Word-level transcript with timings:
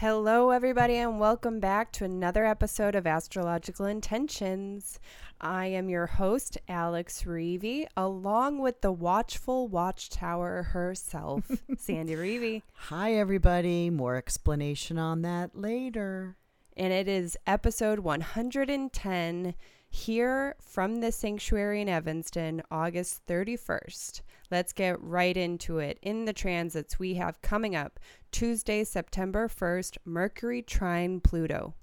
Hello, 0.00 0.48
everybody, 0.48 0.96
and 0.96 1.20
welcome 1.20 1.60
back 1.60 1.92
to 1.92 2.06
another 2.06 2.46
episode 2.46 2.94
of 2.94 3.06
Astrological 3.06 3.84
Intentions. 3.84 4.98
I 5.42 5.66
am 5.66 5.90
your 5.90 6.06
host, 6.06 6.56
Alex 6.70 7.24
Reevy, 7.24 7.86
along 7.98 8.60
with 8.60 8.80
the 8.80 8.92
watchful 8.92 9.68
watchtower 9.68 10.62
herself, 10.62 11.50
Sandy 11.76 12.14
Reevy. 12.14 12.62
Hi, 12.88 13.12
everybody. 13.12 13.90
More 13.90 14.16
explanation 14.16 14.96
on 14.96 15.20
that 15.20 15.50
later. 15.54 16.38
And 16.78 16.94
it 16.94 17.06
is 17.06 17.36
episode 17.46 17.98
110 17.98 19.54
here 19.90 20.54
from 20.60 21.00
the 21.00 21.12
sanctuary 21.12 21.82
in 21.82 21.88
Evanston, 21.88 22.62
August 22.70 23.26
31st. 23.26 24.22
Let's 24.50 24.72
get 24.72 25.00
right 25.02 25.36
into 25.36 25.78
it. 25.78 25.98
In 26.00 26.24
the 26.24 26.32
transits 26.32 26.98
we 26.98 27.14
have 27.14 27.42
coming 27.42 27.74
up 27.74 27.98
Tuesday, 28.30 28.84
September 28.84 29.48
1st, 29.48 29.98
Mercury 30.04 30.62
trine 30.62 31.20
Pluto. 31.20 31.74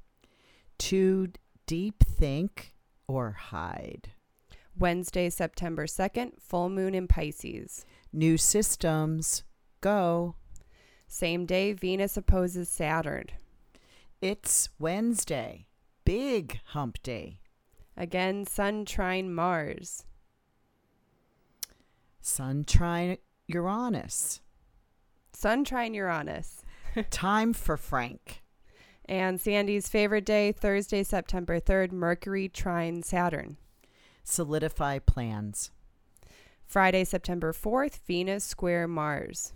To 0.79 1.27
deep 1.65 2.03
think 2.03 2.73
or 3.07 3.31
hide. 3.31 4.13
Wednesday, 4.77 5.29
September 5.29 5.85
2nd, 5.85 6.39
full 6.39 6.69
moon 6.69 6.95
in 6.95 7.07
Pisces. 7.07 7.85
New 8.13 8.37
systems. 8.37 9.43
Go. 9.81 10.35
Same 11.07 11.45
day, 11.45 11.73
Venus 11.73 12.15
opposes 12.17 12.69
Saturn. 12.69 13.25
It's 14.21 14.69
Wednesday. 14.79 15.67
Big 16.05 16.59
hump 16.67 17.01
day. 17.03 17.39
Again, 17.97 18.45
Sun 18.45 18.85
trine 18.85 19.33
Mars. 19.33 20.05
Sun 22.21 22.65
trine 22.65 23.17
Uranus. 23.47 24.41
Sun 25.33 25.63
trine 25.63 25.93
Uranus. 25.93 26.63
Time 27.09 27.53
for 27.53 27.75
Frank. 27.75 28.43
And 29.05 29.39
Sandy's 29.39 29.87
favorite 29.87 30.25
day, 30.25 30.51
Thursday, 30.51 31.01
September 31.01 31.59
3rd, 31.59 31.91
Mercury 31.91 32.49
trine 32.49 33.01
Saturn. 33.01 33.57
Solidify 34.23 34.99
plans. 34.99 35.71
Friday, 36.65 37.05
September 37.05 37.53
4th, 37.53 37.99
Venus 38.05 38.43
square 38.43 38.87
Mars. 38.87 39.53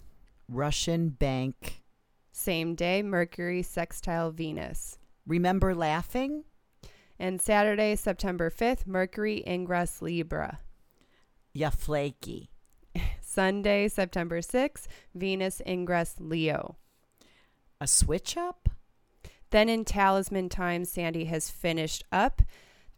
Russian 0.48 1.10
bank. 1.10 1.84
Same 2.32 2.74
day, 2.74 3.04
Mercury 3.04 3.62
sextile 3.62 4.32
Venus. 4.32 4.98
Remember 5.28 5.76
laughing? 5.76 6.46
And 7.22 7.40
Saturday, 7.40 7.96
September 7.96 8.50
5th, 8.50 8.88
Mercury 8.88 9.44
ingress 9.46 10.02
Libra. 10.02 10.58
Ya 11.54 11.70
flaky. 11.70 12.50
Sunday, 13.22 13.90
September 13.90 14.40
6th, 14.42 14.88
Venus 15.14 15.62
ingress 15.68 16.16
Leo. 16.18 16.78
A 17.80 17.86
switch 17.86 18.38
up? 18.38 18.70
Then 19.52 19.70
in 19.70 19.86
talisman 19.86 20.50
time, 20.50 20.84
Sandy 20.84 21.26
has 21.26 21.52
finished 21.52 22.04
up 22.12 22.42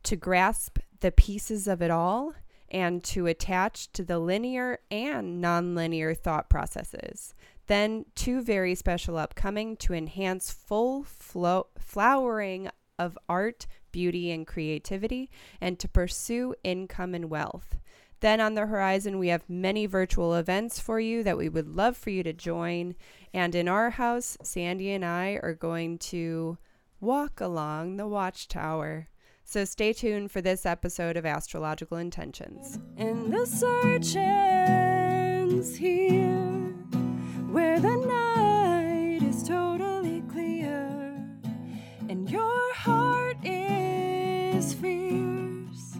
to 0.03 0.15
grasp 0.15 0.79
the 1.01 1.11
pieces 1.11 1.67
of 1.67 1.81
it 1.81 1.91
all 1.91 2.33
and 2.69 3.03
to 3.03 3.27
attach 3.27 3.91
to 3.91 4.05
the 4.05 4.19
linear 4.19 4.79
and 4.89 5.43
nonlinear 5.43 6.17
thought 6.17 6.49
processes. 6.49 7.33
Then 7.67 8.05
two 8.15 8.41
very 8.41 8.73
special 8.73 9.17
upcoming 9.17 9.75
to 9.77 9.93
enhance 9.93 10.49
full 10.49 11.03
flow 11.03 11.67
flowering 11.77 12.69
of 12.99 13.17
art, 13.27 13.67
beauty, 13.91 14.31
and 14.31 14.45
creativity, 14.47 15.29
and 15.59 15.79
to 15.79 15.87
pursue 15.87 16.55
income 16.63 17.13
and 17.13 17.29
wealth. 17.29 17.77
Then 18.19 18.39
on 18.39 18.53
the 18.53 18.67
horizon, 18.67 19.19
we 19.19 19.27
have 19.27 19.49
many 19.49 19.85
virtual 19.85 20.35
events 20.35 20.79
for 20.79 20.99
you 20.99 21.23
that 21.23 21.37
we 21.37 21.49
would 21.49 21.67
love 21.67 21.97
for 21.97 22.09
you 22.09 22.23
to 22.23 22.31
join. 22.31 22.95
And 23.33 23.53
in 23.53 23.67
our 23.67 23.89
house, 23.89 24.37
Sandy 24.41 24.91
and 24.91 25.03
I 25.03 25.39
are 25.43 25.53
going 25.53 25.97
to 25.99 26.57
walk 27.01 27.41
along 27.41 27.97
the 27.97 28.07
watchtower. 28.07 29.09
So 29.43 29.65
stay 29.65 29.91
tuned 29.91 30.31
for 30.31 30.39
this 30.39 30.65
episode 30.65 31.17
of 31.17 31.25
Astrological 31.25 31.97
Intentions. 31.97 32.79
And 32.95 33.33
the 33.33 33.45
search 33.45 34.15
ends 34.15 35.75
here, 35.75 36.73
where 37.51 37.77
the 37.77 37.97
night 37.97 39.21
is 39.21 39.43
totally 39.43 39.72
heart 42.73 43.37
is 43.43 44.73
fierce. 44.73 45.95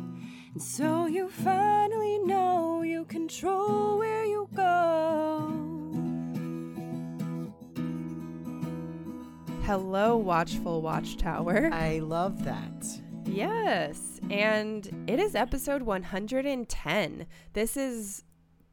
And 0.53 0.61
so 0.61 1.06
you 1.06 1.29
finally 1.29 2.17
know 2.19 2.81
you 2.81 3.06
control 3.06 4.00
where 4.00 4.25
you 4.25 4.50
go. 4.56 5.51
Hello, 9.66 10.17
watchful 10.17 10.81
watchtower. 10.81 11.69
I 11.72 12.00
love 12.00 12.44
that. 12.44 12.85
Yes, 13.25 14.19
and 14.29 15.05
it 15.07 15.19
is 15.19 15.35
episode 15.35 15.84
110. 15.84 17.25
This 17.53 17.75
has 17.75 18.23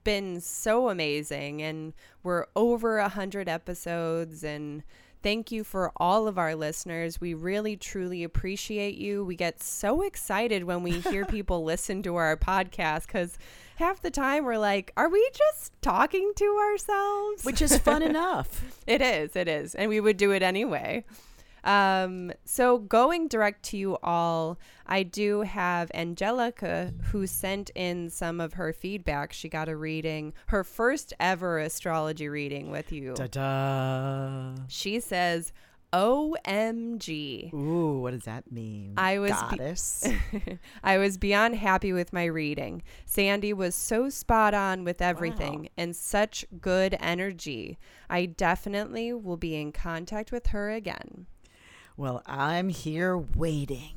been 0.03 0.41
so 0.41 0.88
amazing, 0.88 1.62
and 1.62 1.93
we're 2.22 2.47
over 2.56 2.99
100 2.99 3.49
episodes. 3.49 4.43
And 4.43 4.82
thank 5.22 5.53
you 5.53 5.64
for 5.64 5.92
all 5.97 6.26
of 6.26 6.38
our 6.38 6.54
listeners. 6.54 7.20
We 7.20 7.34
really, 7.34 7.76
truly 7.76 8.25
appreciate 8.25 8.97
you. 8.97 9.25
We 9.25 9.36
get 9.36 9.62
so 9.62 10.03
excited 10.03 10.64
when 10.64 10.82
we 10.82 11.00
hear 11.00 11.25
people 11.26 11.64
listen 11.64 12.03
to 12.04 12.16
our 12.16 12.36
podcast 12.36 13.06
because 13.06 13.38
half 13.76 14.00
the 14.00 14.10
time 14.10 14.44
we're 14.44 14.58
like, 14.58 14.92
are 14.97 15.08
we 15.08 15.28
just 15.34 15.72
talking 15.82 16.32
to 16.36 16.44
ourselves? 16.70 17.44
Which 17.44 17.62
is 17.62 17.76
fun 17.78 18.03
enough. 18.10 18.78
It 18.86 19.00
is, 19.03 19.36
it 19.36 19.48
is. 19.48 19.75
And 19.75 19.88
we 19.88 20.00
would 20.00 20.16
do 20.16 20.32
it 20.32 20.42
anyway. 20.42 21.04
Um, 21.65 22.32
so 22.44 22.78
going 22.78 23.28
direct 23.28 23.62
to 23.66 23.76
you 23.76 23.98
all, 24.03 24.59
I 24.87 25.03
do 25.03 25.43
have 25.43 25.91
Angelica 25.94 26.93
who 27.12 27.26
sent 27.26 27.71
in 27.75 28.10
some 28.10 28.41
of 28.41 28.54
her 28.54 28.72
feedback. 28.72 29.32
She 29.32 29.48
got 29.48 29.69
a 29.69 29.76
reading, 29.76 30.32
her 30.47 30.65
first 30.65 31.12
ever 31.20 31.59
astrology 31.59 32.28
reading 32.28 32.70
with 32.70 32.91
you. 32.93 33.15
Da 33.15 33.26
da. 33.26 34.54
She 34.69 35.00
says, 35.00 35.53
OMG. 35.93 37.53
Ooh, 37.53 37.99
what 38.00 38.12
does 38.12 38.22
that 38.25 38.50
mean? 38.53 38.94
I 38.97 39.19
was 39.19 39.32
be- 39.32 39.56
goddess. 39.56 40.06
I 40.84 40.99
was 40.99 41.19
beyond 41.19 41.56
happy 41.56 41.93
with 41.93 42.12
my 42.12 42.25
reading. 42.25 42.82
Sandy 43.06 43.53
was 43.53 43.75
so 43.75 44.09
spot 44.09 44.54
on 44.54 44.84
with 44.84 45.03
everything 45.03 45.62
Wow. 45.62 45.69
and 45.76 45.97
such 45.97 46.44
good 46.60 46.97
energy. 47.00 47.78
I 48.09 48.26
definitely 48.26 49.12
will 49.12 49.37
be 49.37 49.56
in 49.60 49.72
contact 49.72 50.31
with 50.32 50.49
her 50.49 50.70
again. 50.70 51.26
Well, 52.00 52.22
I'm 52.25 52.71
here 52.71 53.19
waiting. 53.19 53.93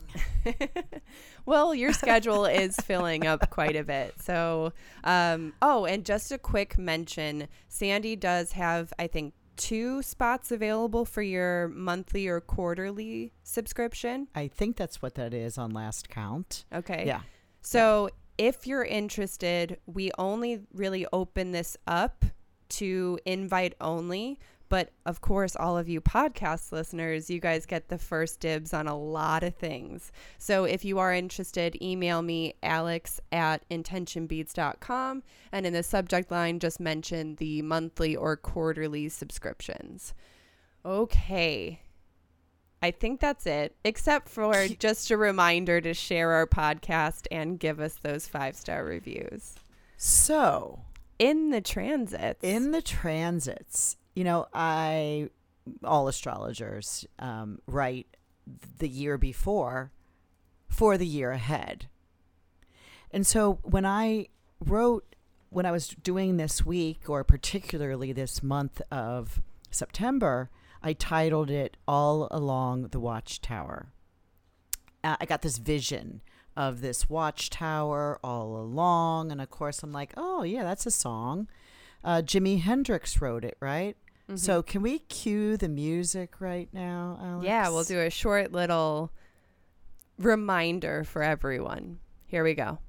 well, 1.45 1.73
your 1.73 1.93
schedule 1.93 2.45
is 2.45 2.75
filling 2.83 3.25
up 3.25 3.49
quite 3.49 3.77
a 3.77 3.83
bit. 3.85 4.13
So, 4.21 4.73
um, 5.05 5.53
oh, 5.61 5.85
and 5.85 6.03
just 6.03 6.29
a 6.33 6.37
quick 6.37 6.77
mention 6.77 7.47
Sandy 7.69 8.17
does 8.17 8.51
have, 8.51 8.91
I 8.99 9.07
think, 9.07 9.33
two 9.55 10.01
spots 10.01 10.51
available 10.51 11.05
for 11.05 11.21
your 11.21 11.69
monthly 11.69 12.27
or 12.27 12.41
quarterly 12.41 13.31
subscription. 13.43 14.27
I 14.35 14.49
think 14.49 14.75
that's 14.75 15.01
what 15.01 15.15
that 15.15 15.33
is 15.33 15.57
on 15.57 15.71
last 15.71 16.09
count. 16.09 16.65
Okay. 16.73 17.05
Yeah. 17.07 17.21
So, 17.61 18.09
if 18.37 18.67
you're 18.67 18.83
interested, 18.83 19.77
we 19.85 20.11
only 20.17 20.59
really 20.73 21.05
open 21.13 21.53
this 21.53 21.77
up 21.87 22.25
to 22.69 23.19
invite 23.25 23.75
only. 23.79 24.39
But 24.73 24.89
of 25.05 25.21
course, 25.21 25.55
all 25.55 25.77
of 25.77 25.87
you 25.87 26.01
podcast 26.01 26.71
listeners, 26.71 27.29
you 27.29 27.39
guys 27.39 27.67
get 27.67 27.89
the 27.89 27.99
first 27.99 28.39
dibs 28.39 28.73
on 28.73 28.87
a 28.87 28.97
lot 28.97 29.43
of 29.43 29.53
things. 29.53 30.11
So 30.39 30.63
if 30.63 30.83
you 30.83 30.97
are 30.97 31.13
interested, 31.13 31.79
email 31.79 32.23
me, 32.23 32.55
alex 32.63 33.21
at 33.31 33.69
intentionbeads.com. 33.69 35.21
And 35.51 35.67
in 35.67 35.73
the 35.73 35.83
subject 35.83 36.31
line, 36.31 36.57
just 36.57 36.79
mention 36.79 37.35
the 37.35 37.61
monthly 37.61 38.15
or 38.15 38.35
quarterly 38.35 39.09
subscriptions. 39.09 40.15
Okay. 40.83 41.79
I 42.81 42.89
think 42.89 43.19
that's 43.19 43.45
it, 43.45 43.75
except 43.85 44.27
for 44.27 44.67
just 44.67 45.11
a 45.11 45.17
reminder 45.17 45.81
to 45.81 45.93
share 45.93 46.31
our 46.31 46.47
podcast 46.47 47.27
and 47.29 47.59
give 47.59 47.79
us 47.79 47.99
those 48.01 48.27
five 48.27 48.55
star 48.55 48.83
reviews. 48.83 49.53
So, 49.97 50.81
In 51.19 51.51
the 51.51 51.61
transits. 51.61 52.39
in 52.43 52.71
the 52.71 52.81
transits, 52.81 53.97
you 54.13 54.23
know, 54.23 54.47
I, 54.53 55.29
all 55.83 56.07
astrologers 56.07 57.05
um, 57.19 57.59
write 57.67 58.07
the 58.77 58.89
year 58.89 59.17
before 59.17 59.91
for 60.67 60.97
the 60.97 61.07
year 61.07 61.31
ahead. 61.31 61.87
And 63.11 63.25
so 63.25 63.59
when 63.63 63.85
I 63.85 64.27
wrote, 64.59 65.15
when 65.49 65.65
I 65.65 65.71
was 65.71 65.89
doing 65.89 66.37
this 66.37 66.65
week, 66.65 67.07
or 67.07 67.23
particularly 67.23 68.11
this 68.11 68.41
month 68.41 68.81
of 68.91 69.41
September, 69.69 70.49
I 70.81 70.93
titled 70.93 71.49
it 71.49 71.77
All 71.87 72.27
Along 72.31 72.87
the 72.87 72.99
Watchtower. 72.99 73.93
Uh, 75.03 75.15
I 75.21 75.25
got 75.25 75.43
this 75.43 75.59
vision 75.59 76.21
of 76.55 76.81
this 76.81 77.09
watchtower 77.09 78.19
all 78.23 78.57
along. 78.57 79.31
And 79.31 79.41
of 79.41 79.49
course, 79.49 79.83
I'm 79.83 79.91
like, 79.91 80.13
oh, 80.17 80.43
yeah, 80.43 80.63
that's 80.63 80.85
a 80.85 80.91
song. 80.91 81.47
Uh, 82.03 82.21
Jimi 82.23 82.61
Hendrix 82.61 83.21
wrote 83.21 83.45
it, 83.45 83.57
right? 83.59 83.95
Mm-hmm. 84.29 84.37
So 84.37 84.63
can 84.63 84.81
we 84.81 84.99
cue 84.99 85.57
the 85.57 85.67
music 85.67 86.39
right 86.39 86.69
now, 86.71 87.19
Alex? 87.21 87.45
Yeah, 87.45 87.69
we'll 87.69 87.83
do 87.83 87.99
a 87.99 88.09
short 88.09 88.51
little 88.51 89.11
reminder 90.17 91.03
for 91.03 91.23
everyone. 91.23 91.99
Here 92.25 92.43
we 92.43 92.53
go. 92.53 92.79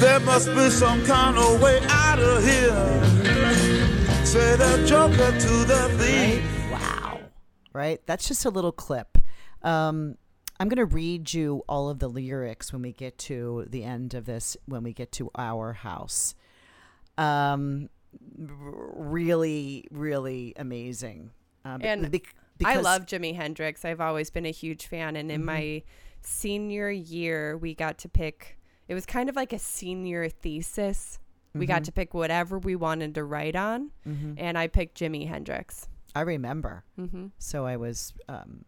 There 0.00 0.20
must 0.20 0.48
be 0.54 0.70
some 0.70 1.04
kind 1.04 1.36
of 1.36 1.60
way 1.60 1.79
Right? 7.80 8.00
That's 8.06 8.28
just 8.28 8.44
a 8.44 8.50
little 8.50 8.72
clip. 8.72 9.16
Um, 9.62 10.16
I'm 10.58 10.68
going 10.68 10.76
to 10.76 10.84
read 10.84 11.32
you 11.32 11.62
all 11.66 11.88
of 11.88 11.98
the 11.98 12.08
lyrics 12.08 12.72
when 12.74 12.82
we 12.82 12.92
get 12.92 13.16
to 13.30 13.64
the 13.70 13.82
end 13.84 14.12
of 14.12 14.26
this, 14.26 14.54
when 14.66 14.82
we 14.82 14.92
get 14.92 15.10
to 15.12 15.30
our 15.34 15.72
house. 15.72 16.34
Um, 17.16 17.88
really, 18.36 19.86
really 19.90 20.52
amazing. 20.56 21.30
Uh, 21.64 21.78
And 21.82 22.10
bec- 22.10 22.34
I 22.66 22.74
love 22.84 23.06
Jimi 23.06 23.34
Hendrix. 23.34 23.84
I've 23.84 24.00
always 24.00 24.30
been 24.30 24.44
a 24.46 24.50
huge 24.50 24.86
fan. 24.86 25.16
And 25.16 25.30
in 25.32 25.44
my 25.44 25.82
senior 26.20 26.90
year, 26.90 27.56
we 27.56 27.74
got 27.74 27.96
to 27.98 28.08
pick, 28.08 28.58
it 28.88 28.94
was 28.94 29.06
kind 29.06 29.28
of 29.30 29.36
like 29.36 29.52
a 29.54 29.58
senior 29.58 30.28
thesis. 30.28 31.18
We 31.54 31.66
got 31.66 31.84
to 31.84 31.92
pick 31.92 32.14
whatever 32.14 32.58
we 32.58 32.76
wanted 32.76 33.14
to 33.16 33.24
write 33.24 33.56
on. 33.56 33.90
And 34.38 34.58
I 34.58 34.66
picked 34.68 34.98
Jimi 35.00 35.26
Hendrix. 35.26 35.88
I 36.14 36.22
remember. 36.22 36.84
hmm 36.96 37.26
So 37.38 37.66
I 37.66 37.76
was 37.76 38.12
um, 38.28 38.64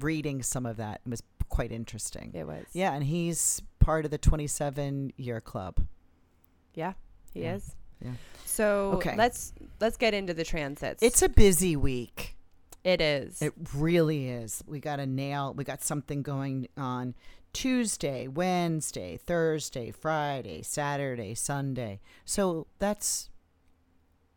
reading 0.00 0.42
some 0.42 0.66
of 0.66 0.76
that. 0.78 1.00
It 1.06 1.10
was 1.10 1.22
quite 1.48 1.72
interesting. 1.72 2.32
It 2.34 2.46
was. 2.46 2.64
Yeah, 2.72 2.92
and 2.94 3.04
he's 3.04 3.62
part 3.80 4.04
of 4.04 4.10
the 4.10 4.18
27 4.18 5.12
year 5.16 5.40
club. 5.40 5.80
Yeah, 6.74 6.94
he 7.32 7.42
Yeah. 7.42 7.54
is. 7.56 7.74
Yeah. 8.04 8.12
So 8.44 8.92
Okay. 8.96 9.16
let's 9.16 9.52
let's 9.80 9.96
get 9.96 10.12
into 10.14 10.34
the 10.34 10.44
transits. 10.44 11.02
It's 11.02 11.22
a 11.22 11.28
busy 11.28 11.76
week. 11.76 12.36
it 12.84 13.00
is. 13.00 13.42
It 13.42 13.52
really 13.74 14.28
is. 14.28 14.62
We 14.66 14.78
got 14.80 15.00
a 15.00 15.06
nail. 15.06 15.52
We 15.56 15.64
got 15.64 15.82
something 15.82 16.22
going 16.22 16.68
on 16.76 17.14
Tuesday, 17.52 18.28
Wednesday, 18.28 19.16
Thursday, 19.16 19.90
Friday, 19.90 20.62
Saturday, 20.62 21.34
Sunday. 21.34 22.00
So 22.24 22.66
that's 22.78 23.30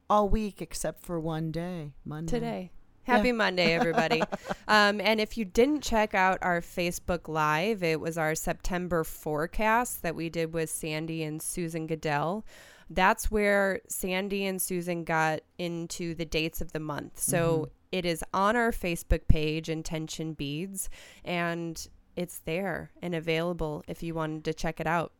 all 0.09 0.29
week 0.29 0.61
except 0.61 1.03
for 1.03 1.19
one 1.19 1.51
day, 1.51 1.93
Monday. 2.05 2.31
today. 2.31 2.71
Happy 3.03 3.31
Monday, 3.31 3.73
everybody. 3.73 4.21
um, 4.67 5.01
and 5.01 5.19
if 5.19 5.37
you 5.37 5.43
didn't 5.43 5.81
check 5.81 6.13
out 6.13 6.37
our 6.41 6.61
Facebook 6.61 7.27
Live, 7.27 7.81
it 7.81 7.99
was 7.99 8.17
our 8.17 8.35
September 8.35 9.03
forecast 9.03 10.03
that 10.03 10.15
we 10.15 10.29
did 10.29 10.53
with 10.53 10.69
Sandy 10.69 11.23
and 11.23 11.41
Susan 11.41 11.87
Goodell. 11.87 12.45
That's 12.89 13.31
where 13.31 13.81
Sandy 13.87 14.45
and 14.45 14.61
Susan 14.61 15.03
got 15.03 15.41
into 15.57 16.13
the 16.13 16.25
dates 16.25 16.61
of 16.61 16.71
the 16.71 16.79
month. 16.79 17.19
So 17.19 17.69
it 17.91 18.05
is 18.05 18.23
on 18.33 18.55
our 18.55 18.71
Facebook 18.71 19.27
page, 19.27 19.69
Intention 19.69 20.33
Beads, 20.33 20.89
and 21.23 21.87
it's 22.15 22.39
there 22.39 22.91
and 23.01 23.15
available 23.15 23.83
if 23.87 24.03
you 24.03 24.13
wanted 24.13 24.43
to 24.45 24.53
check 24.53 24.79
it 24.79 24.87
out. 24.87 25.13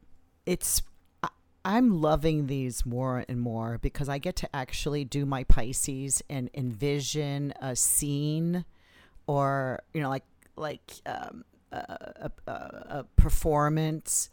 It's 0.45 0.81
I'm 1.65 2.01
loving 2.01 2.47
these 2.47 2.85
more 2.85 3.25
and 3.27 3.39
more 3.39 3.77
because 3.79 4.07
I 4.09 4.17
get 4.17 4.35
to 4.37 4.55
actually 4.55 5.03
do 5.03 5.25
my 5.25 5.43
Pisces 5.43 6.21
and 6.29 6.49
envision 6.53 7.53
a 7.61 7.75
scene 7.75 8.65
or 9.27 9.81
you 9.93 10.01
know 10.01 10.09
like 10.09 10.23
like 10.55 10.93
um, 11.05 11.43
a, 11.71 12.31
a, 12.47 12.51
a, 12.51 13.05
performance 13.15 14.29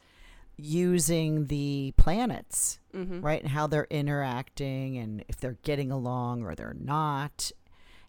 using 0.56 1.46
the 1.46 1.93
planets 1.96 2.78
Mm-hmm. 2.94 3.20
right 3.20 3.43
and 3.43 3.50
how 3.50 3.67
they're 3.67 3.87
interacting 3.90 4.96
and 4.96 5.23
if 5.28 5.37
they're 5.38 5.58
getting 5.62 5.90
along 5.93 6.44
or 6.44 6.55
they're 6.55 6.76
not 6.81 7.52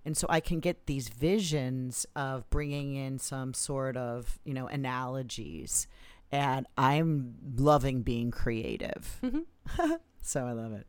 and 0.06 0.16
so 0.16 0.26
i 0.30 0.40
can 0.40 0.62
get 0.62 0.86
these 0.86 1.10
visions 1.10 2.06
of 2.16 2.50
bringing 2.50 2.96
in 2.96 3.20
some 3.20 3.54
sort 3.54 3.98
of 3.98 4.40
you 4.46 4.54
know 4.54 4.68
analogies 4.68 5.88
and 6.32 6.66
i'm 6.78 7.36
loving 7.56 8.02
being 8.02 8.32
creative 8.32 9.22
so 10.22 10.46
i 10.46 10.52
love 10.52 10.74
it 10.74 10.86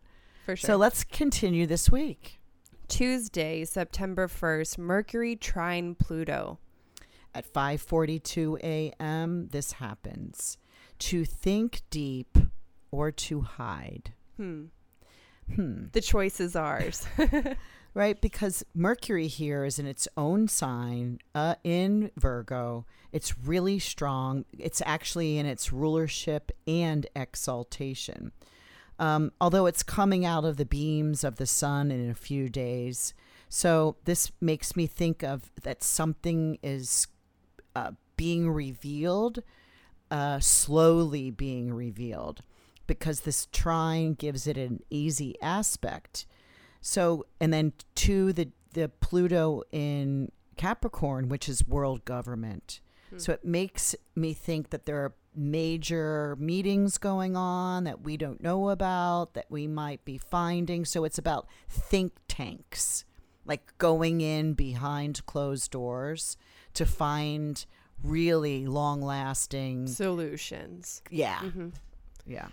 For 0.46 0.56
sure. 0.56 0.66
so 0.68 0.76
let's 0.76 1.04
continue 1.04 1.66
this 1.66 1.90
week 1.90 2.34
Tuesday, 2.88 3.66
September 3.66 4.28
1st, 4.28 4.78
Mercury 4.78 5.36
trine 5.36 5.94
Pluto. 5.94 6.58
at 7.34 7.44
5:42 7.52 8.58
a.m. 8.62 9.48
this 9.48 9.72
happens 9.72 10.56
to 11.00 11.26
think 11.26 11.82
deep 11.90 12.38
or 12.90 13.10
to 13.12 13.42
hide 13.42 14.14
Hmm. 14.38 14.64
hmm 15.54 15.84
The 15.92 16.00
choice 16.00 16.40
is 16.40 16.56
ours. 16.56 17.06
right? 17.98 18.20
Because 18.20 18.64
Mercury 18.76 19.26
here 19.26 19.64
is 19.64 19.80
in 19.80 19.86
its 19.86 20.06
own 20.16 20.46
sign 20.46 21.18
uh, 21.34 21.56
in 21.64 22.12
Virgo. 22.16 22.86
It's 23.10 23.36
really 23.36 23.80
strong. 23.80 24.44
It's 24.56 24.80
actually 24.86 25.36
in 25.36 25.46
its 25.46 25.72
rulership 25.72 26.52
and 26.64 27.08
exaltation. 27.16 28.30
Um, 29.00 29.32
although 29.40 29.66
it's 29.66 29.82
coming 29.82 30.24
out 30.24 30.44
of 30.44 30.58
the 30.58 30.64
beams 30.64 31.24
of 31.24 31.36
the 31.36 31.46
sun 31.46 31.90
in 31.90 32.08
a 32.08 32.14
few 32.14 32.48
days. 32.48 33.14
So 33.48 33.96
this 34.04 34.30
makes 34.40 34.76
me 34.76 34.86
think 34.86 35.24
of 35.24 35.50
that 35.64 35.82
something 35.82 36.60
is 36.62 37.08
uh, 37.74 37.92
being 38.16 38.48
revealed, 38.48 39.40
uh, 40.08 40.38
slowly 40.38 41.32
being 41.32 41.74
revealed, 41.74 42.42
because 42.86 43.22
this 43.22 43.48
trine 43.52 44.14
gives 44.14 44.46
it 44.46 44.56
an 44.56 44.84
easy 44.88 45.34
aspect. 45.42 46.26
So, 46.80 47.26
and 47.40 47.52
then 47.52 47.72
to 47.96 48.32
the 48.32 48.48
the 48.72 48.88
Pluto 48.88 49.62
in 49.72 50.30
Capricorn, 50.56 51.28
which 51.28 51.48
is 51.48 51.66
world 51.66 52.04
government. 52.04 52.80
So 53.16 53.32
it 53.32 53.44
makes 53.44 53.96
me 54.14 54.34
think 54.34 54.68
that 54.70 54.84
there 54.84 54.98
are 54.98 55.14
major 55.34 56.36
meetings 56.38 56.98
going 56.98 57.36
on 57.36 57.84
that 57.84 58.02
we 58.02 58.16
don't 58.16 58.42
know 58.42 58.68
about 58.68 59.34
that 59.34 59.46
we 59.48 59.66
might 59.66 60.04
be 60.04 60.18
finding. 60.18 60.84
So 60.84 61.04
it's 61.04 61.16
about 61.16 61.48
think 61.70 62.12
tanks, 62.28 63.04
like 63.46 63.72
going 63.78 64.20
in 64.20 64.52
behind 64.52 65.24
closed 65.24 65.70
doors 65.70 66.36
to 66.74 66.84
find 66.84 67.64
really 68.02 68.66
long 68.66 69.00
lasting. 69.00 69.86
Solutions. 69.86 71.02
Yeah. 71.10 71.38
Mm-hmm. 71.38 71.68
Yeah. 72.26 72.48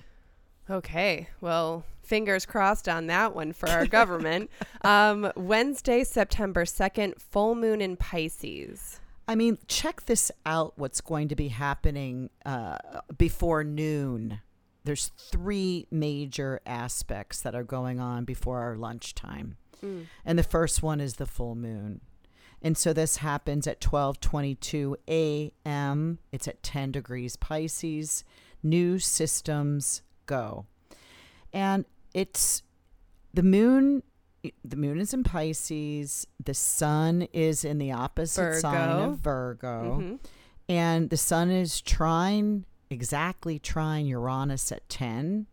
Okay. 0.70 1.30
Well, 1.42 1.86
fingers 2.04 2.46
crossed 2.46 2.88
on 2.88 3.08
that 3.08 3.36
one 3.36 3.54
for 3.54 3.70
our 3.70 3.86
government. 3.86 4.50
Um, 4.82 5.32
Wednesday, 5.36 6.04
September 6.04 6.64
2nd, 6.64 7.20
full 7.20 7.56
moon 7.56 7.82
in 7.82 7.98
Pisces. 7.98 9.00
I 9.28 9.34
mean, 9.34 9.58
check 9.68 10.06
this 10.06 10.32
out 10.46 10.74
what's 10.76 11.02
going 11.02 11.28
to 11.30 11.36
be 11.36 11.48
happening 11.48 12.30
uh, 12.46 12.78
before 13.18 13.64
noon. 13.64 14.42
There's 14.84 15.08
three 15.18 15.88
major 15.90 16.62
aspects 16.68 17.42
that 17.42 17.56
are 17.56 17.64
going 17.64 18.00
on 18.00 18.26
before 18.26 18.60
our 18.60 18.76
lunchtime. 18.76 19.58
And 20.24 20.38
the 20.38 20.44
first 20.44 20.84
one 20.84 21.02
is 21.02 21.16
the 21.16 21.26
full 21.26 21.56
moon. 21.56 22.02
And 22.62 22.78
so 22.78 22.94
this 22.94 23.18
happens 23.18 23.66
at 23.68 23.82
12:22 23.82 24.96
a.m. 25.08 26.20
It's 26.32 26.48
at 26.48 26.62
10 26.64 26.92
degrees 26.92 27.36
Pisces. 27.36 28.24
New 28.62 29.00
systems 29.00 30.04
go. 30.26 30.66
And 31.54 31.86
it's 32.14 32.64
the 33.34 33.44
moon 33.44 34.04
the 34.64 34.76
moon 34.78 35.00
is 35.00 35.12
in 35.12 35.24
Pisces, 35.24 36.28
the 36.44 36.54
sun 36.54 37.24
is 37.34 37.66
in 37.66 37.80
the 37.80 37.92
opposite 37.92 38.60
sign 38.62 38.90
of 38.90 39.18
Virgo, 39.18 40.00
Mhm. 40.00 40.20
and 40.70 41.10
the 41.10 41.18
sun 41.18 41.50
is 41.50 41.82
trine 41.82 42.66
exactly 42.92 43.58
trine 43.58 44.06
Uranus 44.06 44.72
at 44.72 44.88
10 44.88 45.48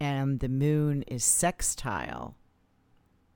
and 0.00 0.40
the 0.40 0.48
moon 0.48 1.02
is 1.02 1.24
sextile 1.24 2.34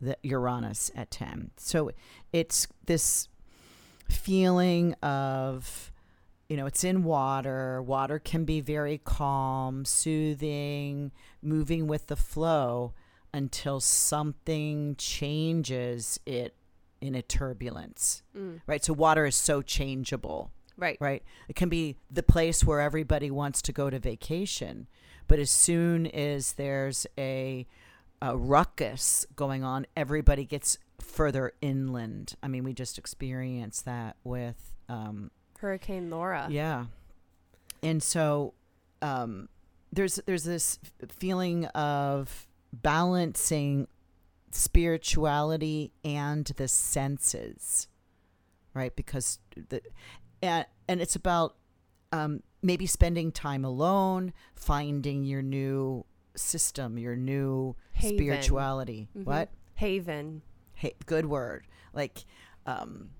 the 0.01 0.17
Uranus 0.25 0.91
at 0.97 1.11
10. 1.13 1.53
So 1.57 1.93
it's 2.33 2.67
this 2.87 3.29
feeling 4.09 4.95
of 4.95 5.90
you 6.51 6.57
know, 6.57 6.67
it's 6.67 6.83
in 6.83 7.05
water. 7.05 7.81
Water 7.81 8.19
can 8.19 8.45
be 8.45 8.61
very 8.61 8.99
calm, 8.99 9.85
soothing, 9.85 11.13
moving 11.41 11.87
with 11.87 12.09
the 12.09 12.17
flow 12.17 12.93
until 13.33 13.79
something 13.79 14.97
changes 14.97 16.19
it 16.27 16.57
in 17.01 17.15
a 17.15 17.23
turbulence. 17.23 18.25
Mm. 18.37 18.63
Right? 18.67 18.85
So 18.85 18.93
water 18.93 19.27
is 19.27 19.37
so 19.37 19.63
changeable 19.63 20.51
Right. 20.77 20.97
right? 21.01 21.23
It 21.49 21.55
can 21.55 21.69
be 21.69 21.97
the 22.11 22.23
place 22.23 22.65
where 22.65 22.81
everybody 22.81 23.31
wants 23.31 23.63
to 23.63 23.73
go 23.73 23.89
to 23.89 23.99
vacation, 24.01 24.89
but 25.29 25.39
as 25.39 25.51
soon 25.51 26.07
as 26.09 26.53
there's 26.53 27.07
a 27.17 27.67
a 28.23 28.37
ruckus 28.37 29.25
going 29.35 29.63
on, 29.65 29.87
everybody 29.97 30.45
gets 30.45 30.77
further 31.01 31.53
inland. 31.63 32.35
I 32.43 32.49
mean, 32.49 32.65
we 32.65 32.75
just 32.75 32.99
experienced 32.99 33.87
that 33.87 34.17
with 34.25 34.75
um, 34.91 35.31
Hurricane 35.61 36.11
Laura. 36.11 36.47
yeah. 36.51 36.87
And 37.83 38.03
so 38.03 38.53
um, 39.01 39.49
there's 39.93 40.17
there's 40.27 40.45
this 40.45 40.79
feeling 41.09 41.65
of 41.67 42.47
balancing 42.73 43.89
spirituality 44.51 45.93
and 46.05 46.45
the 46.57 46.69
senses, 46.69 47.89
right? 48.75 48.95
Because 48.95 49.39
the 49.69 49.81
and 50.43 50.67
and 50.89 51.01
it's 51.01 51.17
about 51.17 51.57
um, 52.13 52.43
maybe 52.63 52.87
spending 52.87 53.33
time 53.33 53.65
alone, 53.65 54.33
finding 54.55 55.25
your 55.25 55.43
new 55.43 56.05
system, 56.35 56.99
your 56.99 57.17
new 57.17 57.77
Haven. 57.93 58.19
spirituality. 58.19 59.09
Mhm. 59.17 59.25
What? 59.25 59.49
Haven. 59.75 60.43
Hey, 60.75 60.95
good 61.07 61.27
word. 61.27 61.67
Like 61.93 62.25
um, 62.67 63.11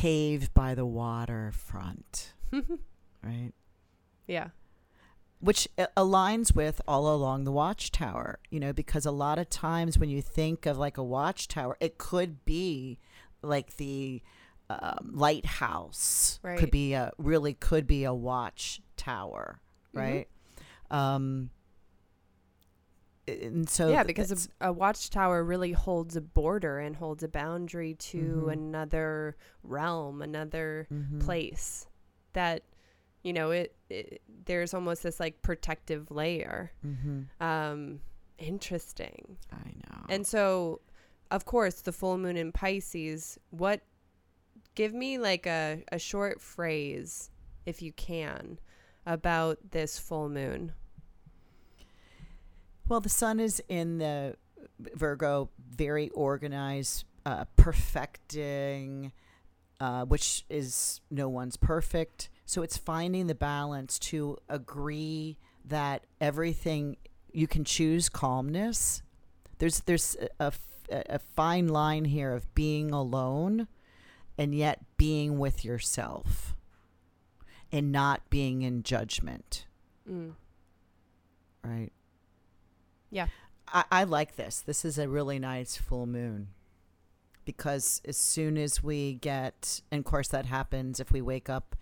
cave 0.00 0.52
by 0.54 0.74
the 0.74 0.86
waterfront, 0.86 2.32
right? 3.22 3.52
yeah. 4.26 4.48
which 5.40 5.68
aligns 5.96 6.54
with 6.54 6.80
all 6.88 7.14
along 7.14 7.44
the 7.44 7.52
watchtower 7.52 8.38
you 8.50 8.58
know 8.58 8.72
because 8.72 9.04
a 9.06 9.10
lot 9.10 9.38
of 9.38 9.48
times 9.50 9.98
when 9.98 10.08
you 10.08 10.20
think 10.22 10.64
of 10.66 10.78
like 10.78 10.96
a 10.98 11.04
watchtower 11.04 11.76
it 11.80 11.98
could 11.98 12.44
be 12.44 12.98
like 13.42 13.76
the 13.76 14.20
um, 14.70 15.10
lighthouse 15.12 16.40
Right. 16.42 16.58
could 16.58 16.70
be 16.70 16.94
a 16.94 17.12
really 17.18 17.54
could 17.54 17.86
be 17.86 18.04
a 18.04 18.14
watchtower 18.14 19.60
Mhm. 19.94 20.00
right 20.00 20.28
um 20.90 21.50
and 23.28 23.68
so 23.68 23.88
yeah, 23.88 24.02
because 24.04 24.48
a, 24.60 24.68
a 24.68 24.72
watchtower 24.72 25.42
really 25.42 25.72
holds 25.72 26.16
a 26.16 26.20
border 26.20 26.78
and 26.78 26.96
holds 26.96 27.22
a 27.22 27.28
boundary 27.28 27.94
to 27.94 28.44
Mhm. 28.46 28.52
another 28.52 29.36
realm, 29.62 30.22
another 30.22 30.86
Mhm. 30.92 31.20
place 31.20 31.86
that 32.34 32.62
you 33.22 33.32
know 33.32 33.50
it, 33.50 33.74
it 33.90 34.22
there's 34.44 34.72
almost 34.74 35.02
this 35.02 35.18
like 35.18 35.42
protective 35.42 36.10
layer 36.12 36.70
Mhm. 36.86 37.26
um 37.40 38.00
interesting 38.38 39.36
i 39.50 39.68
know 39.74 40.04
and 40.08 40.24
so 40.26 40.80
of 41.32 41.44
course 41.44 41.80
the 41.80 41.90
full 41.92 42.18
moon 42.18 42.36
in 42.36 42.52
pisces 42.52 43.38
what 43.50 43.80
give 44.76 44.92
me 44.94 45.18
like 45.18 45.46
a, 45.46 45.82
a 45.90 45.98
short 45.98 46.40
phrase 46.40 47.30
if 47.64 47.82
you 47.82 47.92
can 47.92 48.58
about 49.06 49.58
this 49.72 49.98
full 49.98 50.28
moon 50.28 50.72
Well, 52.88 53.00
the 53.00 53.08
sun 53.08 53.40
is 53.40 53.62
in 53.68 53.98
the 53.98 54.36
Virgo, 54.78 55.50
very 55.58 56.10
organized, 56.10 57.04
uh, 57.24 57.46
perfecting, 57.56 59.12
uh, 59.80 60.04
which 60.04 60.44
is 60.48 61.00
no 61.10 61.28
one's 61.28 61.56
perfect. 61.56 62.30
So 62.44 62.62
it's 62.62 62.76
finding 62.76 63.26
the 63.26 63.34
balance 63.34 63.98
to 64.00 64.38
agree 64.48 65.36
that 65.64 66.04
everything 66.20 66.96
you 67.32 67.46
can 67.48 67.64
choose 67.64 68.08
calmness. 68.08 69.02
There's 69.58 69.80
there's 69.80 70.16
a, 70.38 70.46
a 70.46 70.52
a 70.90 71.18
fine 71.18 71.68
line 71.68 72.04
here 72.04 72.32
of 72.32 72.54
being 72.54 72.92
alone 72.92 73.66
and 74.38 74.54
yet 74.54 74.84
being 74.96 75.38
with 75.38 75.64
yourself 75.64 76.54
and 77.72 77.90
not 77.90 78.28
being 78.30 78.62
in 78.62 78.82
judgment 78.82 79.66
mm. 80.08 80.32
right? 81.64 81.90
Yeah. 83.16 83.28
I, 83.72 83.84
I 83.90 84.04
like 84.04 84.36
this. 84.36 84.60
This 84.60 84.84
is 84.84 84.98
a 84.98 85.08
really 85.08 85.38
nice 85.38 85.74
full 85.74 86.06
moon 86.06 86.48
because 87.46 88.02
as 88.04 88.18
soon 88.18 88.58
as 88.58 88.82
we 88.82 89.14
get, 89.14 89.80
and 89.90 90.00
of 90.00 90.04
course 90.04 90.28
that 90.28 90.44
happens 90.44 91.00
if 91.00 91.10
we 91.10 91.22
wake 91.22 91.48
up 91.48 91.74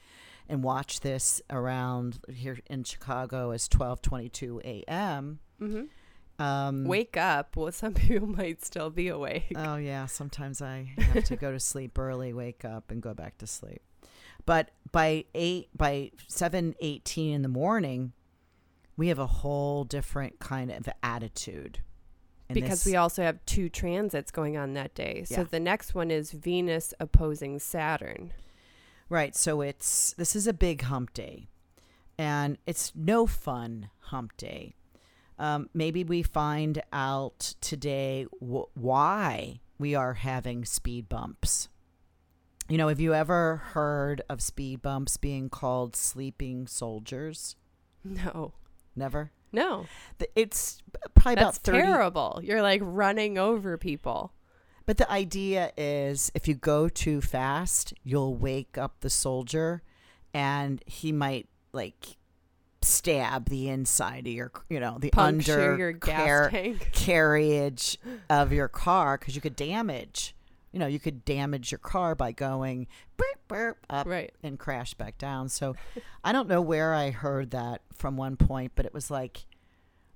and 0.48 0.62
watch 0.62 1.00
this 1.00 1.42
around 1.50 2.20
here 2.32 2.58
in 2.70 2.84
Chicago 2.84 3.50
as 3.50 3.66
twelve 3.66 4.00
twenty 4.00 4.28
two 4.28 4.60
a.m. 4.64 5.40
mm-hmm. 5.60 5.84
Um, 6.36 6.84
wake 6.84 7.16
up 7.16 7.56
well 7.56 7.70
some 7.70 7.94
people 8.08 8.26
might 8.26 8.64
still 8.64 8.90
be 8.90 9.06
awake 9.06 9.52
Oh 9.54 9.76
yeah, 9.76 10.06
sometimes 10.06 10.60
I 10.60 10.92
have 10.98 11.24
to 11.24 11.36
go 11.36 11.50
to 11.52 11.60
sleep 11.72 11.98
early, 11.98 12.32
wake 12.32 12.64
up, 12.64 12.90
and 12.90 13.02
go 13.02 13.14
back 13.14 13.38
to 13.38 13.46
sleep. 13.46 13.82
But 14.46 14.70
by 14.92 15.24
eight, 15.34 15.68
by 15.76 16.12
seven 16.28 16.74
eighteen 16.80 17.34
in 17.34 17.42
the 17.42 17.48
morning, 17.48 18.12
we 18.96 19.08
have 19.08 19.18
a 19.18 19.26
whole 19.26 19.84
different 19.84 20.38
kind 20.38 20.70
of 20.70 20.88
attitude. 21.02 21.80
Because 22.48 22.84
this- 22.84 22.86
we 22.92 22.96
also 22.96 23.22
have 23.22 23.44
two 23.46 23.68
transits 23.68 24.30
going 24.30 24.56
on 24.56 24.74
that 24.74 24.94
day. 24.94 25.24
So 25.24 25.38
Yeah. 25.40 25.42
the 25.44 25.60
next 25.60 25.94
one 25.94 26.10
is 26.10 26.30
Venus 26.32 26.92
opposing 27.00 27.58
Saturn. 27.58 28.32
right. 29.08 29.34
So 29.36 29.60
it's 29.60 30.12
this 30.14 30.34
is 30.36 30.46
a 30.46 30.52
big 30.52 30.82
hump 30.82 31.12
day, 31.12 31.48
and 32.18 32.58
it's 32.66 32.92
no 32.94 33.26
fun 33.26 33.90
hump 34.00 34.36
day. 34.36 34.74
Um, 35.38 35.68
maybe 35.74 36.04
we 36.04 36.22
find 36.22 36.80
out 36.92 37.54
today 37.60 38.24
wh- 38.40 38.74
why 38.76 39.60
we 39.78 39.94
are 39.94 40.14
having 40.14 40.64
speed 40.64 41.08
bumps. 41.08 41.68
You 42.68 42.78
know, 42.78 42.88
have 42.88 43.00
you 43.00 43.12
ever 43.14 43.56
heard 43.56 44.22
of 44.28 44.40
speed 44.40 44.80
bumps 44.80 45.16
being 45.16 45.48
called 45.50 45.96
sleeping 45.96 46.66
soldiers? 46.66 47.56
No. 48.04 48.54
Never. 48.96 49.30
No. 49.52 49.86
It's 50.34 50.82
probably 51.14 51.36
That's 51.36 51.58
about 51.58 51.74
30 51.74 51.78
terrible. 51.82 52.40
You're 52.42 52.62
like 52.62 52.80
running 52.82 53.38
over 53.38 53.78
people. 53.78 54.32
But 54.86 54.98
the 54.98 55.10
idea 55.10 55.72
is 55.76 56.30
if 56.34 56.46
you 56.46 56.54
go 56.54 56.88
too 56.88 57.20
fast, 57.20 57.94
you'll 58.02 58.34
wake 58.34 58.76
up 58.76 59.00
the 59.00 59.10
soldier 59.10 59.82
and 60.34 60.82
he 60.86 61.10
might 61.12 61.48
like 61.72 62.16
stab 62.82 63.48
the 63.48 63.68
inside 63.68 64.26
of 64.26 64.32
your, 64.32 64.52
you 64.68 64.78
know, 64.78 64.98
the 65.00 65.10
Puncture 65.10 65.72
under 65.72 65.78
your 65.78 65.92
car- 65.94 66.50
tank. 66.50 66.90
carriage 66.92 67.96
of 68.28 68.52
your 68.52 68.68
car 68.68 69.16
because 69.16 69.34
you 69.34 69.40
could 69.40 69.56
damage, 69.56 70.34
you 70.74 70.80
know, 70.80 70.88
you 70.88 70.98
could 70.98 71.24
damage 71.24 71.70
your 71.70 71.78
car 71.78 72.16
by 72.16 72.32
going 72.32 72.88
burp, 73.16 73.38
burp, 73.46 73.78
up 73.88 74.08
Right. 74.08 74.32
and 74.42 74.58
crash 74.58 74.92
back 74.94 75.16
down. 75.18 75.48
So 75.48 75.76
I 76.24 76.32
don't 76.32 76.48
know 76.48 76.60
where 76.60 76.92
I 76.92 77.10
heard 77.10 77.52
that 77.52 77.82
from 77.92 78.16
one 78.16 78.36
point, 78.36 78.72
but 78.74 78.84
it 78.84 78.92
was 78.92 79.08
like, 79.08 79.46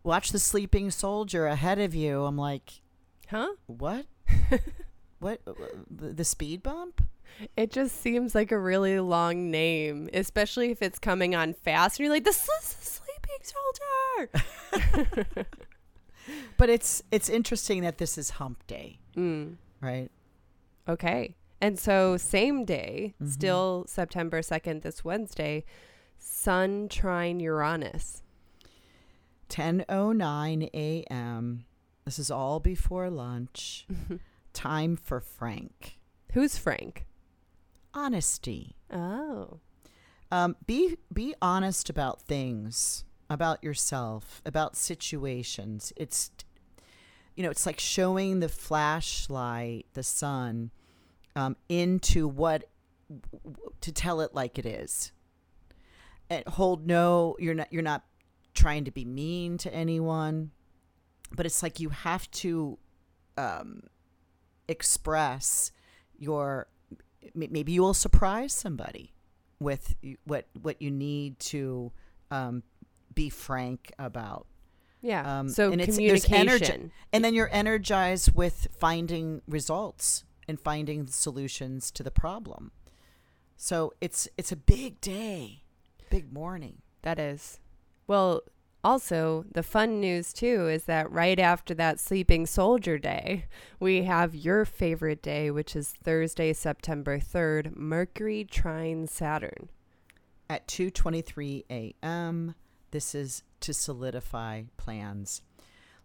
watch 0.02 0.32
the 0.32 0.40
sleeping 0.40 0.90
soldier 0.90 1.46
ahead 1.46 1.78
of 1.78 1.94
you. 1.94 2.24
I'm 2.24 2.36
like, 2.36 2.80
Huh? 3.28 3.50
what? 3.68 4.06
what? 5.20 5.40
uh, 5.46 5.52
The, 5.88 6.24
speed 6.24 6.64
bump? 6.64 7.02
It 7.56 7.70
just 7.70 8.00
seems 8.00 8.34
like 8.34 8.50
a 8.50 8.58
really 8.58 8.98
long 8.98 9.52
name, 9.52 10.10
especially 10.12 10.72
if 10.72 10.82
it's 10.82 10.98
coming 10.98 11.36
on 11.36 11.54
fast 11.54 12.00
and 12.00 12.04
you're 12.06 12.12
like, 12.14 12.24
this 12.24 12.48
is 12.48 12.74
the 12.74 12.84
sleeping 12.84 13.42
soldier. 15.22 15.46
But 16.56 16.68
it's 16.68 17.02
it's 17.10 17.28
interesting 17.28 17.82
that 17.82 17.98
this 17.98 18.18
is 18.18 18.30
hump 18.30 18.66
day, 18.66 18.98
mm. 19.16 19.54
right? 19.80 20.10
Okay. 20.88 21.36
And 21.60 21.78
so, 21.78 22.16
same 22.16 22.64
day, 22.64 23.14
Mhm. 23.20 23.28
still 23.28 23.84
September 23.88 24.42
2nd, 24.42 24.82
this 24.82 25.04
Wednesday, 25.04 25.64
Sun 26.18 26.88
trine 26.88 27.38
Uranus. 27.40 28.22
10:09 29.48 30.68
a.m. 30.74 31.64
This 32.04 32.18
is 32.18 32.30
all 32.30 32.60
before 32.60 33.10
lunch. 33.10 33.86
Time 34.52 34.96
for 34.96 35.20
Frank. 35.20 35.98
Who's 36.32 36.58
Frank? 36.58 37.06
Honesty. 37.94 38.76
Oh. 38.90 39.60
Um, 40.30 40.56
be 40.66 40.96
be 41.12 41.34
honest 41.40 41.88
about 41.88 42.20
things, 42.22 43.04
about 43.30 43.62
yourself, 43.64 44.42
about 44.44 44.76
situations. 44.76 45.92
It's 45.96 46.30
you 47.34 47.44
know, 47.44 47.50
it's 47.50 47.66
like 47.66 47.78
showing 47.78 48.40
the 48.40 48.48
flashlight, 48.48 49.86
the 49.94 50.02
sun, 50.02 50.72
um, 51.36 51.56
into 51.68 52.26
what 52.28 52.68
to 53.80 53.92
tell 53.92 54.20
it 54.20 54.34
like 54.34 54.58
it 54.58 54.66
is. 54.66 55.12
And 56.30 56.44
hold 56.46 56.86
no, 56.86 57.36
you're 57.38 57.54
not 57.54 57.72
you're 57.72 57.82
not 57.82 58.04
trying 58.54 58.84
to 58.84 58.90
be 58.90 59.04
mean 59.04 59.56
to 59.58 59.72
anyone, 59.74 60.50
but 61.32 61.46
it's 61.46 61.62
like 61.62 61.80
you 61.80 61.88
have 61.90 62.30
to 62.32 62.76
um, 63.36 63.84
express 64.68 65.72
your 66.18 66.66
maybe 67.34 67.72
you 67.72 67.82
will 67.82 67.94
surprise 67.94 68.52
somebody 68.52 69.12
with 69.60 69.94
what 70.24 70.46
what 70.60 70.80
you 70.82 70.90
need 70.90 71.38
to 71.38 71.90
um, 72.30 72.62
be 73.14 73.28
frank 73.30 73.90
about 73.98 74.46
Yeah. 75.00 75.38
Um, 75.40 75.48
so, 75.48 75.72
and 75.72 75.80
it's- 75.80 75.96
there's 75.96 76.24
energy- 76.26 76.64
communication. 76.66 76.92
and 77.12 77.24
then 77.24 77.34
you're 77.34 77.52
energized 77.52 78.34
with 78.34 78.68
finding 78.78 79.40
results 79.48 80.24
and 80.48 80.58
finding 80.58 81.06
solutions 81.06 81.90
to 81.90 82.02
the 82.02 82.10
problem 82.10 82.72
so 83.56 83.92
it's 84.00 84.28
it's 84.36 84.50
a 84.52 84.56
big 84.56 85.00
day 85.00 85.62
big 86.10 86.32
morning 86.32 86.82
That 87.02 87.18
is. 87.18 87.60
Well, 88.06 88.42
Also, 88.84 89.44
the 89.52 89.62
fun 89.64 90.00
news 90.00 90.32
too 90.32 90.68
is 90.68 90.84
that 90.84 91.10
right 91.10 91.38
after 91.38 91.74
that 91.74 91.98
sleeping 91.98 92.46
soldier 92.46 92.96
day, 92.96 93.46
we 93.80 94.04
have 94.04 94.34
your 94.34 94.64
favorite 94.64 95.20
day, 95.20 95.50
which 95.50 95.74
is 95.74 95.90
Thursday, 96.04 96.52
September 96.52 97.18
3rd, 97.18 97.76
Mercury 97.76 98.44
trine 98.44 99.06
Saturn. 99.08 99.68
At 100.48 100.66
2:23 100.68 101.64
a.m., 101.70 102.54
this 102.92 103.14
is 103.14 103.42
to 103.60 103.74
solidify 103.74 104.62
plans. 104.76 105.42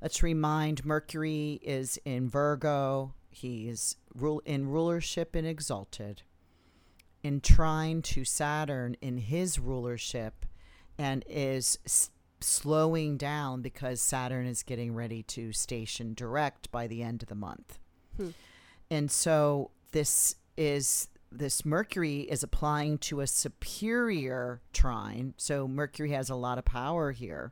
Let's 0.01 0.23
remind 0.23 0.83
Mercury 0.83 1.59
is 1.63 1.97
in 2.03 2.27
Virgo. 2.27 3.13
He's 3.33 3.95
rule 4.13 4.41
in 4.45 4.69
rulership 4.69 5.35
and 5.35 5.47
exalted. 5.47 6.21
In 7.23 7.41
trine 7.41 8.01
to 8.03 8.25
Saturn 8.25 8.95
in 9.01 9.17
his 9.17 9.57
rulership 9.59 10.45
and 10.97 11.23
is 11.27 11.79
s- 11.85 12.09
slowing 12.41 13.17
down 13.17 13.61
because 13.61 14.01
Saturn 14.01 14.45
is 14.45 14.61
getting 14.61 14.93
ready 14.93 15.23
to 15.23 15.53
station 15.53 16.13
direct 16.13 16.71
by 16.71 16.87
the 16.87 17.01
end 17.01 17.23
of 17.23 17.29
the 17.29 17.35
month. 17.35 17.79
Hmm. 18.17 18.29
And 18.91 19.09
so 19.09 19.71
this 19.91 20.35
is 20.57 21.07
this 21.31 21.65
Mercury 21.65 22.21
is 22.21 22.43
applying 22.43 22.99
to 22.99 23.21
a 23.21 23.27
superior 23.27 24.61
trine. 24.71 25.33
So 25.37 25.67
Mercury 25.67 26.11
has 26.11 26.29
a 26.29 26.35
lot 26.35 26.59
of 26.59 26.65
power 26.65 27.11
here. 27.11 27.51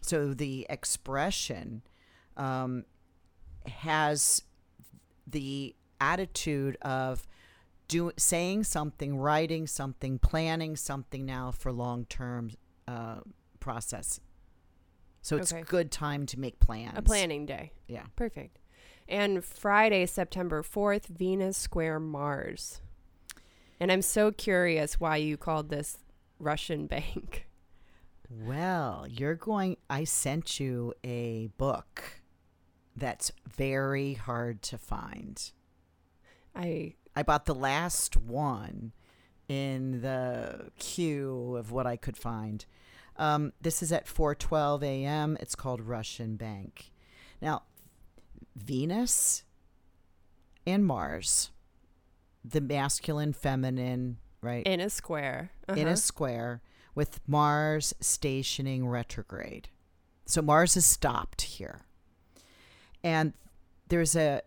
So 0.00 0.34
the 0.34 0.66
expression 0.68 1.82
um, 2.36 2.84
has 3.66 4.42
the 5.26 5.74
attitude 6.00 6.76
of 6.82 7.26
do 7.88 8.10
saying 8.16 8.64
something, 8.64 9.16
writing 9.16 9.66
something, 9.66 10.18
planning 10.18 10.76
something 10.76 11.24
now 11.26 11.50
for 11.50 11.72
long 11.72 12.04
term 12.06 12.50
uh, 12.88 13.20
process. 13.60 14.18
So 15.20 15.36
it's 15.36 15.52
Okay. 15.52 15.62
a 15.62 15.64
good 15.64 15.90
time 15.90 16.26
to 16.26 16.40
make 16.40 16.58
plans. 16.58 16.94
A 16.96 17.02
planning 17.02 17.46
day. 17.46 17.72
Yeah. 17.86 18.06
Perfect. 18.16 18.58
And 19.08 19.44
Friday, 19.44 20.06
September 20.06 20.62
4th, 20.62 21.06
Venus 21.06 21.56
square 21.56 22.00
Mars. 22.00 22.80
And 23.78 23.92
I'm 23.92 24.02
so 24.02 24.30
curious 24.32 24.98
why 24.98 25.16
you 25.16 25.36
called 25.36 25.68
this 25.68 25.98
Russian 26.38 26.86
bank. 26.88 27.46
Well, 28.30 29.06
you're 29.08 29.34
going. 29.34 29.76
I 29.90 30.04
sent 30.04 30.58
you 30.58 30.94
a 31.04 31.48
book 31.58 32.21
that's 32.96 33.32
very 33.56 34.14
hard 34.14 34.62
to 34.62 34.78
find. 34.78 35.50
I 36.54 36.94
I 37.14 37.22
bought 37.22 37.46
the 37.46 37.54
last 37.54 38.16
one 38.16 38.92
in 39.48 40.00
the 40.00 40.70
queue 40.78 41.56
of 41.56 41.70
what 41.72 41.86
I 41.86 41.96
could 41.96 42.16
find. 42.16 42.64
Um, 43.16 43.52
this 43.60 43.82
is 43.82 43.92
at 43.92 44.06
4:12 44.06 44.82
a.m. 44.82 45.36
It's 45.40 45.54
called 45.54 45.80
Russian 45.82 46.36
Bank. 46.36 46.90
Now, 47.40 47.62
Venus 48.56 49.44
and 50.66 50.86
Mars, 50.86 51.50
the 52.44 52.60
masculine, 52.60 53.32
feminine, 53.32 54.18
right, 54.40 54.66
in 54.66 54.80
a 54.80 54.88
square. 54.90 55.50
in 55.68 55.74
Uh-huh. 55.80 55.88
a 55.88 55.96
square 55.96 56.62
with 56.94 57.20
Mars 57.26 57.94
stationing 58.00 58.86
retrograde. 58.86 59.68
So 60.26 60.40
Mars 60.42 60.76
is 60.76 60.86
stopped 60.86 61.42
here. 61.42 61.82
And 63.04 63.32
there's 63.88 64.14
a 64.16 64.42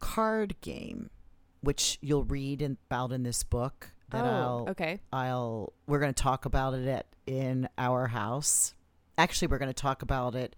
card 0.00 0.56
game 0.60 1.10
which 1.60 1.98
you'll 2.00 2.24
read 2.24 2.60
in, 2.60 2.76
about 2.90 3.12
in 3.12 3.22
this 3.22 3.42
book 3.44 3.92
that 4.10 4.24
oh, 4.24 4.28
I'll 4.28 4.66
okay. 4.70 5.00
I'll 5.12 5.72
we're 5.86 6.00
going 6.00 6.12
to 6.12 6.22
talk 6.22 6.44
about 6.44 6.74
it 6.74 6.86
at 6.88 7.06
in 7.26 7.68
our 7.78 8.08
house. 8.08 8.74
Actually, 9.16 9.48
we're 9.48 9.58
going 9.58 9.68
to 9.72 9.74
talk 9.82 10.02
about 10.02 10.34
it 10.34 10.56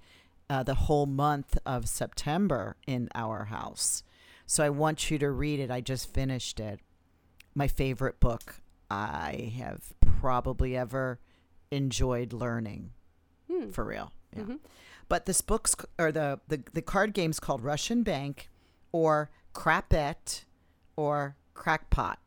uh, 0.48 0.62
the 0.62 0.74
whole 0.74 1.06
month 1.06 1.58
of 1.66 1.88
September 1.88 2.76
in 2.86 3.08
our 3.14 3.44
house. 3.44 4.02
So 4.46 4.64
I 4.64 4.70
want 4.70 5.10
you 5.10 5.18
to 5.18 5.30
read 5.30 5.60
it. 5.60 5.70
I 5.70 5.80
just 5.80 6.12
finished 6.12 6.58
it. 6.60 6.80
My 7.54 7.69
favorite 7.69 8.19
book 8.21 8.60
I 8.90 9.52
have 9.58 9.92
probably 10.00 10.76
ever 10.76 11.19
enjoyed 11.71 12.32
learning 12.32 12.90
Hmm. 13.50 13.71
for 13.71 13.84
real. 13.84 14.10
Yeah. 14.34 14.42
Mhm. 14.45 14.58
But 15.08 15.26
this 15.26 15.40
book's 15.40 15.75
or 15.99 16.10
the, 16.12 16.40
the 16.49 16.62
the 16.73 16.82
card 16.82 17.12
game's 17.14 17.38
called 17.40 17.62
Russian 17.62 18.02
Bank 18.02 18.49
or 18.93 19.30
Crapette 19.54 20.45
or 20.97 21.36
Crackpot. 21.54 22.19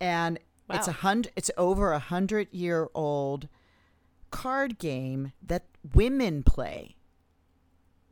And 0.00 0.38
it's 0.70 0.86
a 0.86 0.92
hundred 0.92 1.32
it's 1.34 1.50
over 1.56 1.92
a 1.92 1.98
hundred 1.98 2.48
year 2.52 2.88
old 2.94 3.48
card 4.30 4.78
game 4.78 5.32
that 5.42 5.64
women 5.94 6.42
play. 6.42 6.96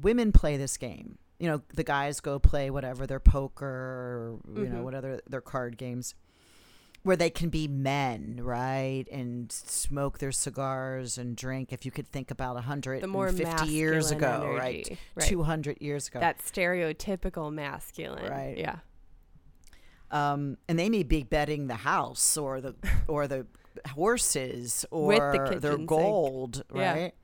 Women 0.00 0.32
play 0.32 0.56
this 0.56 0.76
game. 0.76 1.18
You 1.38 1.48
know, 1.48 1.62
the 1.74 1.84
guys 1.84 2.20
go 2.20 2.38
play 2.38 2.70
whatever 2.70 3.06
their 3.06 3.20
poker 3.20 3.66
or 3.66 4.38
you 4.62 4.68
know, 4.68 4.78
Mhm. 4.78 4.82
whatever 4.84 5.20
their 5.28 5.42
card 5.42 5.76
games 5.76 6.14
where 7.06 7.16
they 7.16 7.30
can 7.30 7.48
be 7.50 7.68
men, 7.68 8.40
right? 8.42 9.04
And 9.12 9.50
smoke 9.52 10.18
their 10.18 10.32
cigars 10.32 11.16
and 11.18 11.36
drink. 11.36 11.72
If 11.72 11.84
you 11.86 11.92
could 11.92 12.08
think 12.10 12.30
about 12.32 12.54
one 12.56 12.64
hundred, 12.64 13.00
The 13.02 13.06
more 13.06 13.30
fifty 13.30 13.68
years 13.68 14.10
ago, 14.10 14.54
right? 14.58 14.84
energy, 14.86 14.98
right? 15.14 15.28
200 15.28 15.80
years 15.80 16.08
ago. 16.08 16.18
That 16.20 16.38
stereotypical 16.38 17.52
masculine. 17.52 18.28
Right. 18.30 18.56
Yeah. 18.58 18.78
um, 20.10 20.56
and 20.68 20.78
they 20.78 20.88
may 20.88 21.02
be 21.02 21.22
betting 21.22 21.66
the 21.68 21.74
house 21.76 22.36
or 22.36 22.60
the 22.60 22.74
or 23.08 23.26
the 23.28 23.46
horses 23.94 24.84
or 24.90 25.12
the 25.12 25.18
their 25.38 25.46
kitchen 25.46 25.60
sink. 25.78 25.86
gold, 25.88 26.62
Yeah. 26.74 26.92
right? 26.92 27.14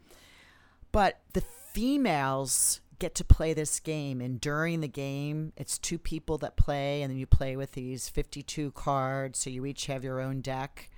But 0.92 1.20
the 1.32 1.40
females 1.72 2.80
get 3.02 3.14
to 3.16 3.24
play 3.24 3.52
this 3.52 3.80
game, 3.80 4.20
and 4.20 4.40
during 4.40 4.80
the 4.80 4.86
game, 4.86 5.52
it's 5.56 5.76
two 5.76 5.98
people 5.98 6.38
that 6.38 6.56
play, 6.56 7.02
and 7.02 7.10
then 7.10 7.18
you 7.18 7.26
play 7.26 7.56
with 7.56 7.72
these 7.72 8.08
fifty-two 8.08 8.70
cards, 8.72 9.40
so 9.40 9.50
you 9.50 9.66
each 9.66 9.86
have 9.86 10.04
your 10.04 10.20
own 10.20 10.40
deck, 10.40 10.88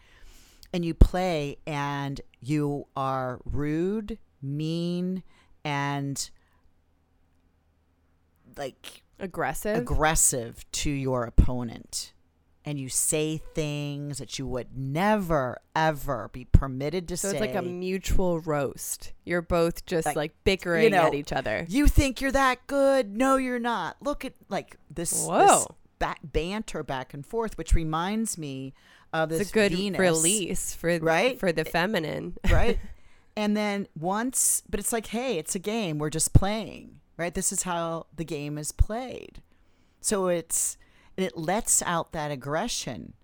and 0.72 0.84
you 0.84 0.92
play, 0.92 1.56
and 1.66 2.20
you 2.40 2.86
are 2.94 3.40
rude, 3.44 4.18
mean, 4.42 5.22
and 5.64 6.30
like 8.56 9.02
Aggressive. 9.18 9.76
aggressive 9.78 10.64
to 10.72 10.90
your 10.90 11.24
opponent 11.24 12.12
and 12.66 12.78
you 12.78 12.88
say 12.88 13.40
things 13.54 14.18
that 14.18 14.38
you 14.38 14.46
would 14.46 14.76
never 14.76 15.58
ever 15.76 16.30
be 16.32 16.44
permitted 16.46 17.06
to 17.08 17.16
so 17.16 17.28
say 17.30 17.38
So 17.38 17.44
it's 17.44 17.54
like 17.54 17.62
a 17.64 17.66
mutual 17.66 18.40
roast. 18.40 19.12
You're 19.24 19.42
both 19.42 19.84
just 19.86 20.06
Like, 20.06 20.16
like, 20.16 20.34
bickering 20.44 20.90
know, 20.92 21.06
at 21.08 21.14
each 21.14 21.32
other. 21.32 21.66
you 21.68 21.86
think 21.86 22.20
you're 22.20 22.32
that 22.32 22.66
good 22.66 23.16
no 23.16 23.36
you're 23.36 23.58
not 23.58 23.96
look 24.00 24.24
at 24.24 24.32
like 24.48 24.76
this, 24.90 25.10
this 25.26 25.66
ba- 25.98 26.16
banter 26.22 26.82
back 26.82 27.12
and 27.14 27.24
forth 27.26 27.58
which 27.58 27.74
reminds 27.74 28.38
me 28.38 28.72
of 29.12 29.28
this 29.28 29.42
It's 29.42 29.50
a 29.50 29.54
good 29.54 29.72
Venus, 29.72 29.98
release 30.00 30.74
for 30.74 30.98
right? 30.98 31.38
for 31.38 31.52
the 31.52 31.64
feminine. 31.64 32.36
right 32.50 32.78
and 33.36 33.56
then 33.56 33.86
once 33.98 34.62
but 34.68 34.80
it's 34.80 34.92
like 34.92 35.06
hey 35.08 35.38
it's 35.38 35.54
a 35.54 35.58
game 35.58 35.98
we're 35.98 36.10
just 36.10 36.32
playing 36.32 37.00
right 37.16 37.34
this 37.34 37.52
is 37.52 37.64
how 37.64 38.06
the 38.16 38.24
game 38.24 38.56
is 38.58 38.72
played 38.72 39.42
so 40.00 40.28
it's 40.28 40.76
and 41.16 41.24
it 41.26 41.36
lets 41.36 41.82
out 41.82 42.12
that 42.12 42.30
aggression 42.30 43.14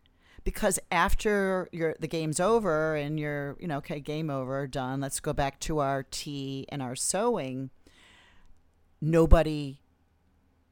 because 0.44 0.79
after 0.90 1.68
your 1.72 1.94
the 2.00 2.09
game's 2.09 2.40
over 2.40 2.94
and 2.96 3.18
you're 3.20 3.57
you 3.61 3.66
know 3.68 3.79
okay 3.79 4.00
game 4.00 4.31
over 4.31 4.66
done 4.66 5.00
let's 5.00 5.20
go 5.20 5.33
back 5.33 5.61
to 5.61 5.79
our 5.81 6.03
tea 6.11 6.66
and 6.70 6.83
our 6.83 6.96
sewing 6.96 7.70
nobody 9.00 9.81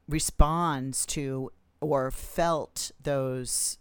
responds 0.07 1.05
to 1.05 1.51
or 1.81 2.11
felt 2.11 2.91
those 3.01 3.77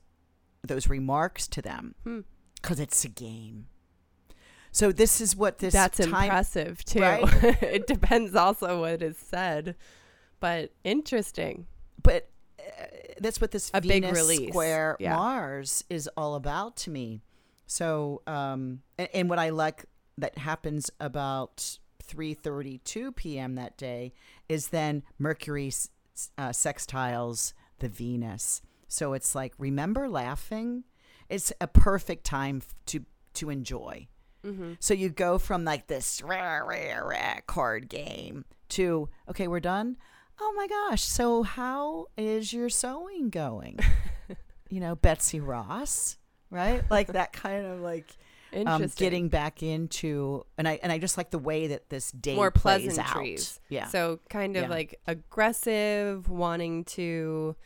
those 0.62 0.88
remarks 0.88 1.46
to 1.48 1.62
them 1.62 1.94
Hmm. 2.04 2.20
because 2.56 2.80
it's 2.80 3.04
a 3.04 3.08
game 3.08 3.66
so 4.70 4.92
this 4.92 5.20
is 5.20 5.34
what 5.34 5.58
this 5.58 5.72
That's 5.72 5.96
time 5.98 6.08
impressive 6.24 6.84
too. 6.84 7.00
right? 7.00 7.22
it 7.62 7.86
depends 7.86 8.34
also 8.36 8.82
what 8.82 9.00
is 9.02 9.16
said, 9.16 9.74
but 10.40 10.72
interesting. 10.84 11.66
but 12.02 12.28
that's 13.20 13.40
what 13.40 13.50
this 13.50 13.70
A 13.74 13.80
big 13.80 14.02
Venus 14.02 14.16
release, 14.16 14.50
square 14.50 14.96
yeah. 15.00 15.14
Mars 15.14 15.84
is 15.90 16.08
all 16.16 16.34
about 16.34 16.76
to 16.78 16.90
me. 16.90 17.22
So, 17.66 18.22
um, 18.26 18.80
and, 18.96 19.08
and 19.12 19.30
what 19.30 19.38
I 19.38 19.50
like 19.50 19.84
that 20.16 20.38
happens 20.38 20.90
about 21.00 21.78
3:32 22.06 23.14
p.m. 23.14 23.54
that 23.56 23.76
day 23.76 24.12
is 24.48 24.68
then 24.68 25.02
Mercury 25.18 25.72
uh, 26.36 26.48
sextiles 26.50 27.52
the 27.78 27.88
Venus. 27.88 28.62
So 28.88 29.12
it's 29.12 29.34
like 29.34 29.54
remember 29.58 30.08
laughing. 30.08 30.84
It's 31.28 31.52
a 31.60 31.66
perfect 31.66 32.24
time 32.24 32.62
to 32.86 33.04
to 33.34 33.50
enjoy. 33.50 34.08
Mm-hmm. 34.44 34.74
So 34.80 34.94
you 34.94 35.10
go 35.10 35.38
from 35.38 35.64
like 35.64 35.86
this 35.86 36.22
rah, 36.22 36.58
rah, 36.58 36.98
rah 36.98 37.40
card 37.46 37.88
game 37.88 38.44
to 38.70 39.08
okay, 39.28 39.48
we're 39.48 39.60
done. 39.60 39.96
Oh 40.40 40.52
my 40.56 40.66
gosh! 40.66 41.02
So 41.02 41.42
how 41.42 42.06
is 42.16 42.52
your 42.52 42.68
sewing 42.68 43.30
going? 43.30 43.78
you 44.70 44.80
know, 44.80 44.94
Betsy 44.94 45.40
Ross, 45.40 46.16
right? 46.50 46.82
Like 46.90 47.08
that 47.08 47.32
kind 47.32 47.66
of 47.66 47.80
like 47.80 48.16
um, 48.66 48.86
getting 48.96 49.28
back 49.28 49.62
into 49.62 50.44
and 50.56 50.66
I 50.68 50.78
and 50.82 50.90
I 50.92 50.98
just 50.98 51.16
like 51.16 51.30
the 51.30 51.38
way 51.38 51.68
that 51.68 51.88
this 51.90 52.10
day 52.12 52.34
more 52.36 52.50
plays 52.50 52.98
out. 52.98 53.58
Yeah. 53.68 53.86
So 53.88 54.20
kind 54.28 54.56
of 54.56 54.62
Yeah. 54.64 54.68
like 54.68 55.00
aggressive, 55.06 56.28
wanting 56.28 56.84
to 56.84 57.56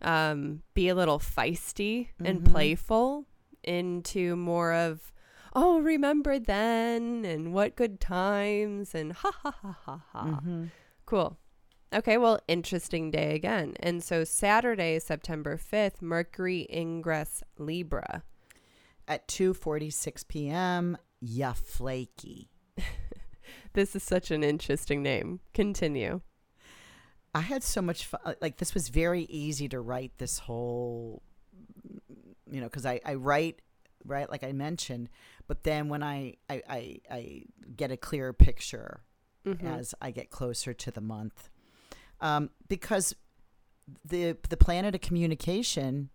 um, 0.00 0.62
be 0.74 0.88
a 0.88 0.94
little 0.94 1.18
feisty 1.20 2.08
and 2.24 2.40
Mhm. 2.42 2.50
playful 2.50 3.26
into 3.62 4.34
more 4.34 4.72
of, 4.72 5.12
oh, 5.54 5.78
remember 5.80 6.40
then 6.40 7.24
and 7.24 7.52
what 7.54 7.76
good 7.76 8.00
times 8.00 8.94
and 8.96 9.12
ha 9.12 9.30
ha 9.30 9.50
ha 9.62 9.76
ha 9.84 10.00
ha. 10.12 10.24
Mhm. 10.44 10.70
Cool. 11.06 11.38
Okay, 11.94 12.16
well, 12.16 12.40
interesting 12.48 13.10
day 13.10 13.34
again. 13.34 13.74
And 13.80 14.02
so 14.02 14.24
Saturday, 14.24 14.98
September 14.98 15.58
5th, 15.58 16.00
Mercury 16.00 16.66
ingress 16.72 17.42
Libra. 17.58 18.22
At 19.08 19.26
2:46 19.28 20.26
p.m. 20.28 20.96
Ya 21.20 21.52
flaky. 21.52 22.48
This 23.74 23.96
is 23.96 24.02
such 24.02 24.30
an 24.30 24.44
interesting 24.44 25.02
name. 25.02 25.40
Continue. 25.54 26.20
I 27.34 27.40
had 27.40 27.62
so 27.62 27.80
much 27.80 28.04
fun. 28.04 28.20
Like 28.40 28.58
this 28.58 28.74
was 28.74 28.90
very 28.90 29.22
easy 29.24 29.66
to 29.70 29.80
write 29.80 30.12
this 30.18 30.38
whole, 30.40 31.22
you 32.50 32.60
know, 32.60 32.66
because 32.66 32.84
I, 32.84 33.00
I 33.04 33.14
write, 33.14 33.62
right, 34.04 34.30
like 34.30 34.44
I 34.44 34.52
mentioned, 34.52 35.08
but 35.48 35.62
then 35.64 35.88
when 35.88 36.02
I, 36.02 36.34
I, 36.50 36.62
I, 36.68 36.98
I 37.10 37.42
get 37.74 37.90
a 37.90 37.96
clearer 37.96 38.32
picture 38.34 39.00
Mhm. 39.46 39.64
as 39.64 39.94
I 40.02 40.10
get 40.10 40.28
closer 40.30 40.72
to 40.74 40.90
the 40.90 41.00
month, 41.00 41.48
um, 42.22 42.50
because 42.68 43.14
the 44.04 44.36
the 44.48 44.56
planet 44.56 44.94
of 44.94 45.00
communication 45.02 46.08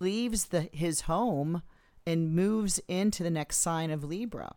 leaves 0.00 0.46
the 0.46 0.68
his 0.72 1.02
home 1.02 1.62
and 2.06 2.34
moves 2.34 2.80
into 2.86 3.22
the 3.22 3.30
next 3.30 3.58
sign 3.58 3.90
of 3.90 4.04
Libra, 4.04 4.54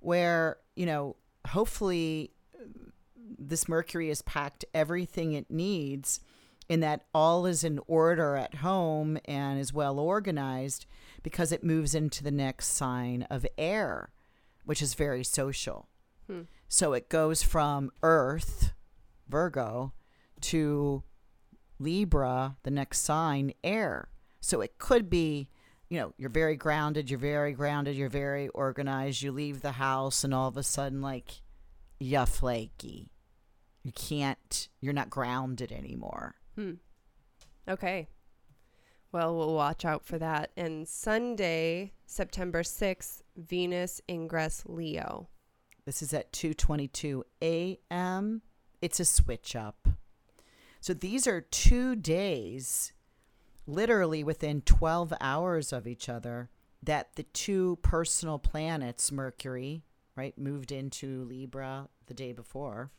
where 0.00 0.58
you 0.76 0.84
know 0.84 1.16
hopefully 1.48 2.32
this 3.38 3.68
Mercury 3.68 4.08
has 4.08 4.22
packed 4.22 4.64
everything 4.74 5.32
it 5.32 5.50
needs 5.50 6.20
in 6.68 6.80
that 6.80 7.04
all 7.14 7.46
is 7.46 7.64
in 7.64 7.80
order 7.86 8.36
at 8.36 8.56
home 8.56 9.18
and 9.24 9.58
is 9.58 9.72
well 9.72 9.98
organized 9.98 10.86
because 11.22 11.52
it 11.52 11.64
moves 11.64 11.94
into 11.94 12.22
the 12.22 12.30
next 12.30 12.68
sign 12.68 13.26
of 13.30 13.46
air, 13.58 14.10
which 14.64 14.80
is 14.80 14.94
very 14.94 15.24
social. 15.24 15.88
Hmm. 16.26 16.42
So 16.68 16.92
it 16.92 17.08
goes 17.08 17.42
from 17.42 17.90
Earth, 18.02 18.72
Virgo, 19.32 19.94
to 20.42 21.02
Libra, 21.78 22.58
the 22.62 22.70
next 22.70 23.00
sign, 23.00 23.52
air. 23.64 24.10
So 24.40 24.60
it 24.60 24.76
could 24.76 25.08
be, 25.08 25.48
you 25.88 25.98
know, 25.98 26.12
you're 26.18 26.28
very 26.28 26.54
grounded, 26.54 27.08
you're 27.08 27.18
very 27.18 27.54
grounded, 27.54 27.96
you're 27.96 28.10
very 28.10 28.48
organized, 28.48 29.22
you 29.22 29.32
leave 29.32 29.62
the 29.62 29.72
house, 29.72 30.22
and 30.22 30.34
all 30.34 30.48
of 30.48 30.58
a 30.58 30.62
sudden, 30.62 31.00
like, 31.00 31.40
you're 31.98 32.26
flaky. 32.26 33.10
You 33.82 33.92
can't, 33.92 34.68
you're 34.80 34.92
not 34.92 35.08
grounded 35.08 35.72
anymore. 35.72 36.34
Hmm. 36.54 36.74
Okay. 37.66 38.08
Well, 39.12 39.34
we'll 39.36 39.54
watch 39.54 39.84
out 39.84 40.04
for 40.04 40.18
that. 40.18 40.50
And 40.56 40.86
Sunday, 40.86 41.92
September 42.04 42.62
6th, 42.62 43.22
Venus 43.36 44.00
ingress 44.08 44.64
Leo. 44.66 45.28
This 45.84 46.02
is 46.02 46.14
at 46.14 46.32
2:22 46.32 47.22
a.m. 47.42 48.42
It's 48.82 49.00
a 49.00 49.06
switch 49.06 49.56
up. 49.56 49.88
So 50.80 50.92
these 50.92 51.26
are 51.26 51.40
two 51.40 51.96
days 51.96 52.92
literally 53.66 54.24
within 54.24 54.60
12 54.62 55.14
hours 55.20 55.72
of 55.72 55.86
each 55.86 56.08
other 56.08 56.50
that 56.82 57.14
the 57.14 57.22
two 57.22 57.78
personal 57.82 58.38
planets 58.38 59.12
Mercury, 59.12 59.84
right, 60.16 60.36
moved 60.36 60.72
into 60.72 61.24
Libra 61.24 61.88
the 62.06 62.14
day 62.14 62.32
before. 62.32 62.90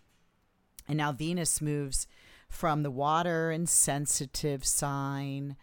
And 0.88 0.98
now 0.98 1.12
Venus 1.12 1.62
moves 1.62 2.08
from 2.50 2.84
the 2.84 2.92
water 2.92 3.52
and 3.52 3.68
sensitive 3.68 4.66
sign 4.66 5.58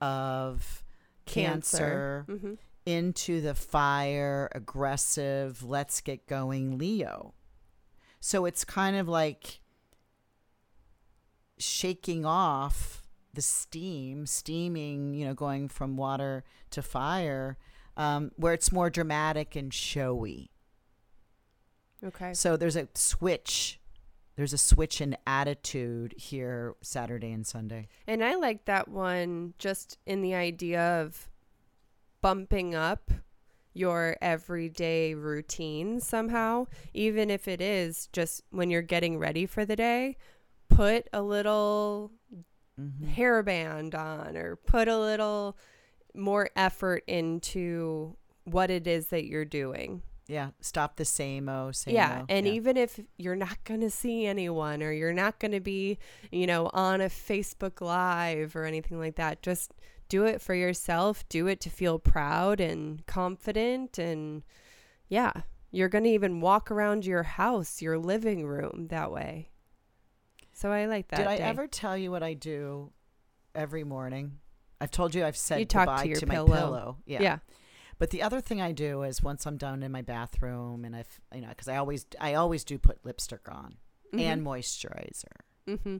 of 0.00 0.82
Cancer, 1.26 2.24
hmm 2.28 2.54
into 2.86 3.40
the 3.40 3.54
fire, 3.54 4.48
aggressive, 4.52 5.64
let's 5.64 6.00
get 6.00 6.28
going 6.28 6.78
Leo. 6.78 7.34
So 8.20 8.46
it's 8.46 8.64
kind 8.64 8.96
of 8.96 9.08
like 9.08 9.60
shaking 11.58 12.24
off 12.24 13.02
the 13.34 13.42
steam, 13.42 14.26
steaming, 14.26 15.14
you 15.14 15.26
know, 15.26 15.34
going 15.34 15.68
from 15.68 15.96
water 15.96 16.44
to 16.70 16.82
fire, 16.82 17.58
um, 17.96 18.32
where 18.36 18.54
it's 18.54 18.72
more 18.72 18.90
dramatic 18.90 19.54
and 19.56 19.72
showy. 19.72 20.50
Okay. 22.04 22.34
So 22.34 22.56
there's 22.56 22.76
a 22.76 22.88
switch. 22.94 23.80
There's 24.36 24.52
a 24.52 24.58
switch 24.58 25.00
in 25.00 25.16
attitude 25.26 26.14
here 26.16 26.74
Saturday 26.82 27.32
and 27.32 27.46
Sunday. 27.46 27.88
And 28.06 28.22
I 28.22 28.34
like 28.34 28.66
that 28.66 28.88
one 28.88 29.54
just 29.58 29.98
in 30.06 30.20
the 30.20 30.34
idea 30.34 30.80
of 30.80 31.30
bumping 32.20 32.74
up 32.74 33.10
your 33.72 34.16
everyday 34.22 35.14
routine 35.14 36.00
somehow, 36.00 36.66
even 36.94 37.30
if 37.30 37.46
it 37.46 37.60
is 37.60 38.08
just 38.12 38.42
when 38.50 38.70
you're 38.70 38.82
getting 38.82 39.18
ready 39.18 39.46
for 39.46 39.64
the 39.64 39.76
day, 39.76 40.16
put 40.68 41.08
a 41.12 41.22
little 41.22 42.12
Mm-hmm. 42.78 43.10
hairband 43.14 43.94
on 43.94 44.36
or 44.36 44.56
put 44.56 44.86
a 44.86 44.98
little 44.98 45.56
more 46.14 46.50
effort 46.56 47.04
into 47.06 48.14
what 48.44 48.70
it 48.70 48.86
is 48.86 49.06
that 49.06 49.24
you're 49.24 49.46
doing. 49.46 50.02
Yeah, 50.28 50.50
stop 50.60 50.96
the 50.96 51.06
same 51.06 51.48
oh, 51.48 51.72
same 51.72 51.94
yeah, 51.94 52.24
and 52.28 52.46
even 52.46 52.76
if 52.76 53.00
you're 53.16 53.34
not 53.34 53.64
going 53.64 53.80
to 53.80 53.88
see 53.88 54.26
anyone 54.26 54.82
or 54.82 54.92
you're 54.92 55.14
not 55.14 55.38
going 55.38 55.52
to 55.52 55.60
be, 55.60 55.98
you 56.30 56.46
know, 56.46 56.68
on 56.74 57.00
a 57.00 57.06
Facebook 57.06 57.80
live 57.80 58.54
or 58.54 58.64
anything 58.66 58.98
like 58.98 59.16
that, 59.16 59.40
just 59.40 59.72
do 60.10 60.26
it 60.26 60.42
for 60.42 60.52
yourself, 60.54 61.26
do 61.30 61.46
it 61.46 61.60
to 61.60 61.70
feel 61.70 61.98
proud 61.98 62.60
and 62.60 63.06
confident 63.06 63.96
and 63.96 64.42
yeah, 65.08 65.32
you're 65.70 65.88
going 65.88 66.04
to 66.04 66.10
even 66.10 66.42
walk 66.42 66.70
around 66.70 67.06
your 67.06 67.22
house, 67.22 67.80
your 67.80 67.96
living 67.96 68.46
room 68.46 68.88
that 68.90 69.10
way. 69.10 69.48
So 70.56 70.72
I 70.72 70.86
like 70.86 71.08
that. 71.08 71.18
Did 71.18 71.26
I 71.26 71.36
day. 71.36 71.42
ever 71.42 71.66
tell 71.66 71.98
you 71.98 72.10
what 72.10 72.22
I 72.22 72.32
do 72.32 72.90
every 73.54 73.84
morning? 73.84 74.38
I've 74.80 74.90
told 74.90 75.14
you 75.14 75.22
I've 75.22 75.36
said 75.36 75.60
You 75.60 75.66
talk 75.66 75.84
to 75.84 75.90
goodbye 75.90 76.04
your 76.04 76.20
my 76.26 76.34
pillow. 76.34 76.56
pillow. 76.56 76.96
Yeah. 77.04 77.22
Yeah. 77.22 77.38
But 77.98 78.10
the 78.10 78.22
other 78.22 78.40
thing 78.40 78.62
I 78.62 78.72
do 78.72 79.02
is 79.02 79.22
once 79.22 79.46
I'm 79.46 79.58
done 79.58 79.82
in 79.82 79.92
my 79.92 80.00
bathroom 80.00 80.86
and 80.86 80.96
I've 80.96 81.20
you 81.34 81.42
know 81.42 81.48
because 81.48 81.68
I 81.68 81.76
always 81.76 82.06
I 82.18 82.34
always 82.34 82.64
do 82.64 82.78
put 82.78 83.04
lipstick 83.04 83.48
on 83.50 83.76
and 84.12 84.42
moisturizer 84.44 85.24
mm-hmm. 85.68 85.96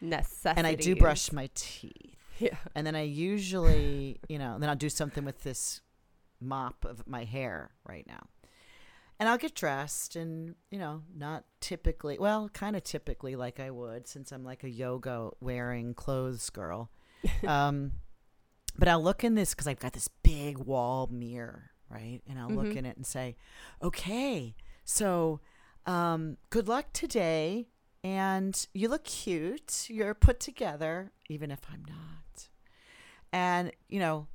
necessity. 0.00 0.58
and 0.58 0.66
I 0.66 0.74
do 0.74 0.96
brush 0.96 1.30
my 1.30 1.48
teeth 1.54 2.16
Yeah. 2.40 2.56
and 2.74 2.84
then 2.84 2.96
I 2.96 3.02
usually 3.02 4.18
you 4.28 4.38
know 4.38 4.58
then 4.58 4.68
I'll 4.68 4.74
do 4.76 4.88
something 4.88 5.24
with 5.24 5.44
this 5.44 5.80
mop 6.40 6.84
of 6.84 7.06
my 7.06 7.22
hair 7.24 7.70
right 7.88 8.06
now. 8.06 8.26
And 9.18 9.28
I'll 9.28 9.38
get 9.38 9.54
dressed 9.54 10.14
and, 10.16 10.54
you 10.70 10.78
know, 10.78 11.02
not 11.16 11.44
typically, 11.60 12.18
well, 12.18 12.50
kind 12.50 12.76
of 12.76 12.84
typically 12.84 13.34
like 13.34 13.58
I 13.58 13.70
would 13.70 14.06
since 14.06 14.30
I'm 14.30 14.44
like 14.44 14.62
a 14.62 14.68
yoga 14.68 15.30
wearing 15.40 15.94
clothes 15.94 16.50
girl. 16.50 16.90
um, 17.46 17.92
but 18.78 18.88
I'll 18.88 19.02
look 19.02 19.24
in 19.24 19.34
this 19.34 19.54
because 19.54 19.66
I've 19.66 19.80
got 19.80 19.94
this 19.94 20.08
big 20.22 20.58
wall 20.58 21.08
mirror, 21.10 21.70
right? 21.88 22.20
And 22.28 22.38
I'll 22.38 22.50
look 22.50 22.66
Mhm. 22.66 22.76
in 22.76 22.84
it 22.86 22.96
and 22.98 23.06
say, 23.06 23.36
okay, 23.82 24.54
so 24.84 25.40
um, 25.86 26.36
good 26.50 26.68
luck 26.68 26.92
today. 26.92 27.68
And 28.04 28.66
you 28.74 28.88
look 28.88 29.04
cute. 29.04 29.86
You're 29.88 30.12
put 30.14 30.40
together, 30.40 31.10
even 31.30 31.50
if 31.50 31.60
I'm 31.72 31.84
not. 31.88 32.48
And, 33.32 33.72
you 33.88 33.98
know, 33.98 34.28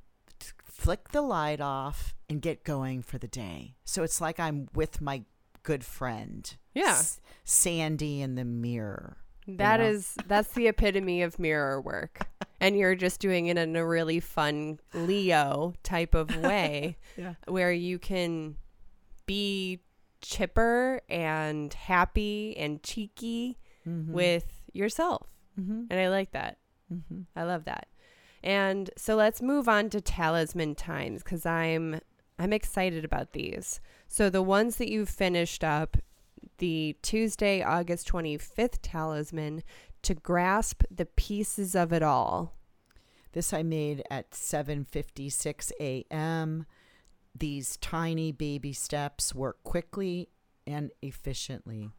flick 0.72 1.08
the 1.10 1.22
light 1.22 1.60
off 1.60 2.14
and 2.28 2.40
get 2.40 2.64
going 2.64 3.02
for 3.02 3.18
the 3.18 3.28
day. 3.28 3.76
So 3.84 4.02
it's 4.02 4.20
like 4.20 4.40
I'm 4.40 4.68
with 4.74 5.00
my 5.00 5.22
good 5.62 5.84
friend. 5.84 6.54
Yeah. 6.74 6.90
S- 6.98 7.20
Sandy 7.44 8.20
in 8.20 8.34
the 8.34 8.44
mirror. 8.44 9.18
That 9.46 9.80
know? 9.80 9.86
is 9.86 10.14
that's 10.26 10.52
the 10.52 10.68
epitome 10.68 11.22
of 11.22 11.38
mirror 11.38 11.80
work. 11.80 12.26
And 12.62 12.78
you're 12.78 12.94
just 12.94 13.18
doing 13.18 13.46
it 13.48 13.58
in 13.58 13.74
a 13.74 13.84
really 13.84 14.20
fun 14.20 14.78
Leo 14.94 15.74
type 15.82 16.14
of 16.14 16.34
way 16.42 16.96
Yeah. 17.16 17.34
where 17.48 17.72
you 17.72 17.98
can 17.98 18.54
be 19.26 19.80
chipper 20.20 21.00
and 21.08 21.74
happy 21.74 22.56
and 22.56 22.80
cheeky 22.82 23.58
Mm-hmm. 23.84 24.12
with 24.12 24.62
yourself. 24.72 25.26
mm-hmm. 25.60 25.86
And 25.90 25.98
I 26.00 26.08
like 26.08 26.30
that. 26.32 26.58
Mm-hmm. 26.94 27.22
I 27.34 27.42
love 27.42 27.64
that. 27.64 27.88
And 28.42 28.90
so 28.96 29.14
let's 29.14 29.40
move 29.40 29.68
on 29.68 29.90
to 29.90 30.00
talisman 30.00 30.74
times 30.74 31.22
cuz 31.22 31.46
I'm 31.46 32.00
I'm 32.38 32.52
excited 32.52 33.04
about 33.04 33.32
these. 33.32 33.80
So 34.08 34.28
the 34.28 34.42
ones 34.42 34.76
that 34.76 34.90
you've 34.90 35.08
finished 35.08 35.62
up 35.62 35.96
the 36.58 36.96
Tuesday, 37.02 37.62
August 37.62 38.08
25th 38.08 38.78
talisman 38.82 39.62
to 40.02 40.14
grasp 40.14 40.82
the 40.90 41.06
pieces 41.06 41.74
of 41.74 41.92
it 41.92 42.02
all. 42.02 42.54
This 43.32 43.52
I 43.52 43.62
made 43.62 44.02
at 44.10 44.32
7:56 44.32 45.72
a.m. 45.80 46.66
these 47.34 47.76
tiny 47.78 48.30
baby 48.30 48.72
steps 48.72 49.34
work 49.34 49.62
quickly 49.64 50.28
and 50.66 50.90
efficiently. 51.00 51.90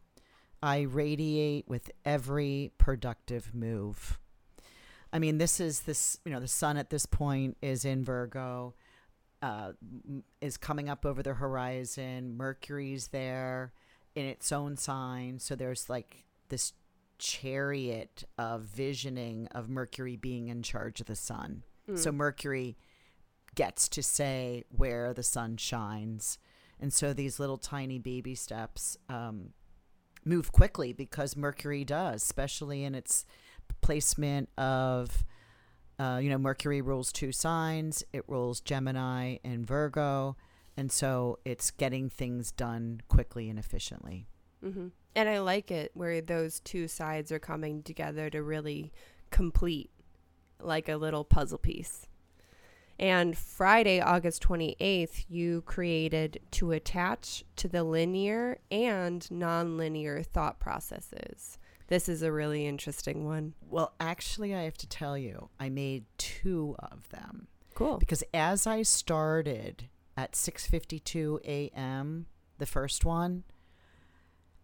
I 0.62 0.82
radiate 0.82 1.68
with 1.68 1.90
every 2.04 2.72
productive 2.78 3.54
move. 3.54 4.18
I 5.14 5.20
mean, 5.20 5.38
this 5.38 5.60
is 5.60 5.82
this, 5.82 6.18
you 6.24 6.32
know, 6.32 6.40
the 6.40 6.48
sun 6.48 6.76
at 6.76 6.90
this 6.90 7.06
point 7.06 7.56
is 7.62 7.84
in 7.84 8.04
Virgo, 8.04 8.74
uh, 9.40 9.72
is 10.40 10.56
coming 10.56 10.88
up 10.88 11.06
over 11.06 11.22
the 11.22 11.34
horizon. 11.34 12.36
Mercury's 12.36 13.08
there 13.08 13.72
in 14.16 14.26
its 14.26 14.50
own 14.50 14.76
sign. 14.76 15.38
So 15.38 15.54
there's 15.54 15.88
like 15.88 16.24
this 16.48 16.72
chariot 17.18 18.24
of 18.38 18.62
visioning 18.62 19.46
of 19.52 19.68
Mercury 19.68 20.16
being 20.16 20.48
in 20.48 20.62
charge 20.64 21.00
of 21.00 21.06
the 21.06 21.14
sun. 21.14 21.62
So 21.96 22.10
Mercury 22.10 22.76
gets 23.54 23.88
to 23.90 24.02
say 24.02 24.64
where 24.70 25.14
the 25.14 25.22
sun 25.22 25.58
shines. 25.58 26.38
And 26.80 26.92
so 26.92 27.12
these 27.12 27.38
little 27.38 27.58
tiny 27.58 28.00
baby 28.00 28.34
steps 28.34 28.96
um, 29.08 29.50
move 30.24 30.50
quickly 30.50 30.92
because 30.92 31.36
Mercury 31.36 31.84
does, 31.84 32.22
especially 32.22 32.82
in 32.82 32.96
its 32.96 33.24
placement 33.80 34.48
of, 34.58 35.24
uh, 35.98 36.18
you 36.22 36.30
know, 36.30 36.38
Mercury 36.38 36.80
rules 36.80 37.12
two 37.12 37.32
signs. 37.32 38.04
It 38.12 38.24
rules 38.28 38.60
Gemini 38.60 39.36
and 39.44 39.66
Virgo. 39.66 40.36
And 40.76 40.90
so 40.90 41.38
it's 41.44 41.70
getting 41.70 42.10
things 42.10 42.50
done 42.50 43.00
quickly 43.08 43.48
and 43.48 43.58
efficiently. 43.58 44.26
mm-hmm. 44.64 44.88
And 45.16 45.28
I 45.28 45.38
like 45.38 45.70
it 45.70 45.92
where 45.94 46.20
those 46.20 46.58
two 46.58 46.88
sides 46.88 47.30
are 47.30 47.38
coming 47.38 47.84
together 47.84 48.30
to 48.30 48.42
really 48.42 48.92
complete 49.30 49.90
like 50.60 50.88
a 50.88 50.96
little 50.96 51.24
puzzle 51.24 51.58
piece. 51.58 52.08
And 52.98 53.36
Friday, 53.36 54.00
August 54.00 54.42
28th, 54.42 55.24
you 55.28 55.62
created 55.62 56.40
to 56.52 56.72
attach 56.72 57.44
to 57.56 57.68
the 57.68 57.82
linear 57.82 58.58
and 58.70 59.20
nonlinear 59.32 60.24
thought 60.24 60.60
processes. 60.60 61.58
This 61.94 62.08
is 62.08 62.22
a 62.22 62.32
really 62.32 62.66
interesting 62.66 63.24
one. 63.24 63.54
Well, 63.70 63.94
actually, 64.00 64.52
I 64.52 64.62
have 64.62 64.76
to 64.78 64.88
tell 64.88 65.16
you, 65.16 65.50
I 65.60 65.68
made 65.68 66.06
two 66.18 66.74
of 66.80 67.08
them. 67.10 67.46
Cool. 67.74 67.98
because 67.98 68.24
as 68.34 68.66
I 68.66 68.82
started 68.82 69.88
at 70.16 70.32
6:52 70.32 71.38
a.m. 71.44 72.26
the 72.58 72.66
first 72.66 73.04
one 73.04 73.44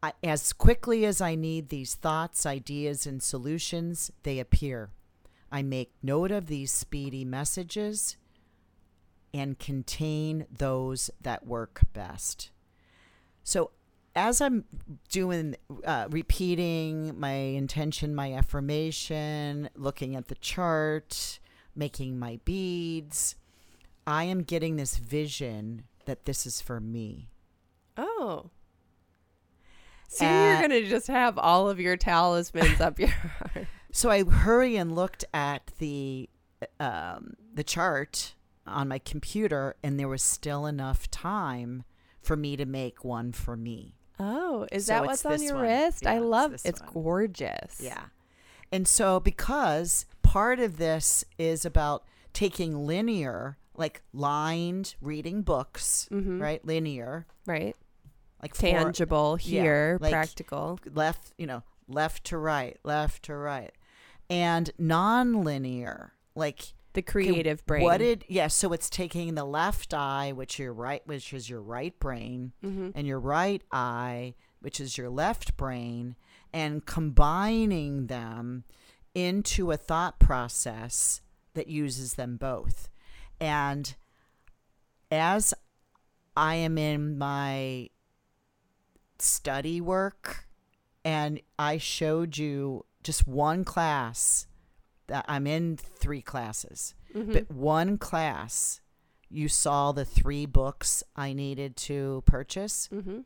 I, 0.02 0.12
as 0.24 0.52
quickly 0.52 1.04
as 1.04 1.20
I 1.20 1.36
need 1.36 1.68
these 1.68 1.94
thoughts, 1.94 2.46
ideas 2.46 3.06
and 3.06 3.22
solutions, 3.22 4.10
they 4.24 4.40
appear. 4.40 4.90
I 5.52 5.62
make 5.62 5.92
note 6.02 6.32
of 6.32 6.48
these 6.48 6.72
speedy 6.72 7.24
messages 7.24 8.16
and 9.32 9.56
contain 9.56 10.46
those 10.50 11.10
that 11.20 11.46
work 11.46 11.82
best. 11.92 12.50
So 13.44 13.70
as 14.14 14.40
I'm 14.40 14.64
doing, 15.08 15.56
uh, 15.84 16.06
repeating 16.10 17.18
my 17.18 17.32
intention, 17.32 18.14
my 18.14 18.32
affirmation, 18.32 19.70
looking 19.76 20.16
at 20.16 20.28
the 20.28 20.34
chart, 20.36 21.38
making 21.76 22.18
my 22.18 22.40
beads, 22.44 23.36
I 24.06 24.24
am 24.24 24.42
getting 24.42 24.76
this 24.76 24.96
vision 24.96 25.84
that 26.06 26.24
this 26.24 26.46
is 26.46 26.60
for 26.60 26.80
me. 26.80 27.28
Oh. 27.96 28.50
So 30.08 30.26
Uh, 30.26 30.30
you're 30.30 30.58
going 30.58 30.70
to 30.70 30.88
just 30.88 31.06
have 31.06 31.38
all 31.38 31.68
of 31.68 31.78
your 31.78 31.96
talismans 31.96 32.80
up 32.80 32.98
your 32.98 33.10
arm. 33.54 33.66
So 33.92 34.10
I 34.10 34.24
hurry 34.24 34.76
and 34.76 34.94
looked 34.94 35.24
at 35.32 35.70
the 35.78 36.28
um, 36.78 37.34
the 37.54 37.64
chart 37.64 38.34
on 38.66 38.88
my 38.88 38.98
computer, 38.98 39.76
and 39.82 39.98
there 39.98 40.08
was 40.08 40.22
still 40.22 40.66
enough 40.66 41.10
time 41.10 41.84
for 42.20 42.36
me 42.36 42.56
to 42.56 42.66
make 42.66 43.02
one 43.04 43.32
for 43.32 43.56
me. 43.56 43.96
Oh, 44.22 44.66
is 44.70 44.86
So 44.86 44.92
that 44.92 45.06
what's 45.06 45.24
on 45.24 45.42
your 45.42 45.54
one. 45.54 45.64
wrist? 45.64 46.02
Yeah, 46.02 46.12
I 46.12 46.18
love 46.18 46.50
this 46.52 46.64
it's 46.66 46.80
gorgeous. 46.80 47.80
Yeah. 47.80 48.04
And 48.70 48.86
so 48.86 49.18
because 49.18 50.04
part 50.22 50.60
of 50.60 50.76
this 50.76 51.24
is 51.38 51.64
about 51.64 52.04
taking 52.34 52.86
linear, 52.86 53.56
like 53.74 54.02
lined 54.12 54.94
reading 55.00 55.40
books, 55.42 56.06
Mhm. 56.12 56.40
right? 56.40 56.64
Linear, 56.64 57.26
Right. 57.46 57.74
like 58.42 58.54
four- 58.54 58.68
Tangible 58.70 59.38
yeah, 59.40 59.62
here, 59.62 59.98
like- 60.00 60.12
practical. 60.12 60.78
left, 60.92 61.32
you 61.38 61.46
know, 61.46 61.62
left 61.88 62.24
to 62.24 62.36
right, 62.38 62.78
left 62.84 63.22
to 63.24 63.34
right. 63.34 63.72
And 64.28 64.70
non-linear, 64.78 66.12
like 66.34 66.74
The 66.92 67.02
creative 67.02 67.64
brain. 67.66 67.82
What 67.84 67.98
did 67.98 68.24
yeah, 68.28 68.48
so 68.48 68.72
it's 68.72 68.90
taking 68.90 69.34
the 69.34 69.44
left 69.44 69.94
eye, 69.94 70.32
which 70.32 70.58
your 70.58 70.72
right 70.72 71.02
which 71.06 71.32
is 71.32 71.48
your 71.48 71.62
right 71.62 71.98
brain, 72.00 72.52
Mhm. 72.64 72.92
and 72.94 73.06
your 73.06 73.20
right 73.20 73.62
eye, 73.70 74.34
which 74.60 74.80
is 74.80 74.98
your 74.98 75.08
left 75.08 75.56
brain, 75.56 76.16
and 76.52 76.84
combining 76.84 78.08
them 78.08 78.64
into 79.14 79.70
a 79.70 79.76
thought 79.76 80.18
process 80.18 81.20
that 81.54 81.68
uses 81.68 82.14
them 82.14 82.36
both. 82.36 82.88
And 83.40 83.94
as 85.10 85.54
I 86.36 86.56
am 86.56 86.76
in 86.78 87.18
my 87.18 87.90
study 89.18 89.80
work 89.80 90.46
and 91.04 91.40
I 91.58 91.78
showed 91.78 92.36
you 92.38 92.84
just 93.02 93.26
one 93.26 93.64
class 93.64 94.46
I'm 95.26 95.46
in 95.46 95.76
three 95.76 96.22
classes, 96.22 96.94
Mhm. 97.14 97.32
but 97.32 97.50
one 97.50 97.98
class 97.98 98.80
you 99.28 99.48
saw 99.48 99.92
the 99.92 100.04
three 100.04 100.44
books 100.46 101.02
I 101.14 101.32
needed 101.32 101.76
to 101.76 102.22
purchase. 102.26 102.88
Mhm. 102.92 103.24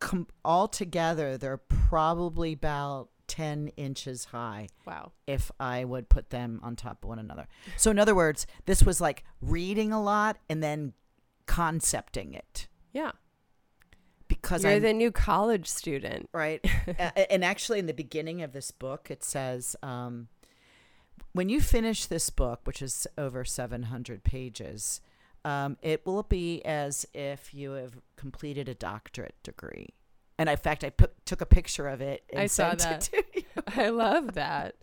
Com- 0.00 0.28
altogether, 0.44 1.36
they're 1.36 1.56
probably 1.56 2.52
about 2.52 3.08
10 3.26 3.68
inches 3.76 4.26
high 4.26 4.68
Wow. 4.86 5.12
if 5.26 5.50
I 5.58 5.84
would 5.84 6.08
put 6.08 6.30
them 6.30 6.60
on 6.62 6.76
top 6.76 7.02
of 7.04 7.08
one 7.08 7.18
another. 7.18 7.46
So, 7.76 7.90
in 7.90 7.98
other 7.98 8.14
words, 8.14 8.46
this 8.66 8.82
was 8.84 9.00
like 9.00 9.24
reading 9.40 9.92
a 9.92 10.00
lot 10.00 10.38
and 10.48 10.62
then 10.62 10.94
concepting 11.46 12.32
it 12.34 12.68
Yeah. 12.92 13.10
because 14.28 14.62
You're 14.62 14.74
I 14.74 14.78
the 14.78 14.92
new 14.92 15.10
college 15.10 15.66
student. 15.66 16.28
right. 16.32 16.60
And 17.30 17.44
actually, 17.44 17.78
in 17.80 17.86
the 17.86 17.92
beginning 17.94 18.40
of 18.42 18.52
this 18.52 18.70
book, 18.70 19.10
it 19.10 19.24
says, 19.24 19.74
um, 19.82 20.28
when 21.32 21.48
you 21.48 21.60
finish 21.60 22.06
this 22.06 22.30
book, 22.30 22.60
which 22.64 22.82
is 22.82 23.06
over 23.16 23.44
700 23.44 24.24
pages, 24.24 25.00
um, 25.44 25.76
it 25.82 26.04
will 26.04 26.22
be 26.22 26.64
as 26.64 27.06
if 27.14 27.54
you 27.54 27.72
have 27.72 27.96
completed 28.16 28.68
a 28.68 28.74
doctorate 28.74 29.36
degree. 29.42 29.94
And 30.38 30.48
in 30.48 30.56
fact, 30.56 30.84
I 30.84 30.90
put, 30.90 31.24
took 31.26 31.40
a 31.40 31.46
picture 31.46 31.88
of 31.88 32.00
it 32.00 32.22
and 32.30 32.40
I 32.40 32.46
saw 32.46 32.70
sent 32.76 32.80
that. 32.80 33.10
it 33.12 33.32
to 33.32 33.40
you. 33.40 33.62
I 33.84 33.88
love 33.88 34.34
that. 34.34 34.76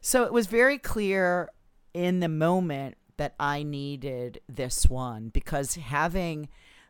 So 0.00 0.24
it 0.24 0.32
was 0.32 0.46
very 0.46 0.78
clear 0.78 1.50
in 1.94 2.20
the 2.20 2.28
moment 2.28 2.96
that 3.16 3.34
I 3.38 3.62
needed 3.62 4.40
this 4.48 4.88
one 4.88 5.28
because 5.28 5.76
having 5.76 6.48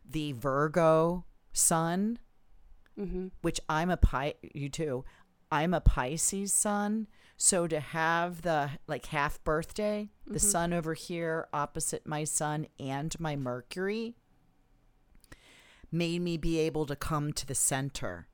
the 0.08 0.32
Virgo 0.32 1.24
sun, 1.52 2.18
hmm 2.96 3.28
which 3.40 3.60
I'm 3.68 3.90
a 3.90 3.96
Pi, 3.96 4.34
you 4.54 4.68
too, 4.68 5.04
I'm 5.50 5.74
a 5.74 5.80
Pisces 5.80 6.52
sun. 6.52 7.06
So 7.44 7.66
to 7.66 7.80
have 7.80 8.42
the 8.42 8.70
like 8.86 9.06
half 9.06 9.42
birthday, 9.42 10.10
the 10.28 10.38
sun 10.38 10.72
over 10.72 10.94
here 10.94 11.48
opposite 11.52 12.06
my 12.06 12.22
sun 12.22 12.68
and 12.78 13.18
my 13.18 13.34
Mercury 13.34 14.14
made 15.90 16.22
me 16.22 16.36
be 16.36 16.60
able 16.60 16.86
to 16.86 16.94
come 16.94 17.32
to 17.32 17.44
the 17.44 17.56
center 17.56 18.28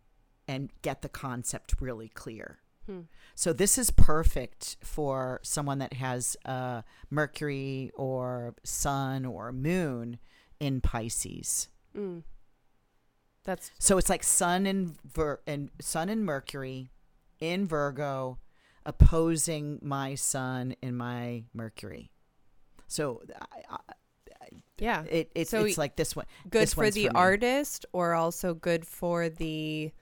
and 0.47 0.71
get 0.83 1.01
the 1.01 1.09
concept 1.09 1.77
really 1.81 2.11
clear. 2.11 2.59
Hmm. 2.85 3.01
So 3.35 3.55
this 3.55 3.79
is 3.79 3.91
perfect 3.91 4.77
for 4.85 5.41
someone 5.43 5.79
that 5.79 5.95
has 5.95 6.37
uh, 6.45 6.83
Mercury 7.09 7.91
or 7.95 8.57
Sun 8.63 9.25
or 9.25 9.53
Moon 9.53 10.19
in 10.61 10.83
Pisces. 10.83 11.69
Mm. 11.97 12.25
That's 13.45 13.71
So 13.79 13.97
it's 13.97 14.11
like 14.11 14.23
Sun 14.23 14.67
and 14.67 15.01
Vir- 15.03 15.41
and 15.47 15.71
Sun 15.81 16.11
and 16.11 16.27
Mercury 16.27 16.91
in 17.41 17.67
Virgo 17.67 18.37
opposing 18.89 19.79
my 19.83 20.15
Sun 20.15 20.75
and 20.83 20.97
my 20.97 21.45
Mercury. 21.53 22.11
So 22.87 23.23
I, 23.39 23.75
I, 23.75 24.47
yeah. 24.79 25.05
it, 25.05 25.31
it's 25.35 25.51
So 25.51 25.65
it's 25.65 25.77
like 25.77 25.95
this 25.95 26.17
one. 26.17 26.25
Good 26.49 26.63
this 26.63 26.75
for 26.75 26.91
the 26.91 27.05
me. 27.05 27.11
artist 27.15 27.85
or 27.93 28.15
also 28.15 28.55
good 28.55 28.87
for 28.87 29.29
the 29.29 29.93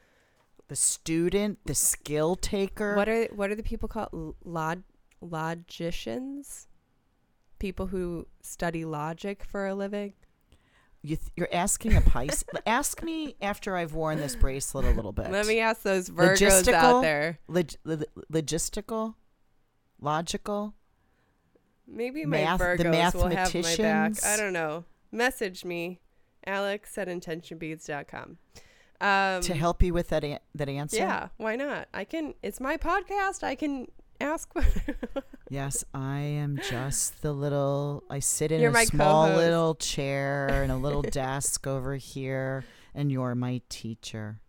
the 0.68 0.77
student, 0.77 1.59
the 1.64 1.75
skill 1.75 2.37
taker. 2.37 2.94
what 2.94 3.09
are 3.09 3.27
what 3.35 3.51
are 3.51 3.57
the 3.57 3.62
people 3.64 3.88
called 3.88 4.37
log 4.44 4.83
logicians? 5.20 6.68
People 7.59 7.87
who 7.87 8.29
study 8.40 8.85
logic 8.85 9.42
for 9.42 9.66
a 9.66 9.75
living? 9.75 10.12
You 11.07 11.16
th- 11.16 11.31
you're 11.37 11.49
asking 11.53 11.95
a 11.97 12.01
Pisces. 12.01 12.45
ask 12.66 13.03
me 13.03 13.37
after 13.40 13.77
I've 13.77 13.95
worn 13.95 14.19
this 14.19 14.35
bracelet 14.35 14.85
a 14.87 14.90
little 14.90 15.12
bit. 15.12 15.31
Let 15.31 15.47
me 15.47 15.61
ask 15.61 15.83
those 15.83 16.11
Virgos 16.11 16.38
Logistical? 16.38 16.73
out 16.75 17.01
there. 17.03 17.38
Log- 17.49 17.71
lo- 17.85 18.03
logistical, 18.33 19.14
logical. 20.01 20.75
Maybe 21.87 22.25
my 22.27 22.38
Math- 22.38 22.59
the 22.59 22.64
Virgos 22.85 23.14
will 23.14 23.29
have 23.29 23.55
my 23.55 23.77
back. 23.77 24.25
I 24.25 24.37
don't 24.37 24.53
know. 24.53 24.85
message 25.12 25.64
me, 25.64 26.01
alex 26.47 26.99
at 26.99 27.07
intentionbeads.com. 27.09 28.38
Um, 28.99 29.42
to 29.42 29.55
help 29.55 29.83
you 29.83 29.92
with 29.92 30.09
that 30.09 30.25
an- 30.25 30.40
that 30.55 30.69
answer. 30.69 30.97
Yeah, 30.97 31.29
why 31.37 31.55
not? 31.55 31.88
I 31.95 32.05
can, 32.05 32.35
it's 32.42 32.61
my 32.61 32.77
podcast. 32.77 33.45
I 33.45 33.55
can 33.55 33.88
ask. 34.21 34.51
Yes, 35.49 35.85
I 35.95 36.19
am 36.19 36.59
just 36.69 37.23
the 37.23 37.33
little. 37.33 38.03
I 38.11 38.19
sit 38.19 38.51
in 38.51 38.61
You're 38.61 38.77
a 38.77 38.85
small 38.87 39.27
co-host. 39.27 39.39
little 39.45 39.75
chair 39.77 40.49
and 40.65 40.73
a 40.73 40.77
little 40.77 41.03
desk 41.23 41.69
over 41.69 41.95
here, 41.95 42.65
and 42.97 43.13
you're 43.13 43.37
my 43.37 43.61
teacher. 43.69 44.41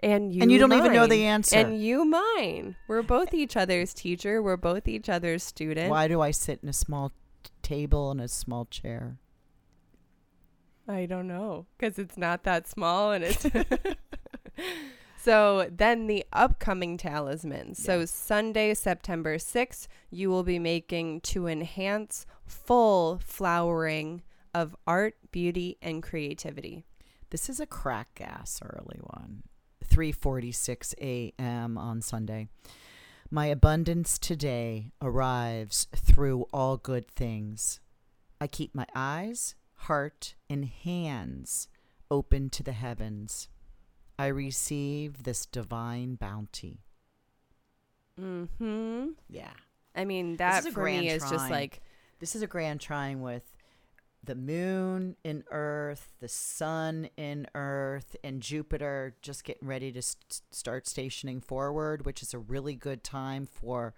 and 0.00 0.32
you 0.32 0.40
and 0.40 0.50
you 0.50 0.58
don't 0.58 0.72
even 0.72 0.94
know 0.94 1.06
the 1.06 1.24
answer. 1.26 1.56
And 1.58 1.78
you 1.82 2.06
mine. 2.06 2.76
We're 2.88 3.02
both 3.02 3.34
each 3.34 3.54
other's 3.54 3.92
teacher. 3.92 4.40
We're 4.40 4.56
both 4.56 4.88
each 4.88 5.10
other's 5.10 5.42
student. 5.42 5.90
Why 5.90 6.08
do 6.08 6.22
I 6.22 6.30
sit 6.30 6.60
in 6.62 6.70
a 6.70 6.72
small 6.72 7.10
t- 7.44 7.50
table 7.60 8.10
and 8.10 8.20
a 8.22 8.28
small 8.28 8.64
chair? 8.64 9.18
I 10.88 11.04
don't 11.04 11.28
know 11.28 11.66
because 11.76 11.98
it's 11.98 12.16
not 12.16 12.44
that 12.44 12.66
small 12.66 13.12
and 13.12 13.24
it's. 13.24 13.44
so 15.20 15.68
then 15.70 16.06
the 16.06 16.24
upcoming 16.32 16.96
talismans. 16.96 17.82
So 17.82 18.00
Yeah. 18.00 18.04
Sunday, 18.06 18.74
September 18.74 19.38
6th, 19.38 19.88
you 20.10 20.30
will 20.30 20.44
be 20.44 20.58
making 20.58 21.20
to 21.22 21.46
enhance 21.46 22.26
full 22.46 23.18
flowering 23.18 24.22
of 24.54 24.76
art, 24.86 25.16
beauty, 25.30 25.76
and 25.82 26.02
creativity. 26.02 26.84
This 27.30 27.48
is 27.50 27.60
a 27.60 27.66
crack 27.66 28.14
gas 28.14 28.60
early 28.62 29.00
one. 29.02 29.42
3:46 29.84 30.94
a.m. 31.00 31.76
on 31.76 32.00
Sunday. 32.00 32.48
My 33.30 33.46
abundance 33.46 34.18
today 34.18 34.92
arrives 35.02 35.86
through 35.94 36.46
all 36.52 36.78
good 36.78 37.08
things. 37.10 37.80
I 38.40 38.46
keep 38.46 38.74
my 38.74 38.86
eyes, 38.94 39.54
heart, 39.74 40.34
and 40.48 40.64
hands 40.64 41.68
open 42.10 42.48
to 42.50 42.62
the 42.62 42.72
heavens. 42.72 43.48
I 44.18 44.26
receive 44.26 45.22
this 45.22 45.46
divine 45.46 46.16
bounty. 46.16 46.80
Hmm. 48.18 49.10
Yeah. 49.28 49.50
I 49.94 50.04
mean 50.04 50.36
that 50.36 50.64
for 50.72 50.84
me 50.84 51.08
is 51.08 51.22
just 51.30 51.50
like 51.50 51.80
This 52.18 52.34
is 52.34 52.42
a 52.42 52.46
grand 52.48 52.80
trine 52.80 53.20
with 53.20 53.54
the 54.24 54.34
moon 54.34 55.16
in 55.24 55.44
Earth, 55.52 56.12
the 56.20 56.28
sun 56.28 57.08
in 57.16 57.46
Earth, 57.54 58.16
and 58.24 58.42
Jupiter 58.42 59.14
just 59.22 59.44
getting 59.44 59.68
ready 59.68 59.92
to 59.92 60.02
st- 60.02 60.42
start 60.50 60.88
stationing 60.88 61.40
forward, 61.40 62.04
which 62.04 62.20
is 62.22 62.34
a 62.34 62.38
really 62.38 62.74
good 62.74 63.04
time 63.04 63.46
for 63.46 63.94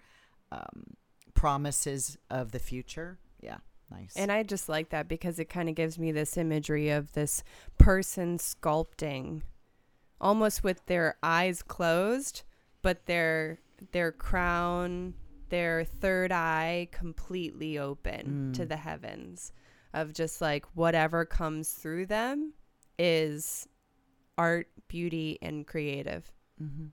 um, 0.51 0.95
promises 1.33 2.17
of 2.29 2.51
the 2.51 2.59
future. 2.59 3.17
Yeah, 3.41 3.57
nice. 3.89 4.13
And 4.15 4.31
I 4.31 4.43
just 4.43 4.69
like 4.69 4.89
that 4.89 5.07
because 5.07 5.39
it 5.39 5.49
kind 5.49 5.67
of 5.67 5.75
gives 5.75 5.97
me 5.97 6.11
this 6.11 6.37
imagery 6.37 6.89
of 6.91 7.11
this 7.13 7.43
person 7.79 8.37
sculpting 8.37 9.41
almost 10.21 10.63
with 10.63 10.85
their 10.85 11.17
eyes 11.21 11.61
closed, 11.61 12.43
but 12.81 13.05
their 13.07 13.59
their 13.91 14.11
crown, 14.11 15.15
their 15.49 15.83
third 15.83 16.31
eye 16.31 16.87
completely 16.91 17.77
open 17.79 18.51
to 18.53 18.61
Mm. 18.63 18.69
the 18.69 18.77
heavens 18.77 19.51
of 19.91 20.13
just 20.13 20.39
like 20.39 20.65
whatever 20.75 21.25
comes 21.25 21.73
through 21.73 22.05
them 22.05 22.53
is 22.99 23.67
art, 24.37 24.67
beauty 24.87 25.39
and 25.41 25.65
creative. 25.65 26.31
Mhm. 26.61 26.91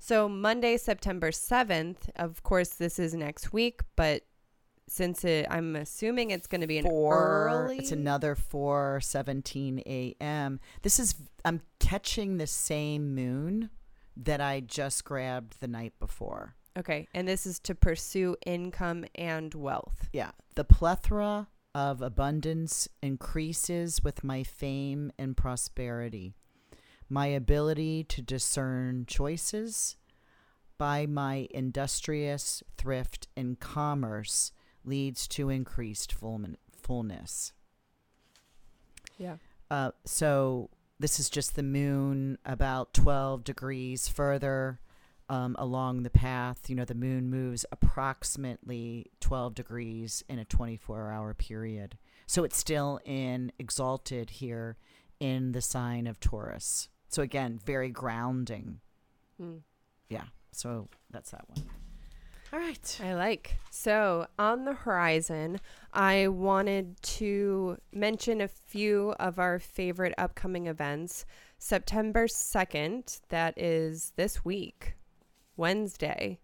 So 0.00 0.28
Monday, 0.28 0.76
September 0.78 1.30
7th, 1.32 2.08
of 2.16 2.42
course 2.42 2.70
this 2.70 2.98
is 2.98 3.14
next 3.14 3.52
week, 3.52 3.82
but 3.96 4.24
since 4.88 5.24
it, 5.24 5.46
I'm 5.50 5.76
assuming 5.76 6.30
it's 6.30 6.46
going 6.46 6.60
to 6.62 6.66
be 6.66 6.78
an 6.78 6.84
Four. 6.84 7.48
early 7.50 7.78
It's 7.78 7.92
another 7.92 8.34
four 8.34 9.00
seventeen 9.02 9.82
a.m. 9.86 10.60
This 10.82 10.98
is 10.98 11.14
I'm 11.44 11.60
catching 11.78 12.38
the 12.38 12.46
same 12.46 13.14
moon 13.14 13.70
that 14.16 14.40
I 14.40 14.60
just 14.60 15.04
grabbed 15.04 15.60
the 15.60 15.68
night 15.68 15.92
before. 16.00 16.54
Okay, 16.78 17.08
and 17.14 17.26
this 17.26 17.46
is 17.46 17.58
to 17.60 17.74
pursue 17.74 18.36
income 18.46 19.04
and 19.14 19.52
wealth. 19.54 20.08
Yeah. 20.12 20.30
The 20.54 20.64
plethora 20.64 21.48
of 21.74 22.02
abundance 22.02 22.88
increases 23.02 24.02
with 24.02 24.24
my 24.24 24.42
fame 24.42 25.12
and 25.18 25.36
prosperity. 25.36 26.34
My 27.08 27.26
ability 27.26 28.04
to 28.04 28.22
discern 28.22 29.06
choices 29.06 29.96
by 30.76 31.06
my 31.06 31.48
industrious 31.50 32.62
thrift 32.76 33.28
and 33.36 33.58
commerce 33.58 34.52
leads 34.88 35.28
to 35.28 35.50
increased 35.50 36.12
fullness. 36.12 37.52
Yeah. 39.18 39.36
Uh, 39.70 39.90
so 40.04 40.70
this 40.98 41.20
is 41.20 41.28
just 41.30 41.54
the 41.54 41.62
moon 41.62 42.38
about 42.44 42.94
12 42.94 43.44
degrees 43.44 44.08
further 44.08 44.80
um, 45.28 45.54
along 45.58 46.02
the 46.02 46.10
path. 46.10 46.68
You 46.68 46.76
know, 46.76 46.84
the 46.84 46.94
moon 46.94 47.30
moves 47.30 47.64
approximately 47.70 49.10
12 49.20 49.54
degrees 49.54 50.24
in 50.28 50.38
a 50.38 50.44
24 50.44 51.10
hour 51.10 51.34
period. 51.34 51.98
So 52.26 52.44
it's 52.44 52.56
still 52.56 53.00
in 53.04 53.52
exalted 53.58 54.30
here 54.30 54.76
in 55.20 55.52
the 55.52 55.62
sign 55.62 56.06
of 56.06 56.20
Taurus. 56.20 56.88
So 57.08 57.22
again, 57.22 57.58
very 57.64 57.90
grounding. 57.90 58.80
Hmm. 59.40 59.58
Yeah. 60.08 60.24
So 60.52 60.88
that's 61.10 61.30
that 61.30 61.48
one. 61.48 61.64
All 62.50 62.58
right. 62.58 63.00
I 63.04 63.14
like. 63.14 63.58
So, 63.70 64.26
on 64.38 64.64
the 64.64 64.72
horizon, 64.72 65.60
I 65.92 66.28
wanted 66.28 67.00
to 67.02 67.76
mention 67.92 68.40
a 68.40 68.48
few 68.48 69.14
of 69.20 69.38
our 69.38 69.58
favorite 69.58 70.14
upcoming 70.16 70.66
events. 70.66 71.26
September 71.58 72.26
2nd, 72.26 73.20
that 73.28 73.52
is 73.58 74.12
this 74.16 74.46
week, 74.46 74.94
Wednesday, 75.58 76.40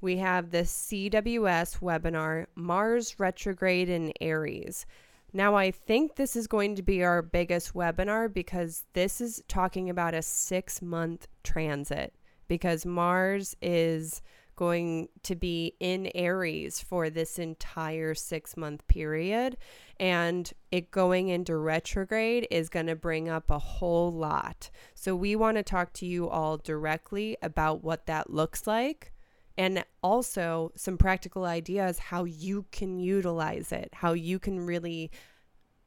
we 0.00 0.16
have 0.16 0.50
the 0.50 0.64
CWS 0.64 1.78
webinar 1.78 2.46
Mars 2.56 3.20
retrograde 3.20 3.88
in 3.88 4.12
Aries. 4.20 4.84
Now, 5.32 5.54
I 5.54 5.70
think 5.70 6.16
this 6.16 6.34
is 6.34 6.48
going 6.48 6.74
to 6.74 6.82
be 6.82 7.04
our 7.04 7.22
biggest 7.22 7.72
webinar 7.72 8.32
because 8.32 8.84
this 8.94 9.20
is 9.20 9.42
talking 9.46 9.90
about 9.90 10.14
a 10.14 10.22
six 10.22 10.82
month 10.82 11.28
transit 11.44 12.14
because 12.48 12.84
Mars 12.84 13.54
is 13.62 14.22
going 14.56 15.08
to 15.22 15.36
be 15.36 15.74
in 15.80 16.10
Aries 16.14 16.80
for 16.80 17.10
this 17.10 17.38
entire 17.38 18.14
six 18.14 18.56
month 18.56 18.86
period. 18.88 19.56
And 19.98 20.52
it 20.70 20.90
going 20.90 21.28
into 21.28 21.56
retrograde 21.56 22.46
is 22.50 22.68
going 22.68 22.86
to 22.86 22.96
bring 22.96 23.28
up 23.28 23.50
a 23.50 23.58
whole 23.58 24.12
lot. 24.12 24.70
So, 24.94 25.14
we 25.14 25.36
want 25.36 25.56
to 25.56 25.62
talk 25.62 25.92
to 25.94 26.06
you 26.06 26.28
all 26.28 26.58
directly 26.58 27.36
about 27.42 27.84
what 27.84 28.06
that 28.06 28.30
looks 28.30 28.66
like 28.66 29.12
and 29.58 29.84
also 30.02 30.72
some 30.76 30.98
practical 30.98 31.44
ideas 31.44 31.98
how 31.98 32.24
you 32.24 32.66
can 32.72 32.98
utilize 32.98 33.72
it, 33.72 33.90
how 33.92 34.12
you 34.12 34.38
can 34.38 34.60
really 34.60 35.10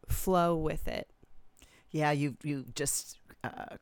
flow 0.07 0.55
with 0.55 0.87
it. 0.87 1.09
Yeah, 1.91 2.11
you 2.11 2.35
you 2.43 2.65
just 2.75 3.19
uh, 3.43 3.77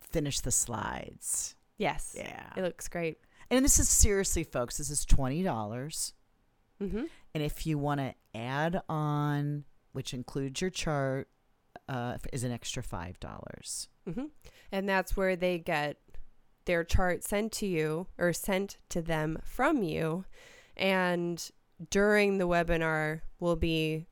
finished 0.00 0.44
the 0.44 0.50
slides. 0.50 1.54
Yes. 1.78 2.14
Yeah. 2.16 2.50
It 2.56 2.62
looks 2.62 2.88
great. 2.88 3.18
And 3.50 3.64
this 3.64 3.78
is 3.78 3.88
seriously, 3.88 4.44
folks, 4.44 4.78
this 4.78 4.90
is 4.90 5.04
$20. 5.06 6.12
Mm-hmm. 6.82 7.04
And 7.34 7.42
if 7.42 7.66
you 7.66 7.78
want 7.78 8.00
to 8.00 8.14
add 8.34 8.80
on, 8.88 9.64
which 9.92 10.14
includes 10.14 10.60
your 10.60 10.70
chart, 10.70 11.28
uh, 11.88 12.18
is 12.32 12.44
an 12.44 12.52
extra 12.52 12.82
$5. 12.82 13.16
Mm-hmm. 14.08 14.24
And 14.72 14.88
that's 14.88 15.16
where 15.16 15.34
they 15.36 15.58
get 15.58 15.96
their 16.64 16.84
chart 16.84 17.24
sent 17.24 17.52
to 17.52 17.66
you 17.66 18.06
or 18.18 18.32
sent 18.32 18.78
to 18.90 19.02
them 19.02 19.38
from 19.44 19.82
you. 19.82 20.24
And 20.76 21.50
during 21.90 22.38
the 22.38 22.46
webinar, 22.46 23.22
we'll 23.40 23.56
be 23.56 24.06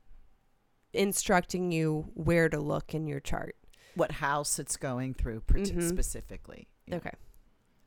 instructing 0.93 1.71
you 1.71 2.09
where 2.15 2.49
to 2.49 2.59
look 2.59 2.93
in 2.93 3.07
your 3.07 3.19
chart. 3.19 3.55
What 3.95 4.11
house 4.13 4.59
it's 4.59 4.75
going 4.77 5.13
through 5.13 5.41
Mhm. 5.41 5.87
specifically. 5.87 6.67
Yeah. 6.87 6.95
Okay. 6.97 7.11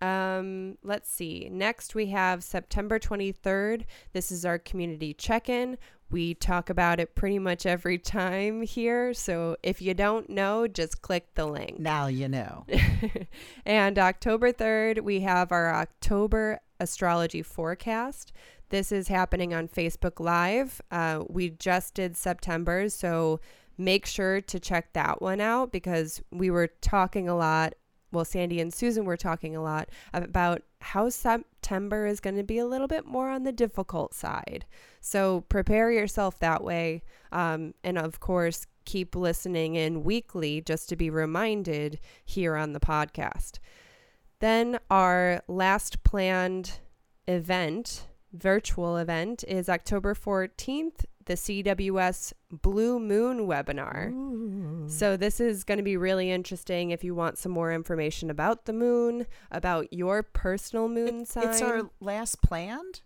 Um, 0.02 0.78
let's 0.82 1.10
see. 1.10 1.48
Next, 1.50 1.94
we 1.94 2.06
have 2.06 2.42
September 2.42 2.98
23rd. 2.98 3.84
This 4.12 4.32
is 4.32 4.44
our 4.44 4.58
community 4.58 5.14
check 5.14 5.48
in. 5.48 5.78
We 6.10 6.34
talk 6.34 6.68
about 6.68 6.98
it 7.00 7.14
pretty 7.14 7.38
much 7.38 7.64
every 7.64 7.98
time 7.98 8.62
here. 8.62 9.14
So 9.14 9.56
if 9.62 9.80
you 9.80 9.94
don't 9.94 10.28
know, 10.28 10.66
just 10.66 11.00
click 11.02 11.28
the 11.36 11.46
link. 11.46 11.78
Now 11.78 12.08
you 12.08 12.28
know. 12.28 12.66
and 13.64 13.98
October 13.98 14.52
3rd, 14.52 15.02
we 15.02 15.20
have 15.20 15.52
our 15.52 15.72
October 15.72 16.60
astrology 16.80 17.42
forecast. 17.42 18.32
This 18.70 18.90
is 18.90 19.06
happening 19.06 19.54
on 19.54 19.68
Facebook 19.68 20.18
Live. 20.18 20.82
Uh, 20.90 21.22
we 21.28 21.50
just 21.50 21.94
did 21.94 22.16
September, 22.16 22.88
so 22.88 23.38
make 23.78 24.04
sure 24.04 24.40
to 24.40 24.58
check 24.58 24.92
that 24.94 25.22
one 25.22 25.40
out 25.40 25.70
because 25.72 26.20
we 26.30 26.50
were 26.50 26.68
talking 26.80 27.28
a 27.28 27.36
lot. 27.36 27.74
Well, 28.12 28.24
Sandy 28.24 28.60
and 28.60 28.72
Susan 28.72 29.04
were 29.04 29.16
talking 29.16 29.56
a 29.56 29.62
lot 29.62 29.88
about 30.12 30.62
how 30.80 31.08
September 31.08 32.06
is 32.06 32.20
going 32.20 32.36
to 32.36 32.42
be 32.42 32.58
a 32.58 32.66
little 32.66 32.86
bit 32.86 33.06
more 33.06 33.30
on 33.30 33.42
the 33.42 33.52
difficult 33.52 34.14
side. 34.14 34.66
So 35.00 35.40
prepare 35.48 35.90
yourself 35.90 36.38
that 36.40 36.62
way. 36.62 37.02
Um, 37.32 37.74
and 37.82 37.96
of 37.98 38.20
course, 38.20 38.66
keep 38.84 39.16
listening 39.16 39.76
in 39.76 40.04
weekly 40.04 40.60
just 40.60 40.88
to 40.90 40.96
be 40.96 41.08
reminded 41.08 41.98
here 42.24 42.56
on 42.56 42.72
the 42.72 42.80
podcast. 42.80 43.58
Then 44.40 44.80
our 44.90 45.42
last 45.46 46.02
planned 46.02 46.80
event, 47.28 48.08
virtual 48.32 48.96
event, 48.96 49.44
is 49.46 49.68
October 49.68 50.14
14th, 50.14 51.04
the 51.26 51.34
CWS 51.34 52.32
Blue 52.50 52.98
Moon 52.98 53.46
webinar. 53.46 54.90
So, 54.90 55.16
this 55.16 55.40
is 55.40 55.64
going 55.64 55.78
to 55.78 55.84
be 55.84 55.96
really 55.96 56.30
interesting 56.30 56.90
if 56.90 57.04
you 57.04 57.14
want 57.14 57.38
some 57.38 57.52
more 57.52 57.72
information 57.72 58.30
about 58.30 58.64
the 58.64 58.72
moon, 58.72 59.26
about 59.50 59.92
your 59.92 60.22
personal 60.22 60.88
moon 60.88 61.24
sign 61.24 61.48
It's 61.48 61.62
our 61.62 61.90
last 62.00 62.42
planned 62.42 63.00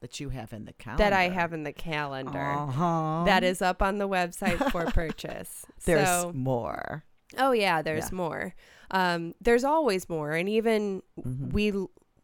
that 0.00 0.20
you 0.20 0.28
have 0.28 0.52
in 0.52 0.64
the 0.66 0.72
calendar. 0.72 1.02
that 1.04 1.12
I 1.12 1.28
have 1.28 1.52
in 1.52 1.62
the 1.64 1.72
calendar. 1.72 2.38
Uh-huh. 2.52 3.24
That 3.24 3.42
is 3.42 3.62
up 3.62 3.82
on 3.82 3.98
the 3.98 4.08
website 4.08 4.70
for 4.70 4.84
purchase. 4.92 5.64
There's 5.84 6.06
so, 6.08 6.32
more. 6.34 7.04
oh 7.38 7.52
yeah, 7.52 7.82
there's 7.82 8.10
Yeah. 8.10 8.16
more. 8.16 8.54
Um, 8.90 9.34
there's 9.40 9.64
always 9.64 10.08
more, 10.08 10.32
and 10.32 10.48
even 10.48 11.02
Mhm. 11.18 11.52
we 11.52 11.72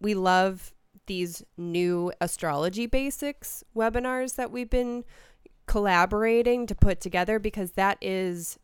we 0.00 0.14
love 0.14 0.72
these 1.06 1.42
new 1.56 2.12
astrology 2.20 2.86
basics 2.86 3.64
webinars 3.76 4.36
that 4.36 4.50
we've 4.50 4.70
been 4.70 5.04
collaborating 5.66 6.66
to 6.66 6.74
put 6.74 7.00
together 7.00 7.38
because 7.38 7.72
that 7.72 7.98
is 8.00 8.58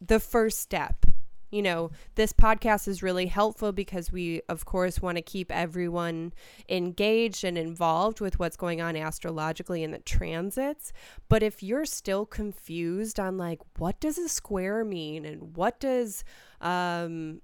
the 0.00 0.20
first 0.20 0.60
step. 0.60 1.06
You 1.50 1.62
know, 1.62 1.90
this 2.14 2.32
podcast 2.32 2.86
is 2.86 3.02
really 3.02 3.26
helpful 3.26 3.72
because 3.72 4.12
we, 4.12 4.40
of 4.48 4.64
course, 4.64 5.02
want 5.02 5.16
to 5.16 5.22
keep 5.22 5.50
everyone 5.50 6.32
engaged 6.68 7.44
and 7.44 7.58
involved 7.58 8.20
with 8.20 8.38
what's 8.38 8.56
going 8.56 8.80
on 8.80 8.96
astrologically 8.96 9.82
in 9.82 9.90
the 9.90 9.98
transits. 9.98 10.92
But 11.28 11.42
if 11.42 11.62
you're 11.62 11.84
still 11.84 12.24
confused 12.24 13.18
on, 13.18 13.36
like, 13.36 13.58
what 13.78 13.98
does 14.00 14.16
a 14.16 14.28
square 14.28 14.84
mean 14.84 15.24
and 15.24 15.56
what 15.56 15.80
does, 15.80 16.22
um, 16.60 17.40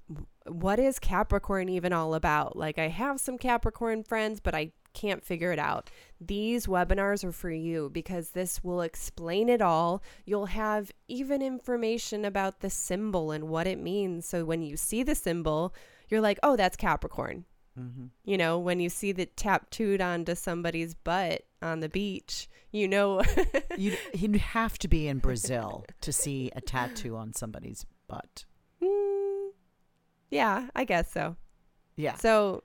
what 0.47 0.79
is 0.79 0.99
Capricorn 1.01 1.69
even 1.69 1.93
all 1.93 2.15
about? 2.15 2.57
Like, 2.57 2.79
I 2.79 2.89
have 2.89 3.19
some 3.21 3.39
Capricorn 3.39 4.05
friends, 4.05 4.39
but 4.39 4.55
I 4.55 4.73
can't 4.97 5.25
figure 5.25 5.53
it 5.53 5.59
out. 5.59 5.91
These 6.21 6.67
webinars 6.67 7.23
are 7.23 7.33
for 7.33 7.51
you 7.51 7.91
because 7.93 8.31
this 8.31 8.65
will 8.65 8.81
explain 8.81 9.49
it 9.49 9.61
all. 9.61 10.03
You'll 10.25 10.47
have 10.47 10.91
even 11.07 11.43
information 11.43 12.25
about 12.25 12.61
the 12.61 12.71
symbol 12.71 13.31
and 13.31 13.49
what 13.49 13.67
it 13.67 13.79
means. 13.79 14.27
So 14.27 14.45
when 14.45 14.63
you 14.63 14.77
see 14.77 15.03
the 15.03 15.15
symbol, 15.15 15.75
you're 16.09 16.23
like, 16.23 16.39
oh, 16.43 16.57
that's 16.57 16.77
Capricorn. 16.77 17.45
Mhm. 17.79 18.09
You 18.25 18.39
know, 18.39 18.59
when 18.59 18.81
you 18.81 18.89
see 18.89 19.13
the 19.13 19.27
tattooed 19.27 20.01
onto 20.01 20.35
somebody's 20.35 20.95
butt 20.95 21.43
on 21.61 21.81
the 21.81 21.91
beach, 21.91 22.49
you 22.73 22.89
know. 22.89 23.23
You'd, 23.77 23.99
you'd 24.15 24.37
have 24.37 24.79
to 24.79 24.89
be 24.89 25.07
in 25.07 25.19
Brazil 25.19 25.85
to 26.01 26.13
see 26.13 26.51
a 26.57 26.63
tattoo 26.63 27.17
on 27.17 27.35
somebody's 27.35 27.85
butt. 28.09 28.47
Mm, 28.83 29.51
yeah, 30.31 30.69
I 30.75 30.85
guess 30.85 31.13
so. 31.13 31.37
Yeah. 31.97 32.15
So 32.15 32.63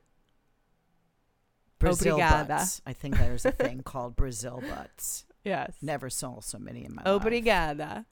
Brazil 1.82 2.18
Obrigada. 2.18 2.48
butts. 2.48 2.82
I 2.86 2.94
think 2.94 3.18
there's 3.18 3.46
a 3.46 3.52
thing 3.52 3.82
called 3.84 4.16
Brazil 4.16 4.62
butts. 4.70 5.26
yes. 5.44 5.74
Never 5.82 6.10
saw 6.10 6.40
so 6.40 6.58
many 6.58 6.86
in 6.86 6.96
my 6.96 7.04
life. 7.04 7.22
Obrigada. 7.22 8.06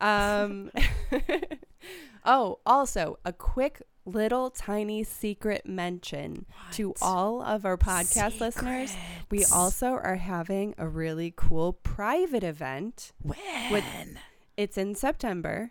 Um, 0.00 0.70
oh, 2.24 2.58
also 2.66 3.18
a 3.24 3.32
quick 3.32 3.82
little 4.04 4.50
tiny 4.50 5.04
secret 5.04 5.64
mention 5.64 6.44
to 6.72 6.92
all 7.00 7.40
of 7.40 7.64
our 7.64 7.76
podcast 7.76 8.40
listeners. 8.40 8.94
We 9.30 9.44
also 9.44 9.92
are 9.92 10.16
having 10.16 10.74
a 10.76 10.88
really 10.88 11.32
cool 11.36 11.72
private 11.72 12.42
event. 12.42 13.12
when? 13.22 14.18
It's 14.56 14.76
in 14.76 14.94
September. 14.96 15.70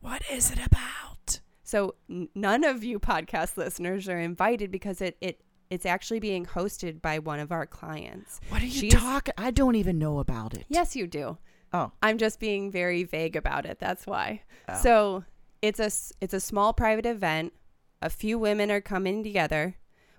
what 0.00 0.22
is 0.30 0.50
it 0.50 0.58
about? 0.64 1.40
So 1.64 1.94
n- 2.08 2.28
none 2.34 2.64
of 2.64 2.84
you 2.84 2.98
podcast 3.00 3.56
listeners 3.56 4.08
are 4.08 4.18
invited 4.18 4.70
because 4.70 5.00
it, 5.00 5.16
it 5.20 5.40
it's 5.72 5.86
actually 5.86 6.20
being 6.20 6.44
hosted 6.44 7.00
by 7.00 7.18
one 7.18 7.40
of 7.40 7.50
our 7.50 7.64
clients. 7.64 8.40
What 8.50 8.60
are 8.60 8.66
you 8.66 8.80
She's- 8.80 8.92
talking? 8.92 9.32
I 9.38 9.50
don't 9.50 9.74
even 9.74 9.98
know 9.98 10.18
about 10.18 10.52
it. 10.52 10.66
Yes, 10.68 10.94
you 10.94 11.06
do. 11.06 11.38
Oh. 11.72 11.92
I'm 12.02 12.18
just 12.18 12.38
being 12.38 12.70
very 12.70 13.04
vague 13.04 13.36
about 13.36 13.64
it. 13.64 13.78
That's 13.78 14.06
why. 14.06 14.42
Oh. 14.68 14.78
So 14.82 15.24
it's 15.62 15.80
a 15.80 15.90
it's 16.20 16.34
a 16.34 16.40
small 16.40 16.74
private 16.74 17.06
event. 17.06 17.54
A 18.02 18.10
few 18.10 18.38
women 18.38 18.70
are 18.70 18.82
coming 18.82 19.22
together. 19.22 19.76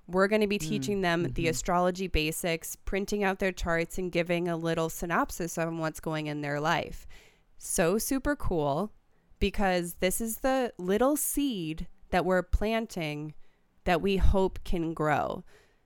We're 0.08 0.28
going 0.28 0.42
to 0.42 0.48
be 0.48 0.58
teaching 0.58 1.02
them 1.02 1.24
the 1.24 1.46
mhm. 1.46 1.50
astrology 1.50 2.08
basics, 2.08 2.76
printing 2.76 3.24
out 3.24 3.38
their 3.38 3.52
charts, 3.52 4.00
and 4.00 4.12
giving 4.12 4.48
a 4.48 4.58
little 4.58 4.90
synopsis 4.90 5.58
on 5.60 5.78
what's 5.78 6.00
going 6.00 6.26
in 6.26 6.42
their 6.42 6.60
life. 6.60 7.06
So 7.60 8.00
super 8.00 8.36
cool 8.36 8.92
because 9.40 9.98
this 10.00 10.20
is 10.20 10.38
the 10.38 10.74
little 10.80 11.16
seed 11.16 11.88
that 12.10 12.26
we're 12.26 12.42
planting 12.42 13.36
that 13.86 14.02
we 14.02 14.18
hope 14.18 14.60
can 14.64 14.94
grow. 14.94 15.44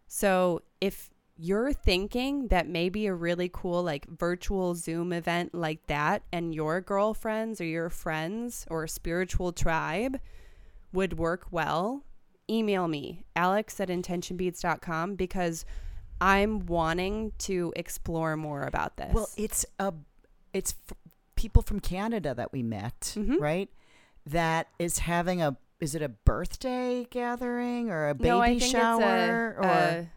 So 0.07 0.61
if 0.81 1.09
you're 1.39 1.73
thinking 1.73 2.47
that 2.47 2.67
maybe 2.67 3.05
a 3.05 3.13
really 3.13 3.49
cool 3.51 3.83
like 3.83 4.07
virtual 4.07 4.73
Zoom 4.75 5.13
event 5.13 5.53
like 5.53 5.85
that 5.87 6.23
and 6.33 6.53
your 6.55 6.81
girlfriends 6.81 7.61
or 7.61 7.65
your 7.65 7.89
friends 7.89 8.65
or 8.71 8.87
spiritual 8.87 9.51
tribe 9.51 10.19
would 10.93 11.17
work 11.17 11.45
well, 11.51 12.03
email 12.49 12.87
me, 12.87 13.23
alex 13.35 13.79
at 13.79 13.89
intentionbeads.com 13.89 15.15
because 15.15 15.65
I'm 16.19 16.65
wanting 16.65 17.33
to 17.39 17.71
explore 17.75 18.35
more 18.35 18.63
about 18.63 18.97
this. 18.97 19.13
Well, 19.13 19.29
it's 19.37 19.65
a, 19.77 19.93
it's 20.53 20.73
f- 20.89 20.97
people 21.35 21.61
from 21.61 21.79
Canada 21.79 22.33
that 22.33 22.51
we 22.51 22.63
met, 22.63 23.13
Mhm. 23.15 23.39
right? 23.39 23.69
That 24.25 24.67
is 24.79 24.99
having 24.99 25.41
a, 25.41 25.55
is 25.79 25.95
it 25.95 26.01
a 26.01 26.09
birthday 26.09 27.05
gathering 27.09 27.89
or 27.91 28.09
a 28.09 28.15
baby 28.15 28.29
no, 28.29 28.39
I 28.41 28.59
think 28.59 28.71
shower 28.71 29.55
it's 29.57 29.65
a, 29.65 29.67
or? 29.67 29.71
a- 29.99 30.11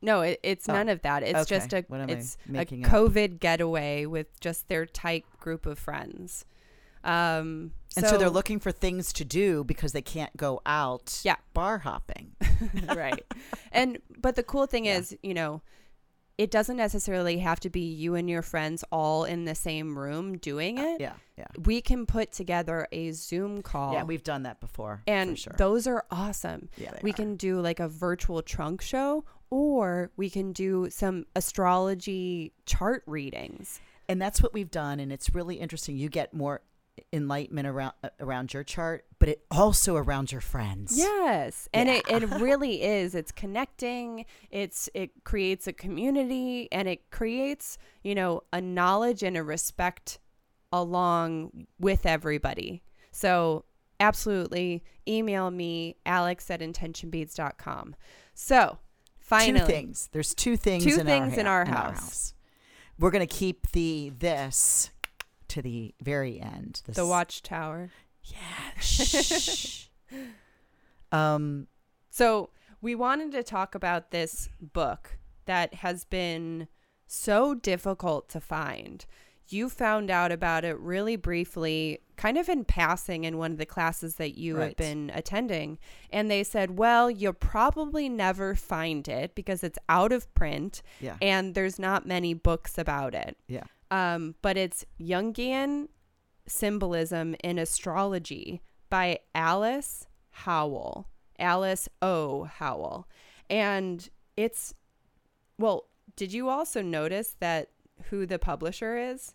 no, 0.00 0.20
it, 0.20 0.38
it's 0.42 0.68
Oh, 0.68 0.74
none 0.74 0.88
of 0.88 1.02
that. 1.02 1.22
It's 1.24 1.46
just 1.48 1.72
a. 1.72 1.84
What 1.88 2.00
am 2.00 2.08
I 2.10 2.12
it's 2.12 2.36
a 2.48 2.52
making 2.52 2.84
up? 2.84 2.90
COVID 2.92 3.40
getaway 3.40 4.06
with 4.06 4.38
just 4.40 4.68
their 4.68 4.86
tight 4.86 5.24
group 5.40 5.66
of 5.66 5.78
friends. 5.78 6.44
Um, 7.02 7.72
and 7.96 8.06
so, 8.06 8.16
they're 8.16 8.30
looking 8.30 8.60
for 8.60 8.70
things 8.70 9.12
to 9.14 9.24
do 9.24 9.64
because 9.64 9.92
they 9.92 10.02
can't 10.02 10.36
go 10.36 10.60
out 10.66 11.20
Yeah. 11.24 11.36
bar 11.54 11.78
hopping. 11.78 12.32
right. 12.94 13.24
And 13.72 13.98
but 14.20 14.36
the 14.36 14.42
cool 14.42 14.66
thing 14.66 14.84
Yeah. 14.86 14.98
is, 14.98 15.16
you 15.22 15.34
know, 15.34 15.62
it 16.38 16.52
doesn't 16.52 16.76
necessarily 16.76 17.38
have 17.38 17.58
to 17.60 17.68
be 17.68 17.80
you 17.80 18.14
and 18.14 18.30
your 18.30 18.42
friends 18.42 18.84
all 18.92 19.24
in 19.24 19.44
the 19.44 19.56
same 19.56 19.98
room 19.98 20.38
doing 20.38 20.78
uh, 20.78 20.82
it. 20.82 21.00
Yeah, 21.00 21.12
yeah. 21.36 21.46
We 21.64 21.80
can 21.80 22.06
put 22.06 22.30
together 22.32 22.86
a 22.92 23.10
Zoom 23.10 23.60
call. 23.60 23.92
Yeah, 23.92 24.04
we've 24.04 24.22
done 24.22 24.44
that 24.44 24.60
before. 24.60 25.02
and 25.06 25.30
for 25.30 25.36
sure. 25.36 25.54
those 25.58 25.86
are 25.88 26.04
awesome. 26.10 26.68
yeah, 26.76 26.94
we 27.02 27.10
are. 27.10 27.14
can 27.14 27.36
do 27.36 27.60
like 27.60 27.80
a 27.80 27.88
virtual 27.88 28.40
trunk 28.40 28.80
show 28.80 29.24
or 29.50 30.10
we 30.16 30.30
can 30.30 30.52
do 30.52 30.88
some 30.90 31.26
astrology 31.34 32.52
chart 32.66 33.02
readings. 33.06 33.80
and 34.08 34.22
that's 34.22 34.40
what 34.40 34.54
we've 34.54 34.70
done 34.70 35.00
and 35.00 35.12
it's 35.12 35.34
really 35.34 35.56
interesting 35.56 35.96
you 35.96 36.08
get 36.08 36.32
more 36.32 36.60
enlightenment 37.12 37.66
around 37.66 37.92
uh, 38.02 38.08
around 38.20 38.52
your 38.54 38.64
chart 38.64 39.04
but 39.18 39.28
it 39.28 39.44
also 39.50 39.96
around 39.96 40.30
your 40.32 40.40
friends 40.40 40.96
Yes. 40.96 41.68
And 41.74 41.88
it, 41.88 42.04
Yeah. 42.08 42.16
it 42.18 42.30
really 42.40 42.82
is. 42.82 43.14
It's 43.14 43.32
connecting. 43.32 44.24
It's 44.50 44.88
it 44.94 45.10
creates 45.24 45.66
a 45.66 45.72
community 45.72 46.68
and 46.70 46.86
it 46.88 47.10
creates, 47.10 47.78
you 48.02 48.14
know, 48.14 48.42
a 48.52 48.60
knowledge 48.60 49.22
and 49.24 49.36
a 49.36 49.42
respect 49.42 50.20
along 50.72 51.66
with 51.80 52.06
everybody. 52.06 52.82
So 53.10 53.64
absolutely 54.00 54.84
email 55.08 55.50
me, 55.50 55.96
alex 56.06 56.50
at 56.50 56.60
intentionbeads.com. 56.60 57.96
So 58.34 58.78
finally 59.18 59.60
two 59.60 59.66
things 59.66 60.08
there's 60.12 60.34
two 60.34 60.56
things 60.56 60.84
Two 60.84 61.00
in, 61.00 61.06
things 61.06 61.34
our, 61.34 61.40
in 61.40 61.46
our 61.46 61.62
in 61.62 61.68
house. 61.68 62.34
we're 62.98 63.10
going 63.10 63.26
to 63.26 63.34
keep 63.34 63.70
the 63.72 64.12
this 64.18 64.90
to 65.48 65.62
the 65.62 65.94
very 66.02 66.40
end 66.40 66.82
this, 66.86 66.96
the 66.96 67.06
watchtower. 67.06 67.90
yeah 68.24 68.80
shh. 68.80 69.86
um 71.12 71.66
So 72.10 72.50
we 72.80 72.94
wanted 72.94 73.32
to 73.32 73.42
talk 73.42 73.74
about 73.74 74.10
this 74.10 74.48
book 74.60 75.18
that 75.46 75.74
has 75.74 76.04
been 76.04 76.68
so 77.06 77.54
difficult 77.54 78.28
to 78.30 78.40
find. 78.40 79.04
You 79.50 79.70
found 79.70 80.10
out 80.10 80.30
about 80.30 80.62
it 80.66 80.78
really 80.78 81.16
briefly, 81.16 82.00
kind 82.16 82.36
of 82.36 82.50
in 82.50 82.66
passing 82.66 83.24
in 83.24 83.38
one 83.38 83.50
of 83.52 83.56
the 83.56 83.64
classes 83.64 84.16
that 84.16 84.36
you 84.36 84.56
have 84.56 84.66
Right. 84.68 84.76
been 84.76 85.10
attending. 85.14 85.78
And 86.10 86.30
they 86.30 86.44
said, 86.44 86.78
well, 86.78 87.10
you'll 87.10 87.32
probably 87.32 88.10
never 88.10 88.54
find 88.54 89.08
it 89.08 89.34
because 89.34 89.64
it's 89.64 89.78
out 89.88 90.12
of 90.12 90.32
print 90.34 90.82
yeah 91.00 91.16
and 91.22 91.54
there's 91.54 91.78
not 91.78 92.06
many 92.06 92.34
books 92.34 92.76
about 92.76 93.14
it. 93.14 93.38
yeah 93.48 93.64
Um, 93.90 94.34
but 94.42 94.56
it's 94.56 94.84
Jungian 95.00 95.88
Symbolism 96.46 97.34
in 97.42 97.58
Astrology 97.58 98.62
by 98.90 99.20
Alice 99.34 100.06
Howell. 100.30 101.08
Alice 101.38 101.88
O. 102.02 102.44
Howell. 102.44 103.08
And 103.48 104.08
it's, 104.36 104.74
well, 105.58 105.86
did 106.16 106.32
you 106.32 106.48
also 106.48 106.82
notice 106.82 107.36
that 107.40 107.70
who 108.10 108.26
the 108.26 108.38
publisher 108.38 108.96
is? 108.96 109.34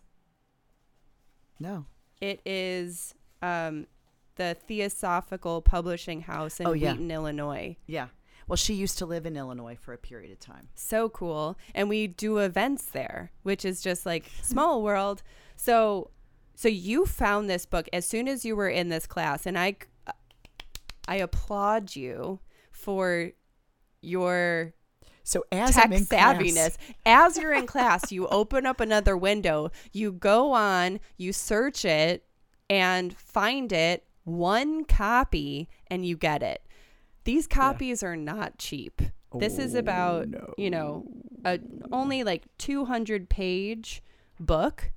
No. 1.58 1.86
It 2.20 2.40
is 2.44 3.14
um, 3.42 3.86
the 4.36 4.56
Theosophical 4.66 5.62
Publishing 5.62 6.22
House 6.22 6.60
in 6.60 6.66
Oh, 6.66 6.72
yeah. 6.72 6.92
Wheaton, 6.92 7.10
Illinois. 7.10 7.76
Yeah. 7.86 8.08
Well, 8.46 8.56
she 8.56 8.74
used 8.74 8.98
to 8.98 9.06
live 9.06 9.24
in 9.26 9.36
Illinois 9.36 9.76
for 9.80 9.92
a 9.94 9.98
period 9.98 10.30
of 10.32 10.38
time. 10.40 10.68
so 10.74 11.08
cool. 11.08 11.56
And 11.74 11.88
we 11.88 12.06
do 12.06 12.38
events 12.38 12.84
there 12.84 13.30
which 13.42 13.64
is 13.64 13.80
just 13.80 14.04
like 14.06 14.30
small 14.42 14.82
world. 14.88 15.22
So 15.56 16.10
so 16.56 16.68
you 16.68 17.04
found 17.06 17.50
this 17.50 17.66
book 17.66 17.88
as 17.92 18.06
soon 18.06 18.28
as 18.28 18.44
you 18.44 18.54
were 18.54 18.68
in 18.68 18.88
this 18.88 19.06
class 19.08 19.44
and 19.44 19.58
i 19.58 19.74
uh, 20.06 20.12
i 21.08 21.16
applaud 21.16 21.96
you 21.96 22.38
for 22.70 23.32
your 24.02 24.72
So 25.24 25.42
as 25.50 25.74
tech 25.74 25.90
in 25.90 26.06
class- 26.06 26.36
savviness. 26.36 26.76
As 27.04 27.36
you're 27.38 27.52
in 27.54 27.66
class 27.66 28.12
you 28.12 28.26
open 28.40 28.66
up 28.66 28.80
another 28.80 29.16
window 29.16 29.70
you 29.92 30.12
go 30.12 30.52
on 30.52 31.00
you 31.16 31.32
search 31.32 31.84
it 31.84 32.24
and 32.70 33.16
find 33.16 33.72
it 33.72 34.04
one 34.24 34.84
copy 34.84 35.68
and 35.88 36.06
you 36.06 36.16
get 36.16 36.42
it 36.42 36.62
these 37.24 37.46
copies 37.46 38.02
are 38.02 38.16
not 38.16 38.58
cheap 38.58 39.02
this 39.38 39.58
is 39.58 39.74
oh, 39.74 39.78
about 39.78 40.28
you 40.56 40.70
know 40.70 41.04
a 41.44 41.58
only 41.92 42.24
like 42.24 42.44
200 42.58 43.28
page 43.28 44.02
book 44.40 44.92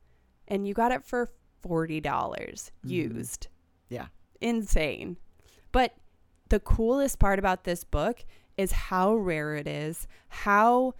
and 0.47 0.67
you 0.67 0.73
got 0.73 0.91
it 0.91 1.03
for 1.03 1.29
$40 1.65 2.01
mm-hmm. 2.01 2.89
used 2.89 3.47
yeah. 3.89 4.07
insane. 4.41 5.17
But 5.71 5.95
the 6.49 6.59
coolest 6.59 7.19
part 7.19 7.39
about 7.39 7.63
this 7.63 7.83
book 7.83 8.23
is 8.55 8.71
how 8.71 9.15
rare 9.15 9.55
it 9.55 9.67
is, 9.67 10.07
how 10.29 10.93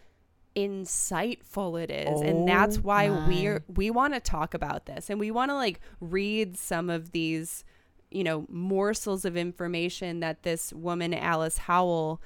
insightful 0.56 1.82
it 1.82 1.92
is. 1.92 2.22
and 2.22 2.40
oh 2.40 2.46
that's 2.46 2.78
Oh 2.78 2.82
why 2.82 3.10
we're 3.10 3.64
we 3.68 3.92
want 3.92 4.14
to 4.16 4.20
talk 4.20 4.54
about 4.54 4.88
this 4.88 5.10
and 5.10 5.20
we 5.20 5.30
want 5.32 5.52
to 5.52 5.56
like 5.56 5.80
read 6.00 6.58
some 6.58 6.90
of 6.90 7.12
these, 7.12 7.64
you 8.12 8.24
know, 8.24 8.46
morsels 8.50 9.26
of 9.26 9.36
information 9.36 10.20
that 10.22 10.44
this 10.44 10.72
woman 10.74 11.14
Alice 11.14 11.58
Howell 11.58 12.22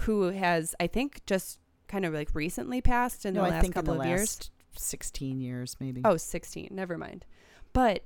who 0.00 0.24
has 0.24 0.74
I 0.78 0.86
think 0.86 1.24
just 1.26 1.58
kind 1.88 2.04
of 2.04 2.12
like 2.14 2.34
recently 2.34 2.80
passed 2.80 3.24
in 3.24 3.34
no, 3.34 3.42
the 3.42 3.48
I 3.48 3.50
last 3.50 3.72
couple 3.72 4.00
of 4.00 4.06
years. 4.06 4.50
16 4.78 5.40
years, 5.40 5.76
maybe. 5.80 6.02
Oh, 6.04 6.16
16. 6.18 6.68
Never 6.70 6.98
mind. 6.98 7.24
But 7.72 8.02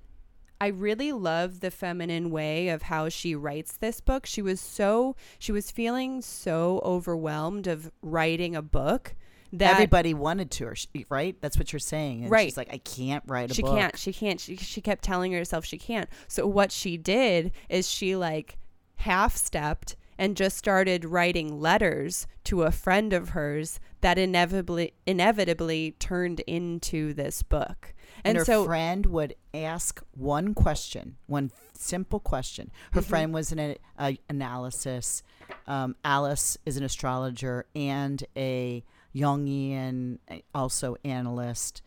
I 0.61 0.69
really 0.69 1.11
love 1.13 1.61
the 1.61 1.71
feminine 1.71 2.31
way 2.31 2.69
of 2.69 2.83
how 2.83 3.09
she 3.09 3.35
writes 3.35 3.77
this 3.77 4.01
book. 4.01 4.27
She 4.27 4.43
was 4.43 4.61
so 4.61 5.17
she 5.39 5.53
was 5.53 5.71
feeling 5.71 6.21
so 6.21 6.81
overwhelmed 6.85 7.67
of 7.67 7.91
writing 8.03 8.55
a 8.55 8.63
book 8.63 9.15
that 9.53 9.73
Everybody 9.75 10.15
wanted 10.15 10.51
to 10.53 10.67
her, 10.67 10.75
right? 11.09 11.37
That's 11.41 11.59
what 11.59 11.73
you're 11.73 11.81
saying. 11.81 12.23
And 12.23 12.31
Right. 12.31 12.47
She's 12.49 12.57
like, 12.57 12.73
I 12.73 12.79
can't 12.79 13.25
write 13.27 13.45
a 13.45 13.49
book. 13.49 13.57
she 13.57 13.63
book. 13.63 13.77
can't 13.77 13.99
she 13.99 14.13
can't 14.13 14.41
she, 14.41 14.57
she 14.57 14.81
kept 14.81 15.03
telling 15.05 15.33
herself 15.33 15.65
she 15.65 15.79
can't. 15.79 16.09
So 16.29 16.47
what 16.47 16.71
she 16.73 16.97
did 16.97 17.53
is 17.69 17.89
she 17.89 18.15
like 18.17 18.59
half 18.97 19.37
stepped 19.37 19.97
and 20.19 20.37
just 20.37 20.57
started 20.59 21.05
writing 21.07 21.61
letters 21.61 22.27
to 22.45 22.63
a 22.65 22.71
friend 22.71 23.13
of 23.15 23.31
hers 23.31 23.81
that 24.03 24.19
inevitably 24.19 24.93
inevitably 25.07 25.93
turned 25.99 26.41
into 26.41 27.13
this 27.15 27.43
book. 27.43 27.95
And, 28.23 28.37
And, 28.37 28.39
her 28.39 28.45
so 28.45 28.65
friend 28.67 29.07
would 29.07 29.35
ask 29.55 30.03
one 30.13 30.53
question, 30.53 31.17
one 31.27 31.51
simple 31.73 32.21
question. 32.21 32.71
Her 32.93 33.01
Mm-hmm. 33.01 33.09
friend 33.09 33.35
was 33.35 33.51
an 33.53 33.77
a, 33.99 34.19
analysis. 34.29 35.23
Um, 35.67 35.97
Alice 36.05 36.59
is 36.67 36.77
an 36.77 36.85
astrologer 36.85 37.65
and 37.75 38.23
a 38.37 38.85
Jungian, 39.15 40.19
uh, 40.31 40.37
also 40.55 40.97
analyst. 41.05 41.83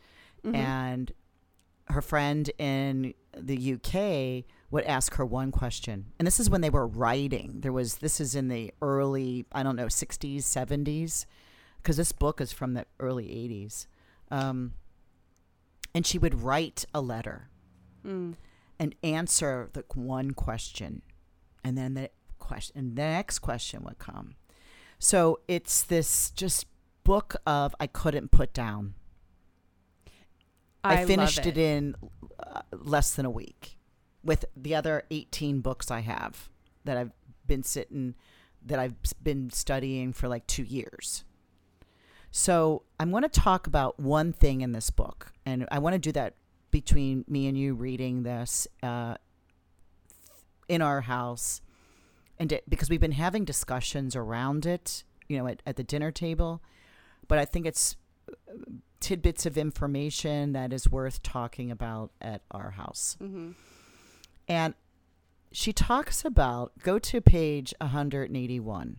Mm-hmm. 0.45 0.55
And 0.55 1.11
her 1.89 2.01
friend 2.01 2.49
in 2.57 3.13
the 3.37 3.73
UK 3.73 4.45
would 4.71 4.83
ask 4.85 5.15
her 5.15 5.25
one 5.25 5.51
question. 5.51 6.07
And 6.17 6.25
this 6.25 6.39
is 6.39 6.49
when 6.49 6.61
they 6.61 6.69
were 6.69 6.87
writing. 6.87 7.59
There 7.61 7.73
was, 7.73 7.95
this 7.95 8.19
is 8.19 8.35
in 8.35 8.47
the 8.47 8.73
early, 8.81 9.45
I 9.51 9.63
don't 9.63 9.75
know, 9.75 9.85
60s, 9.85 10.37
70s, 10.37 11.25
because 11.77 11.97
this 11.97 12.11
book 12.11 12.41
is 12.41 12.51
from 12.51 12.73
the 12.73 12.85
early 12.99 13.25
80s. 13.25 13.87
Um, 14.31 14.73
and 15.93 16.05
she 16.07 16.17
would 16.17 16.41
write 16.41 16.85
a 16.93 17.01
letter 17.01 17.49
Mm. 18.05 18.35
and 18.77 18.95
answer 19.01 19.69
the 19.71 19.85
one 19.95 20.31
question 20.31 21.03
and 21.63 21.77
then 21.77 21.93
the 21.93 22.09
question 22.37 22.77
and 22.77 22.97
the 22.97 23.01
next 23.01 23.39
question 23.39 23.81
would 23.85 23.97
come 23.97 24.35
so 24.99 25.39
it's 25.47 25.83
this 25.83 26.29
just 26.31 26.65
book 27.03 27.35
of 27.45 27.75
i 27.79 27.87
couldn't 27.87 28.31
put 28.31 28.53
down 28.53 28.93
i, 30.83 30.95
love 30.95 31.07
finished 31.07 31.45
it. 31.45 31.57
in 31.57 31.95
uh, 32.39 32.61
less 32.71 33.13
than 33.13 33.25
a 33.25 33.29
week 33.29 33.77
with 34.23 34.45
the 34.55 34.75
other 34.75 35.03
18 35.11 35.61
books 35.61 35.91
i 35.91 35.99
have 35.99 36.49
that 36.85 36.97
i've 36.97 37.11
been 37.45 37.63
sitting 37.63 38.15
that 38.65 38.79
i've 38.79 38.95
been 39.21 39.49
studying 39.49 40.13
for 40.13 40.27
like 40.27 40.45
two 40.47 40.63
years 40.63 41.23
so 42.31 42.83
i'm 42.99 43.11
going 43.11 43.23
to 43.23 43.29
talk 43.29 43.67
about 43.67 43.99
one 43.99 44.31
thing 44.31 44.61
in 44.61 44.71
this 44.71 44.89
book 44.89 45.31
and 45.45 45.67
i 45.71 45.79
want 45.79 45.93
to 45.93 45.99
do 45.99 46.11
that 46.11 46.35
between 46.71 47.23
me 47.27 47.47
and 47.47 47.55
you 47.55 47.75
reading 47.75 48.23
this 48.23 48.67
uh, 48.81 49.13
in 50.67 50.81
our 50.81 51.01
house 51.01 51.61
and 52.39 52.51
it, 52.51 52.67
because 52.67 52.89
we've 52.89 52.99
been 52.99 53.11
having 53.11 53.45
discussions 53.45 54.15
around 54.15 54.65
it 54.65 55.03
you 55.27 55.37
know 55.37 55.47
at, 55.47 55.61
at 55.65 55.75
the 55.75 55.83
dinner 55.83 56.11
table 56.11 56.61
but 57.27 57.37
i 57.39 57.45
think 57.45 57.65
it's 57.65 57.95
uh, 58.29 58.53
tidbits 58.99 59.45
of 59.45 59.57
information 59.57 60.53
that 60.53 60.71
is 60.71 60.89
worth 60.89 61.21
talking 61.23 61.69
about 61.71 62.11
at 62.21 62.41
our 62.51 62.71
house 62.71 63.15
hmm 63.19 63.51
and 64.47 64.73
she 65.51 65.71
talks 65.71 66.25
about 66.25 66.71
go 66.83 66.97
to 66.99 67.21
page 67.21 67.73
181 67.79 68.97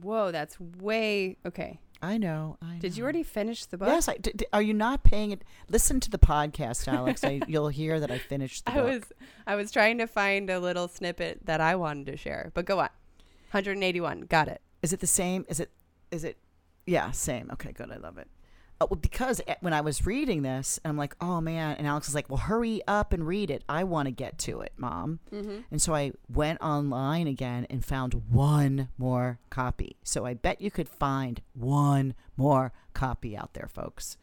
Whoa, 0.00 0.32
that's 0.32 0.58
way 0.58 1.36
okay. 1.46 1.78
i 2.00 2.18
know 2.18 2.56
i 2.62 2.76
Did 2.78 2.96
you 2.96 3.04
already 3.04 3.22
finish 3.22 3.66
the 3.66 3.78
book? 3.78 3.88
Yes, 3.88 4.08
I, 4.08 4.16
d- 4.16 4.32
d- 4.34 4.46
are 4.52 4.62
you 4.62 4.74
not 4.74 5.04
paying 5.04 5.30
it? 5.30 5.42
Listen 5.68 6.00
to 6.00 6.10
the 6.10 6.18
podcast, 6.18 6.88
Alex. 6.88 7.22
I, 7.22 7.40
you'll 7.48 7.68
hear 7.68 8.00
that 8.00 8.10
I 8.10 8.18
finished 8.18 8.64
the 8.64 8.72
I 8.72 8.74
book. 8.74 8.84
was 8.86 9.02
I 9.46 9.54
was 9.54 9.70
trying 9.70 9.98
to 9.98 10.06
find 10.08 10.50
a 10.50 10.58
little 10.58 10.88
snippet 10.88 11.46
that 11.46 11.60
I 11.60 11.76
wanted 11.76 12.06
to 12.06 12.16
share, 12.16 12.50
but 12.54 12.64
go 12.64 12.80
on. 12.80 12.88
181, 13.52 14.22
got 14.22 14.48
it. 14.48 14.60
Is 14.82 14.92
it 14.92 15.00
the 15.00 15.06
same? 15.06 15.44
Is 15.48 15.60
it? 15.60 15.70
Is 16.10 16.24
it? 16.24 16.36
Yeah, 16.86 17.10
same. 17.12 17.50
Okay, 17.52 17.72
good. 17.72 17.90
I 17.90 17.96
love 17.96 18.18
it. 18.18 18.28
Uh, 18.82 18.86
well, 18.90 18.98
because 19.00 19.40
when 19.60 19.72
I 19.72 19.80
was 19.80 20.04
reading 20.06 20.42
this, 20.42 20.80
I'm 20.84 20.96
like, 20.96 21.14
oh 21.20 21.40
man, 21.40 21.76
and 21.76 21.86
Alex 21.86 22.08
is 22.08 22.14
like, 22.16 22.28
well, 22.28 22.38
hurry 22.38 22.82
up 22.88 23.12
and 23.12 23.24
read 23.24 23.50
it. 23.50 23.62
I 23.68 23.84
want 23.84 24.06
to 24.06 24.10
get 24.10 24.38
to 24.38 24.60
it, 24.60 24.72
mom. 24.76 25.20
Mm-hmm. 25.32 25.58
And 25.70 25.80
so 25.80 25.94
I 25.94 26.12
went 26.28 26.60
online 26.60 27.28
again 27.28 27.66
and 27.70 27.84
found 27.84 28.22
one 28.28 28.88
more 28.98 29.38
copy. 29.50 29.98
So 30.02 30.26
I 30.26 30.34
bet 30.34 30.60
you 30.60 30.72
could 30.72 30.88
find 30.88 31.40
one 31.54 32.14
more 32.36 32.72
copy 32.92 33.36
out 33.36 33.54
there, 33.54 33.68
folks. 33.68 34.16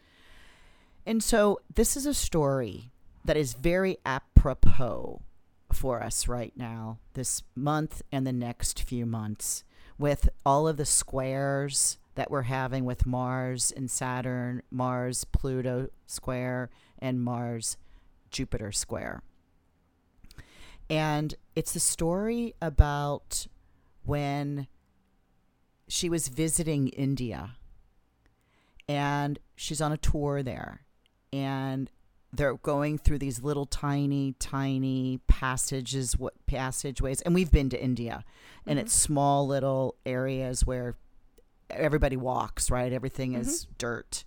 And 1.06 1.24
so 1.24 1.62
this 1.74 1.96
is 1.96 2.06
a 2.06 2.14
story 2.14 2.92
that 3.24 3.38
is 3.38 3.54
very 3.54 3.98
apropos 4.06 5.22
for 5.72 6.04
us 6.04 6.28
right 6.28 6.54
now, 6.58 7.00
this 7.14 7.44
month 7.56 8.02
and 8.12 8.28
the 8.28 8.34
next 8.34 8.82
few 8.82 9.06
months, 9.06 9.64
with 9.98 10.28
all 10.46 10.68
of 10.68 10.76
the 10.78 10.86
squares 10.86 11.98
that 12.16 12.32
we're 12.32 12.44
having 12.44 12.86
with 12.86 13.06
Mars 13.06 13.72
and 13.76 13.90
Saturn, 13.90 14.62
Mars 14.72 15.24
Pluto 15.26 15.90
square, 16.06 16.70
and 17.00 17.22
Mars 17.22 17.78
Jupiter 18.32 18.72
square. 18.72 19.24
And 20.90 21.36
it's 21.56 21.76
a 21.76 21.80
story 21.80 22.56
about 22.62 23.48
when 24.04 24.68
she 25.88 26.10
was 26.10 26.28
visiting 26.28 26.88
India 26.90 27.56
and 28.88 29.40
she's 29.56 29.82
on 29.82 29.92
a 29.92 29.98
tour 29.98 30.42
there 30.42 30.82
and 31.32 31.92
they're 32.32 32.56
going 32.56 32.98
through 32.98 33.18
these 33.18 33.44
little 33.44 33.66
tiny 33.66 34.36
tiny 34.40 35.20
passages 35.28 36.18
what 36.18 36.34
passageways 36.46 37.22
and 37.22 37.34
we've 37.34 37.52
been 37.52 37.70
to 37.70 37.82
India 37.82 38.24
and 38.66 38.78
mm-hmm. 38.78 38.86
it's 38.86 38.94
small 38.94 39.48
little 39.48 39.96
areas 40.06 40.66
where 40.66 40.96
everybody 41.70 42.18
walks 42.18 42.72
right? 42.72 42.92
Everything 42.92 43.36
is 43.36 43.68
dirt. 43.78 44.24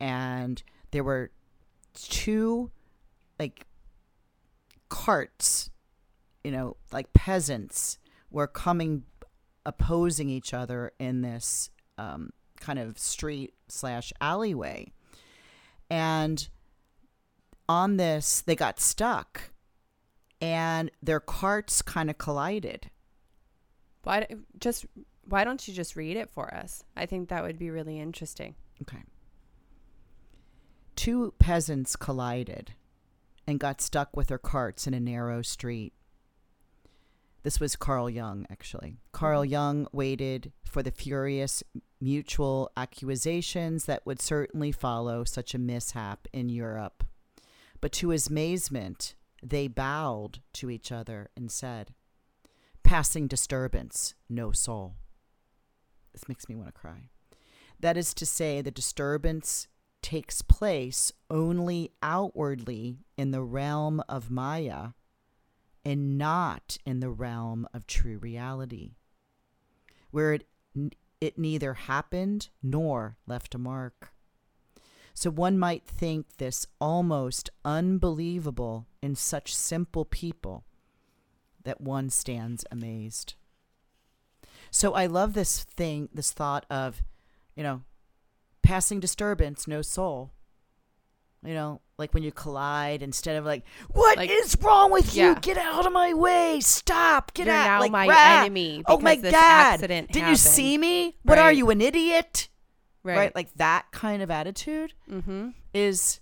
And 0.00 0.62
there 0.90 1.04
were 1.04 1.30
two 1.94 2.70
like 3.38 3.66
carts 4.88 5.70
you 6.42 6.50
know 6.50 6.76
like 6.92 7.12
peasants 7.12 7.98
were 8.30 8.46
coming 8.46 9.04
opposing 9.66 10.28
each 10.28 10.52
other 10.52 10.92
in 10.98 11.22
this 11.22 11.70
um, 11.98 12.30
kind 12.60 12.78
of 12.78 12.98
street 12.98 13.54
slash 13.68 14.12
alleyway. 14.20 14.92
And 15.90 16.48
on 17.68 17.96
this 17.96 18.40
they 18.42 18.56
got 18.56 18.80
stuck. 18.80 19.50
And 20.40 20.90
their 21.02 21.20
carts 21.20 21.80
kind 21.80 22.10
of 22.10 22.18
collided. 22.18 22.90
Why 24.02 24.26
just 24.58 24.84
why 25.26 25.44
don't 25.44 25.66
you 25.66 25.74
just 25.74 25.96
read 25.96 26.16
it 26.16 26.30
for 26.30 26.52
us? 26.54 26.84
I 26.96 27.06
think 27.06 27.28
that 27.28 27.42
would 27.42 27.58
be 27.58 27.70
really 27.70 27.98
interesting. 27.98 28.54
Okay. 28.82 29.02
Two 30.96 31.34
peasants 31.38 31.96
collided 31.96 32.72
and 33.46 33.60
got 33.60 33.80
stuck 33.80 34.16
with 34.16 34.28
their 34.28 34.38
carts 34.38 34.86
in 34.86 34.94
a 34.94 35.00
narrow 35.00 35.42
street. 35.42 35.92
This 37.42 37.60
was 37.60 37.76
Carl 37.76 38.08
Jung, 38.08 38.46
actually. 38.50 38.96
Carl 39.12 39.42
mm-hmm. 39.42 39.52
Jung 39.52 39.86
waited 39.92 40.52
for 40.64 40.82
the 40.82 40.90
furious 40.90 41.62
mutual 42.00 42.70
accusations 42.76 43.84
that 43.84 44.04
would 44.06 44.20
certainly 44.20 44.72
follow 44.72 45.24
such 45.24 45.54
a 45.54 45.58
mishap 45.58 46.26
in 46.32 46.48
Europe. 46.48 47.04
But 47.80 47.92
to 47.92 48.08
his 48.08 48.28
amazement, 48.28 49.14
they 49.42 49.68
bowed 49.68 50.40
to 50.54 50.70
each 50.70 50.90
other 50.90 51.30
and 51.36 51.52
said, 51.52 51.94
Passing 52.82 53.26
disturbance, 53.26 54.14
no 54.28 54.52
soul. 54.52 54.96
This 56.14 56.28
makes 56.28 56.48
me 56.48 56.54
want 56.54 56.68
to 56.68 56.72
cry. 56.72 57.10
That 57.80 57.98
is 57.98 58.14
to 58.14 58.24
say, 58.24 58.62
the 58.62 58.70
disturbance 58.70 59.68
takes 60.00 60.40
place 60.40 61.12
only 61.28 61.90
outwardly 62.02 63.00
in 63.18 63.30
the 63.30 63.42
realm 63.42 64.02
of 64.08 64.30
Maya 64.30 64.90
and 65.84 66.16
not 66.16 66.78
in 66.86 67.00
the 67.00 67.10
realm 67.10 67.66
of 67.74 67.86
true 67.86 68.16
reality, 68.18 68.92
where 70.10 70.32
it, 70.32 70.46
it 71.20 71.36
neither 71.36 71.74
happened 71.74 72.48
nor 72.62 73.16
left 73.26 73.54
a 73.54 73.58
mark. 73.58 74.12
So 75.14 75.30
one 75.30 75.58
might 75.58 75.86
think 75.86 76.36
this 76.38 76.66
almost 76.80 77.50
unbelievable 77.64 78.86
in 79.02 79.14
such 79.14 79.54
simple 79.54 80.04
people 80.04 80.64
that 81.64 81.80
one 81.80 82.10
stands 82.10 82.64
amazed. 82.70 83.34
So 84.74 84.92
I 84.92 85.06
love 85.06 85.34
this 85.34 85.62
thing, 85.62 86.08
this 86.12 86.32
thought 86.32 86.66
of, 86.68 87.04
you 87.54 87.62
know, 87.62 87.82
passing 88.60 88.98
disturbance, 88.98 89.68
no 89.68 89.82
soul. 89.82 90.32
You 91.44 91.54
know, 91.54 91.80
like 91.96 92.12
when 92.12 92.24
you 92.24 92.32
collide, 92.32 93.00
instead 93.00 93.36
of 93.36 93.44
like, 93.44 93.62
"What 93.92 94.20
is 94.20 94.56
Like- 94.56 94.64
wrong 94.64 94.90
with 94.90 95.14
Yeah. 95.14 95.28
you? 95.28 95.34
Get 95.36 95.58
out 95.58 95.86
of 95.86 95.92
my 95.92 96.12
way! 96.12 96.58
Stop! 96.60 97.34
Get 97.34 97.46
out! 97.46 97.52
You're 97.52 97.60
out!" 97.60 97.66
now 97.66 97.80
like, 97.82 97.92
my 97.92 98.08
"Rah! 98.08 98.40
enemy 98.40 98.82
Oh 98.88 98.98
my 98.98 99.14
god! 99.14 99.78
Did 99.78 100.16
you 100.16 100.34
see 100.34 100.76
me? 100.76 101.18
What 101.22 101.38
are 101.38 101.52
you, 101.52 101.70
an 101.70 101.80
idiot? 101.80 102.48
Right. 103.04 103.32
Like 103.32 103.54
that 103.54 103.92
kind 103.92 104.22
of 104.22 104.30
attitude 104.30 104.94
mm-hmm. 105.08 105.50
is 105.72 106.18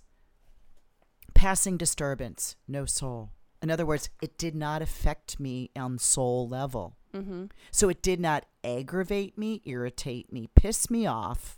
passing 1.33 1.75
disturbance, 1.75 2.55
no 2.67 2.85
soul. 2.85 3.31
In 3.63 3.71
other 3.71 3.85
words, 3.85 4.11
it 4.21 4.37
did 4.37 4.53
not 4.53 4.83
affect 4.83 5.39
me 5.39 5.71
on 5.75 5.97
soul 5.97 6.47
level. 6.47 6.97
Mm-hmm. 7.13 7.45
So 7.71 7.89
it 7.89 8.01
did 8.01 8.19
not 8.19 8.45
aggravate 8.63 9.37
me, 9.37 9.61
irritate 9.65 10.31
me, 10.31 10.49
piss 10.55 10.89
me 10.89 11.05
off. 11.05 11.57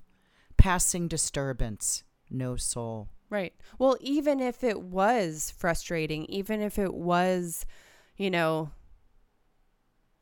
Passing 0.58 1.08
disturbance, 1.08 2.04
no 2.30 2.56
soul. 2.56 3.10
Right. 3.30 3.54
Well, 3.78 3.98
even 4.00 4.40
if 4.40 4.64
it 4.64 4.82
was 4.82 5.54
frustrating, 5.58 6.26
even 6.26 6.62
if 6.62 6.80
it 6.80 6.94
was, 6.94 7.66
you 8.18 8.30
know, 8.32 8.72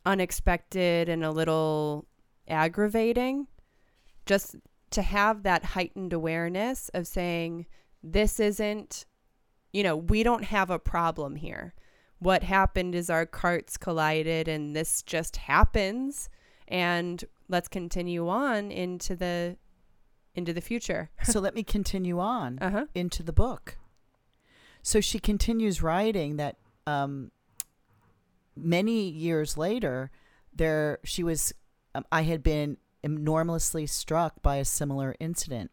unexpected 0.05 1.09
and 1.09 1.23
a 1.23 1.31
little 1.31 2.07
aggravating, 2.47 3.47
just 4.25 4.55
to 4.91 5.01
have 5.01 5.43
that 5.43 5.63
heightened 5.63 6.13
awareness 6.13 6.89
of 6.93 7.07
saying, 7.07 7.65
this 8.01 8.39
isn't, 8.39 9.05
you 9.71 9.83
know, 9.83 9.95
we 9.95 10.23
don't 10.23 10.45
have 10.45 10.69
a 10.69 10.79
problem 10.79 11.35
here. 11.35 11.73
What 12.23 12.43
happened 12.43 12.95
is 12.95 13.09
our 13.09 13.25
carts 13.25 13.75
collided 13.77 14.47
and 14.47 14.75
this 14.75 15.01
just 15.01 15.35
happens 15.37 16.29
and 16.67 17.23
let's 17.49 17.67
continue 17.67 18.29
on 18.29 18.71
into 18.71 19.15
the 19.15 19.57
into 20.35 20.53
the 20.53 20.61
future. 20.61 21.09
So 21.25 21.39
let 21.39 21.53
me 21.53 21.63
continue 21.63 22.19
on 22.19 22.57
Uh-huh. 22.61 22.85
into 22.95 23.23
the 23.23 23.33
book. 23.33 23.77
So 24.81 24.99
she 25.01 25.19
continues 25.19 25.81
writing 25.83 26.37
that 26.37 26.57
um, 26.87 27.31
many 28.55 29.07
years 29.09 29.57
later, 29.57 30.09
there 30.55 30.99
she 31.03 31.23
was. 31.23 31.53
Um, 31.95 32.05
I 32.11 32.23
had 32.23 32.41
been 32.43 32.77
enormously 33.03 33.85
struck 33.85 34.41
by 34.41 34.55
a 34.57 34.65
similar 34.65 35.15
incident. 35.19 35.71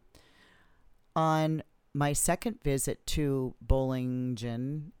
On 1.15 1.63
my 1.93 2.13
second 2.13 2.59
visit 2.63 3.05
to 3.07 3.55
Bollingen 3.65 4.35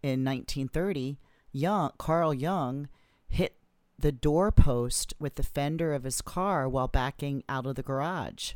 in 0.03 0.25
1930, 0.25 1.17
Young 1.51 1.91
Carl 1.97 2.33
Jung 2.33 2.87
hit 3.27 3.57
the 3.97 4.11
doorpost 4.11 5.13
with 5.19 5.35
the 5.35 5.43
fender 5.43 5.93
of 5.93 6.03
his 6.03 6.21
car 6.21 6.67
while 6.67 6.87
backing 6.87 7.43
out 7.47 7.65
of 7.65 7.75
the 7.75 7.83
garage. 7.83 8.53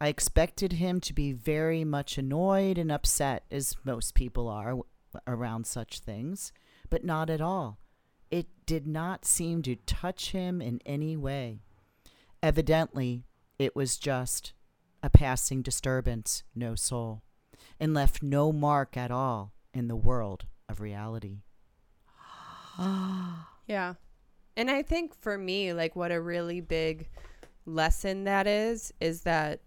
I 0.00 0.08
expected 0.08 0.74
him 0.74 1.00
to 1.00 1.12
be 1.12 1.32
very 1.32 1.84
much 1.84 2.18
annoyed 2.18 2.78
and 2.78 2.90
upset, 2.90 3.44
as 3.50 3.76
most 3.84 4.14
people 4.14 4.48
are 4.48 4.78
around 5.26 5.66
such 5.66 6.00
things, 6.00 6.52
but 6.90 7.04
not 7.04 7.30
at 7.30 7.40
all. 7.40 7.78
It 8.30 8.46
did 8.66 8.86
not 8.86 9.24
seem 9.24 9.62
to 9.62 9.76
touch 9.76 10.30
him 10.32 10.62
in 10.62 10.80
any 10.86 11.16
way. 11.16 11.60
Evidently, 12.42 13.24
it 13.58 13.76
was 13.76 13.98
just 13.98 14.54
a 15.02 15.10
passing 15.10 15.62
disturbance, 15.62 16.42
no 16.54 16.74
soul, 16.74 17.22
and 17.78 17.94
left 17.94 18.22
no 18.22 18.52
mark 18.52 18.96
at 18.96 19.10
all 19.10 19.52
in 19.74 19.88
the 19.88 19.96
world 19.96 20.46
of 20.68 20.80
reality. 20.80 21.42
Yeah. 22.78 23.94
And 24.56 24.70
I 24.70 24.82
think 24.82 25.14
for 25.14 25.38
me, 25.38 25.72
like 25.72 25.96
what 25.96 26.12
a 26.12 26.20
really 26.20 26.60
big 26.60 27.08
lesson 27.64 28.24
that 28.24 28.46
is, 28.46 28.92
is 29.00 29.22
that 29.22 29.60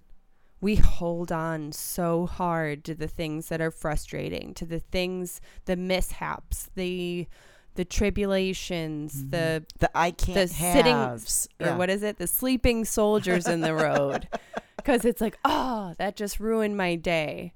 we 0.61 0.75
hold 0.75 1.31
on 1.31 1.71
so 1.71 2.25
hard 2.25 2.83
to 2.85 2.95
the 2.95 3.07
things 3.07 3.49
that 3.49 3.61
are 3.61 3.71
frustrating, 3.71 4.53
to 4.55 4.65
the 4.65 4.79
things, 4.79 5.41
the 5.65 5.75
mishaps, 5.75 6.69
the 6.75 7.27
the 7.75 7.85
tribulations, 7.85 9.15
mm-hmm. 9.15 9.29
the 9.31 9.65
The 9.79 9.97
I 9.97 10.11
can't 10.11 10.49
sitting 10.49 10.95
haves. 10.95 11.47
or 11.59 11.67
Yeah. 11.67 11.77
what 11.77 11.89
is 11.89 12.03
it? 12.03 12.17
The 12.17 12.27
sleeping 12.27 12.85
soldiers 12.85 13.47
in 13.47 13.61
the 13.61 13.73
road. 13.73 14.29
Cuz 14.85 15.03
it's 15.03 15.19
like, 15.19 15.37
"Oh, 15.43 15.93
that 15.97 16.15
just 16.15 16.39
ruined 16.39 16.77
my 16.77 16.95
day." 16.95 17.53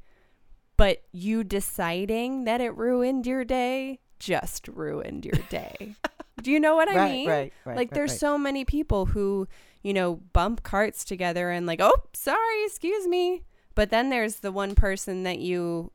But 0.78 1.04
you 1.12 1.44
deciding 1.44 2.44
that 2.46 2.60
it 2.60 2.76
ruined 2.76 3.26
your 3.28 3.46
day 3.46 4.00
just 4.20 4.68
ruined 4.68 5.26
your 5.26 5.40
day. 5.50 5.96
Do 6.42 6.52
you 6.52 6.60
know 6.60 6.76
what 6.76 6.90
I 6.90 6.96
right, 6.98 7.12
mean? 7.12 7.30
right, 7.30 7.54
right. 7.66 7.76
like 7.78 7.92
right, 7.92 7.96
there's 7.96 8.12
right. 8.12 8.20
so 8.20 8.38
many 8.38 8.66
people 8.66 9.08
who, 9.08 9.48
you 9.82 9.94
know, 9.94 10.16
bump 10.34 10.64
carts 10.64 11.04
together 11.04 11.50
and 11.50 11.66
like, 11.66 11.80
"Oh, 11.82 12.04
sorry, 12.14 12.64
excuse 12.66 13.08
me." 13.08 13.44
But 13.76 13.90
then 13.92 14.10
there's 14.10 14.38
the 14.38 14.52
one 14.52 14.76
person 14.76 15.24
that 15.24 15.40
you, 15.40 15.92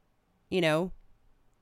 you 0.50 0.60
know, 0.60 0.92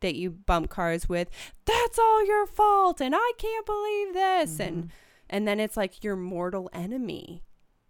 that 0.00 0.14
you 0.14 0.30
bump 0.30 0.68
cars 0.70 1.08
with. 1.08 1.28
That's 1.64 1.98
all 1.98 2.24
your 2.26 2.46
fault 2.46 3.00
and 3.00 3.14
I 3.16 3.32
can't 3.38 3.66
believe 3.66 4.14
this 4.14 4.52
Mm-hmm. 4.52 4.62
and 4.62 4.90
and 5.30 5.48
then 5.48 5.58
it's 5.60 5.76
like 5.76 6.04
your 6.04 6.14
mortal 6.16 6.68
enemy, 6.74 7.42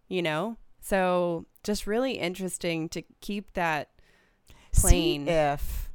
you 0.08 0.22
know? 0.22 0.56
So 0.80 1.46
just 1.64 1.86
really 1.86 2.12
interesting 2.12 2.88
to 2.90 3.02
keep 3.20 3.52
that 3.54 3.90
plain. 4.72 5.26
See 5.26 5.30
if 5.32 5.90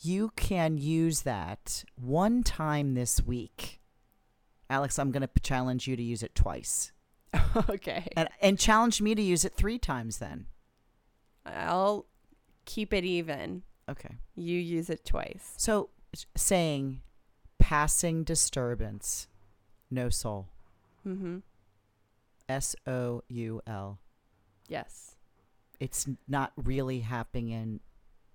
you 0.00 0.32
can 0.36 0.78
use 0.78 1.22
that 1.22 1.84
one 1.96 2.42
time 2.42 2.94
this 2.94 3.22
week. 3.22 3.80
Alex, 4.70 4.98
I'm 4.98 5.10
going 5.10 5.26
to 5.26 5.40
challenge 5.40 5.86
you 5.86 5.96
to 5.96 6.02
use 6.02 6.22
it 6.22 6.34
twice. 6.34 6.92
okay. 7.68 8.06
And 8.16 8.28
and 8.40 8.58
challenge 8.58 9.02
me 9.02 9.14
to 9.14 9.22
use 9.22 9.44
it 9.44 9.54
3 9.54 9.78
times 9.78 10.18
then. 10.18 10.46
I'll 11.44 12.06
keep 12.64 12.92
it 12.92 13.04
even. 13.04 13.62
Okay. 13.88 14.16
You 14.34 14.58
use 14.58 14.90
it 14.90 15.04
twice. 15.04 15.54
So 15.56 15.90
saying 16.36 17.00
passing 17.58 18.24
disturbance 18.24 19.28
no 19.90 20.08
soul. 20.08 20.48
Mm 21.06 21.18
hmm. 21.18 21.36
S 22.48 22.74
O 22.86 23.22
U 23.28 23.60
L. 23.66 23.98
Yes. 24.68 25.16
It's 25.80 26.06
not 26.26 26.52
really 26.56 27.00
happening 27.00 27.52
and 27.52 27.80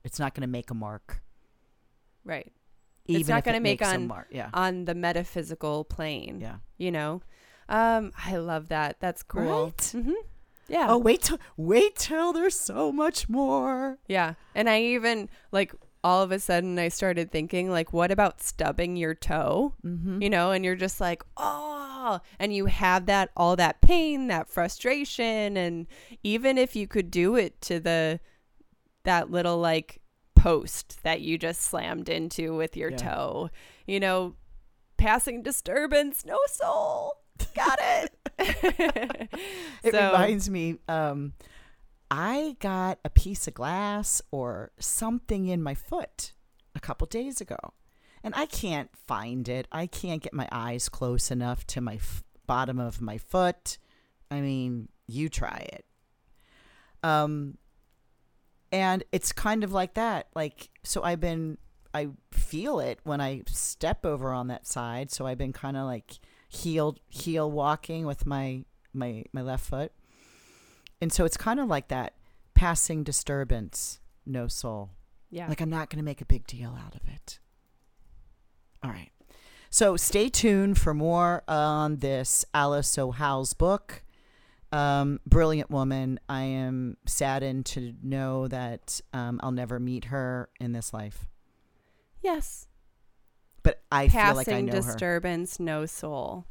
it's 0.04 0.20
not 0.20 0.34
going 0.34 0.42
to 0.42 0.48
make 0.48 0.70
a 0.70 0.76
mark. 0.76 1.22
Right. 2.26 2.52
Even 3.06 3.20
It's 3.22 3.30
not 3.30 3.40
if 3.40 3.46
gonna 3.46 3.60
make 3.60 3.82
on- 3.82 4.08
mark. 4.08 4.28
Yeah. 4.32 4.50
On 4.54 4.86
the 4.86 4.96
metaphysical 4.96 5.84
plane. 5.84 6.40
Yeah. 6.40 6.58
You 6.78 6.92
know? 6.92 7.22
Um 7.70 8.12
I 8.26 8.38
love 8.38 8.70
that. 8.70 8.98
That's 9.00 9.24
cool. 9.24 9.66
Right? 9.66 9.78
Mhm. 9.78 10.14
Yeah. 10.70 10.88
Oh, 10.90 10.98
wait 10.98 11.22
till 11.24 11.40
wait 11.58 11.96
till 11.96 12.32
there's 12.34 12.58
so 12.60 12.92
much 12.92 13.28
more. 13.30 14.00
Yeah. 14.08 14.36
And 14.56 14.70
I 14.70 14.82
even 14.82 15.30
like 15.52 15.74
all 16.04 16.22
of 16.22 16.32
a 16.32 16.40
sudden 16.40 16.78
I 16.80 16.88
started 16.90 17.32
thinking 17.32 17.70
like 17.70 17.92
what 17.94 18.12
about 18.12 18.42
stubbing 18.42 18.96
your 18.98 19.16
toe? 19.16 19.74
Mm-hmm. 19.86 20.22
You 20.22 20.30
know, 20.30 20.52
and 20.52 20.64
you're 20.66 20.76
just 20.76 21.00
like, 21.02 21.24
"Oh." 21.38 22.20
And 22.38 22.54
you 22.54 22.66
have 22.66 23.06
that 23.06 23.30
all 23.38 23.56
that 23.56 23.80
pain, 23.82 24.28
that 24.28 24.50
frustration 24.50 25.56
and 25.56 25.88
even 26.22 26.58
if 26.58 26.76
you 26.76 26.86
could 26.86 27.10
do 27.10 27.36
it 27.38 27.62
to 27.62 27.80
the 27.80 28.20
that 29.06 29.32
little 29.32 29.58
like 29.58 30.02
post 30.44 31.02
that 31.04 31.22
you 31.22 31.38
just 31.38 31.62
slammed 31.62 32.10
into 32.10 32.56
with 32.56 32.76
your 32.76 32.92
Yeah. 32.92 32.98
toe, 32.98 33.50
you 33.88 34.00
know, 34.00 34.36
passing 34.98 35.42
disturbance, 35.42 36.26
no 36.26 36.38
soul. 36.48 37.14
Got 37.56 37.80
it. 37.82 38.10
It 39.84 39.92
So- 39.94 40.12
reminds 40.12 40.50
me, 40.50 40.78
um, 40.88 41.34
I 42.12 42.56
got 42.60 43.00
a 43.04 43.10
piece 43.10 43.48
of 43.48 43.54
glass 43.54 44.22
or 44.32 44.72
something 44.80 45.48
in 45.48 45.62
my 45.64 45.74
foot 45.76 46.34
a 46.76 46.80
couple 46.80 47.08
days 47.08 47.42
ago, 47.42 47.58
and 48.24 48.34
I 48.36 48.46
can't 48.46 48.90
find 49.08 49.48
it. 49.50 49.68
I 49.72 49.88
can't 49.88 50.22
get 50.22 50.34
my 50.34 50.48
eyes 50.52 50.90
close 50.90 51.32
enough 51.32 51.66
to 51.68 51.82
my 51.82 51.96
f- 51.96 52.24
bottom 52.48 52.80
of 52.80 53.02
my 53.02 53.18
foot. 53.18 53.78
I 54.30 54.42
mean, 54.42 54.90
you 55.08 55.28
try 55.30 55.68
it. 55.74 55.86
Um, 57.02 57.58
and 58.74 59.04
it's 59.12 59.32
kind 59.32 59.64
of 59.64 59.72
like 59.72 59.94
that. 59.94 60.28
Like, 60.34 60.72
so 60.84 61.04
I've 61.04 61.20
been, 61.20 61.60
I 61.94 62.10
feel 62.32 62.80
it 62.80 63.00
when 63.04 63.22
I 63.22 63.44
step 63.46 64.04
over 64.04 64.34
on 64.34 64.48
that 64.48 64.66
side. 64.66 65.12
So 65.12 65.28
I've 65.28 65.38
been 65.38 65.54
kind 65.54 65.78
of 65.78 65.86
like 65.86 66.14
heel 66.50 66.98
heel 67.08 67.50
walking 67.50 68.06
with 68.06 68.26
my 68.26 68.66
my 68.92 69.24
my 69.32 69.42
left 69.42 69.66
foot. 69.66 69.92
And 71.00 71.14
so 71.14 71.24
it's 71.24 71.38
kind 71.38 71.60
of 71.60 71.68
like 71.68 71.90
that 71.90 72.14
passing 72.56 73.04
disturbance, 73.04 74.00
no 74.26 74.48
soul. 74.48 74.90
Yeah. 75.30 75.48
Like 75.48 75.62
I'm 75.62 75.70
not 75.70 75.90
going 75.90 75.98
to 76.00 76.04
make 76.04 76.22
a 76.22 76.26
big 76.26 76.48
deal 76.48 76.78
out 76.84 76.96
of 76.96 77.02
it. 77.08 77.40
All 78.84 78.90
right. 78.90 79.12
So 79.70 79.98
stay 79.98 80.30
tuned 80.30 80.80
for 80.80 80.94
more 80.94 81.44
on 81.48 81.98
this 81.98 82.44
Alice 82.54 82.98
O. 82.98 83.12
Howell's 83.12 83.54
book. 83.54 84.03
Um, 84.74 85.20
brilliant 85.28 85.70
woman. 85.70 86.20
I 86.28 86.42
am 86.42 86.98
saddened 87.06 87.68
to 87.68 87.94
know 88.02 88.48
that 88.48 89.00
um, 89.14 89.40
I'll 89.44 89.52
never 89.52 89.80
meet 89.80 90.06
her 90.06 90.50
in 90.60 90.72
this 90.72 90.92
life, 90.94 91.28
yes. 92.24 92.68
but 93.62 93.84
I 93.92 94.08
feel 94.08 94.20
Passing 94.20 94.36
like 94.38 94.48
I 94.48 94.62
know 94.62 94.72
her. 94.72 94.82
disturbance, 94.82 95.60
no 95.60 95.86
soul. 95.86 96.48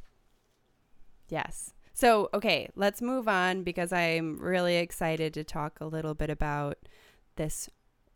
Yes. 1.28 1.74
So, 1.94 2.28
okay, 2.32 2.68
let's 2.76 3.02
move 3.02 3.26
on 3.26 3.64
because 3.64 3.92
I'm 3.92 4.38
really 4.38 4.76
excited 4.76 5.34
to 5.34 5.42
talk 5.44 5.78
a 5.80 5.86
little 5.86 6.14
bit 6.14 6.30
about 6.30 6.78
this 7.36 7.68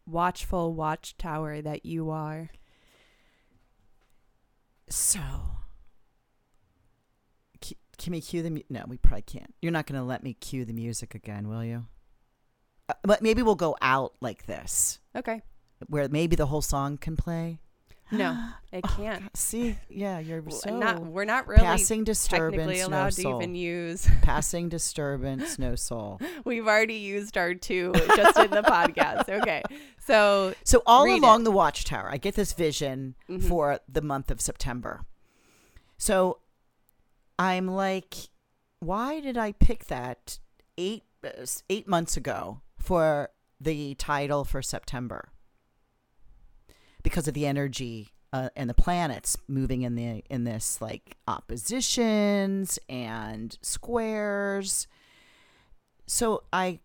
watchful 0.06 0.72
watchtower 0.72 1.60
that 1.62 1.84
you 1.84 2.10
are. 2.10 2.50
So, 4.88 5.20
can 7.98 8.12
we 8.12 8.20
cue 8.20 8.42
the? 8.42 8.50
Mu- 8.50 8.60
no, 8.70 8.84
we 8.88 8.96
probably 8.98 9.22
can't. 9.22 9.54
You're 9.62 9.72
not 9.72 9.86
going 9.86 10.00
to 10.00 10.06
let 10.06 10.22
me 10.22 10.34
cue 10.34 10.64
the 10.64 10.72
music 10.72 11.14
again, 11.14 11.48
will 11.48 11.64
you? 11.64 11.86
Uh, 12.88 12.94
but 13.02 13.22
maybe 13.22 13.42
we'll 13.42 13.54
go 13.54 13.76
out 13.82 14.14
like 14.20 14.46
this, 14.46 15.00
Okay. 15.16 15.42
where 15.88 16.08
maybe 16.08 16.36
the 16.36 16.46
whole 16.46 16.62
song 16.62 16.96
can 16.98 17.16
play. 17.16 17.58
No, 18.12 18.38
it 18.72 18.82
Oh, 18.84 18.88
can't. 18.96 19.20
God, 19.22 19.30
see, 19.36 19.76
yeah, 19.88 20.20
you're 20.20 20.40
W- 20.40 20.56
so 20.56 20.78
not, 20.78 21.00
we're 21.04 21.24
not 21.24 21.48
really 21.48 21.62
passing 21.64 22.04
disturbance, 22.04 22.52
technically 22.62 22.78
no 22.80 22.86
allowed 22.86 23.12
to 23.12 23.22
soul. 23.22 23.42
even 23.42 23.56
use. 23.56 24.06
passing 24.22 24.68
disturbance, 24.68 25.58
no 25.58 25.74
soul. 25.74 26.20
We've 26.44 26.68
already 26.68 26.94
used 26.94 27.36
our 27.36 27.54
two 27.54 27.92
just 28.14 28.38
in 28.38 28.50
the 28.52 28.62
podcast. 28.62 29.28
Okay. 29.40 29.62
So, 29.98 30.54
So 30.62 30.84
all 30.86 31.06
Read 31.06 31.18
along 31.18 31.42
the 31.42 31.50
watchtower, 31.50 32.08
I 32.08 32.18
get 32.18 32.36
this 32.36 32.52
vision 32.52 33.16
Mhm. 33.28 33.42
for 33.48 33.80
the 33.88 34.02
month 34.02 34.30
of 34.30 34.40
September. 34.40 35.04
So 35.98 36.38
I'm 37.38 37.66
like, 37.68 38.14
why 38.80 39.20
did 39.20 39.36
I 39.36 39.52
pick 39.52 39.86
that 39.86 40.38
eight 40.78 41.04
uh, 41.24 41.44
eight 41.68 41.86
months 41.88 42.16
ago 42.16 42.60
for 42.78 43.30
the 43.60 43.94
title 43.94 44.44
for 44.44 44.62
September? 44.62 45.30
Because 47.02 47.28
of 47.28 47.34
the 47.34 47.46
energy 47.46 48.08
uh, 48.32 48.48
and 48.56 48.68
the 48.68 48.74
planets 48.74 49.36
moving 49.48 49.82
in 49.82 49.94
the 49.94 50.22
in 50.28 50.44
this 50.44 50.80
like 50.80 51.16
oppositions 51.28 52.78
and 52.88 53.56
squares. 53.62 54.86
So 56.06 56.42
I 56.52 56.80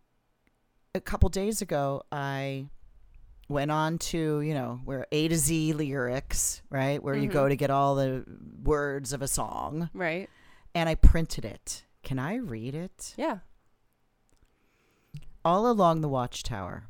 a 0.94 1.02
couple 1.02 1.30
days 1.30 1.62
ago 1.62 2.04
I 2.12 2.68
went 3.50 3.72
on 3.72 3.98
to 3.98 4.42
you 4.42 4.54
know 4.54 4.80
where 4.86 5.08
A 5.12 5.28
to 5.28 5.36
Z 5.38 5.74
lyrics 5.74 6.62
right 6.70 7.02
where 7.04 7.16
you 7.16 7.28
Mhm. 7.30 7.34
go 7.34 7.50
to 7.50 7.56
get 7.56 7.70
all 7.70 7.96
the 7.96 8.24
words 8.64 9.12
of 9.14 9.22
a 9.22 9.28
song 9.28 9.90
right. 9.94 10.30
And 10.74 10.90
I 10.90 10.96
printed 10.96 11.46
it. 11.46 11.84
Can 12.04 12.20
I 12.20 12.36
read 12.36 12.76
it? 12.76 13.14
Yeah. 13.18 13.40
All 15.44 15.70
along 15.70 16.02
the 16.02 16.10
watchtower, 16.10 16.88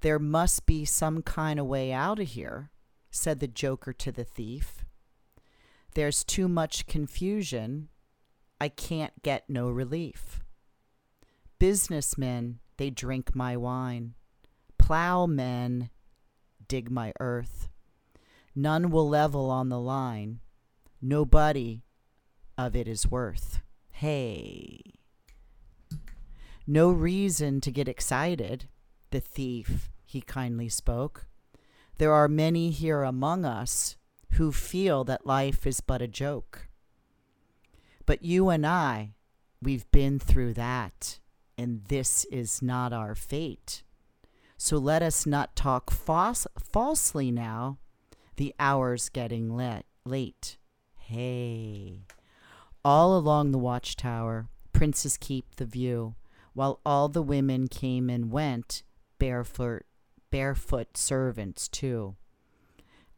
there 0.00 0.18
must 0.18 0.66
be 0.66 0.84
some 0.84 1.22
kind 1.22 1.58
of 1.58 1.66
way 1.66 1.92
out 1.92 2.18
of 2.18 2.28
here, 2.28 2.70
said 3.10 3.40
the 3.40 3.48
joker 3.48 3.92
to 3.92 4.12
the 4.12 4.24
thief. 4.24 4.84
There's 5.94 6.24
too 6.24 6.48
much 6.48 6.86
confusion. 6.86 7.88
I 8.60 8.68
can't 8.68 9.22
get 9.22 9.48
no 9.48 9.70
relief. 9.70 10.40
Businessmen, 11.58 12.58
they 12.76 12.90
drink 12.90 13.34
my 13.34 13.56
wine. 13.56 14.14
Plowmen 14.78 15.90
dig 16.68 16.90
my 16.90 17.12
earth. 17.20 17.68
None 18.54 18.90
will 18.90 19.08
level 19.08 19.50
on 19.50 19.68
the 19.68 19.80
line. 19.80 20.40
Nobody 21.00 21.82
of 22.58 22.74
it 22.74 22.88
is 22.88 23.10
worth. 23.10 23.60
Hey. 23.90 24.80
No 26.66 26.90
reason 26.90 27.60
to 27.60 27.70
get 27.70 27.88
excited, 27.88 28.68
the 29.10 29.20
thief, 29.20 29.90
he 30.04 30.20
kindly 30.20 30.68
spoke. 30.68 31.26
There 31.98 32.12
are 32.12 32.28
many 32.28 32.70
here 32.70 33.02
among 33.02 33.44
us 33.44 33.96
who 34.32 34.52
feel 34.52 35.04
that 35.04 35.26
life 35.26 35.66
is 35.66 35.80
but 35.80 36.02
a 36.02 36.08
joke. 36.08 36.68
But 38.04 38.22
you 38.22 38.48
and 38.48 38.66
I, 38.66 39.14
we've 39.62 39.90
been 39.90 40.18
through 40.18 40.54
that, 40.54 41.20
and 41.56 41.84
this 41.88 42.24
is 42.26 42.60
not 42.62 42.92
our 42.92 43.14
fate. 43.14 43.82
So 44.58 44.76
let 44.78 45.02
us 45.02 45.26
not 45.26 45.56
talk 45.56 45.90
fals- 45.90 46.46
falsely 46.58 47.30
now. 47.30 47.78
The 48.36 48.54
hour's 48.58 49.08
getting 49.08 49.56
late. 50.04 50.58
Hey. 50.98 52.06
All 52.86 53.18
along 53.18 53.50
the 53.50 53.58
watchtower, 53.58 54.46
princes 54.72 55.16
keep 55.16 55.56
the 55.56 55.64
view, 55.64 56.14
while 56.52 56.78
all 56.86 57.08
the 57.08 57.20
women 57.20 57.66
came 57.66 58.08
and 58.08 58.30
went, 58.30 58.84
barefoot, 59.18 59.84
barefoot 60.30 60.96
servants 60.96 61.66
too. 61.66 62.14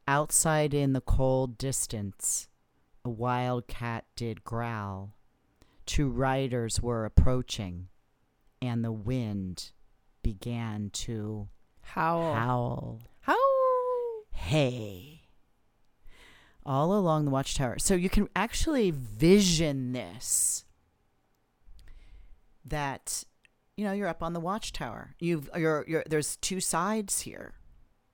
Outside 0.07 0.73
in 0.73 0.95
the 0.95 1.03
cold 1.03 1.59
distance, 1.59 2.49
a 3.05 3.11
wild 3.11 3.67
cat 3.67 4.07
did 4.17 4.43
growl. 4.43 5.13
Two 5.85 6.09
riders 6.09 6.81
were 6.81 7.05
approaching, 7.05 7.89
and 8.63 8.83
the 8.83 8.91
wind 8.91 9.73
began 10.23 10.89
to 10.95 11.47
Howl. 11.83 12.33
howl. 12.33 13.03
Howl. 13.21 14.25
Hey. 14.33 15.18
All 16.69 16.93
along 16.93 17.25
the 17.25 17.31
watchtower. 17.31 17.79
So 17.79 17.95
you 17.95 18.11
can 18.11 18.29
actually 18.37 18.91
vision 18.91 19.93
this. 19.93 20.67
That 22.63 23.25
you 23.79 23.87
know, 23.87 23.93
you're 23.93 24.07
up 24.07 24.23
on 24.23 24.35
the 24.35 24.41
watchtower. 24.41 25.15
You've 25.19 25.49
you're 25.57 25.87
you're 25.89 26.05
there's 26.07 26.37
two 26.37 26.61
sides 26.61 27.21
here. 27.21 27.55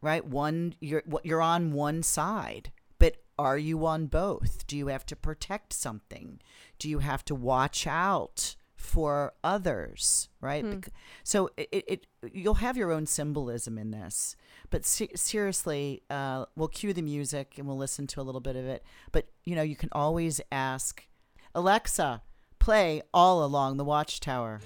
Right? 0.00 0.24
One 0.24 0.76
you're 0.78 1.02
you're 1.24 1.42
on 1.42 1.72
one 1.72 2.04
side. 2.04 2.70
But 3.00 3.16
are 3.36 3.58
you 3.58 3.84
on 3.86 4.06
both? 4.06 4.64
Do 4.68 4.78
you 4.78 4.86
have 4.86 5.04
to 5.06 5.16
protect 5.16 5.72
something? 5.72 6.40
Do 6.78 6.88
you 6.88 7.00
have 7.00 7.24
to 7.24 7.34
watch 7.34 7.88
out 7.88 8.54
for 8.84 9.32
others, 9.42 10.28
right? 10.40 10.64
Hmm. 10.64 10.80
So 11.22 11.50
it, 11.56 11.68
it, 11.72 11.84
it 11.88 12.06
you'll 12.32 12.54
have 12.66 12.76
your 12.76 12.92
own 12.92 13.06
symbolism 13.06 13.78
in 13.78 13.90
this 13.90 14.36
but 14.70 14.84
se- 14.84 15.10
seriously 15.14 16.02
uh, 16.10 16.44
we'll 16.56 16.68
cue 16.68 16.92
the 16.92 17.02
music 17.02 17.54
and 17.58 17.66
we'll 17.66 17.76
listen 17.76 18.06
to 18.08 18.20
a 18.20 18.24
little 18.24 18.40
bit 18.40 18.56
of 18.56 18.64
it 18.64 18.82
but 19.12 19.28
you 19.44 19.54
know 19.54 19.62
you 19.62 19.76
can 19.76 19.88
always 19.92 20.40
ask 20.50 21.06
alexa 21.54 22.22
play 22.58 23.02
all 23.12 23.44
along 23.44 23.76
the 23.76 23.84
watchtower 23.84 24.60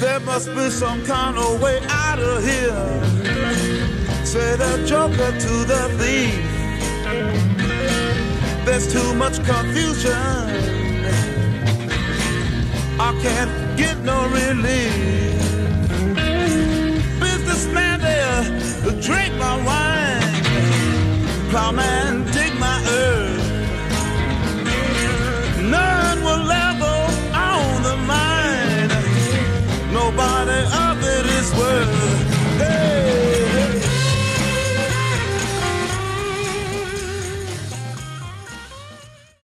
There 0.00 0.20
must 0.20 0.48
be 0.54 0.68
some 0.70 1.04
kind 1.06 1.36
of 1.38 1.62
way 1.62 1.80
out 1.88 2.18
of 2.18 2.44
here. 2.44 2.84
Say 4.24 4.56
the 4.56 4.84
joker 4.86 5.30
to 5.46 5.54
the 5.72 5.88
thief. 5.98 6.34
There's 8.64 8.92
too 8.92 9.14
much 9.14 9.36
confusion 9.44 10.73
can't 13.24 13.78
get 13.78 13.96
no 14.00 14.28
relief. 14.28 15.40
Businessman 17.18 17.98
there, 18.00 18.42
drink 19.00 19.34
my 19.36 19.56
wine. 19.64 20.44
Plowman. 21.50 22.33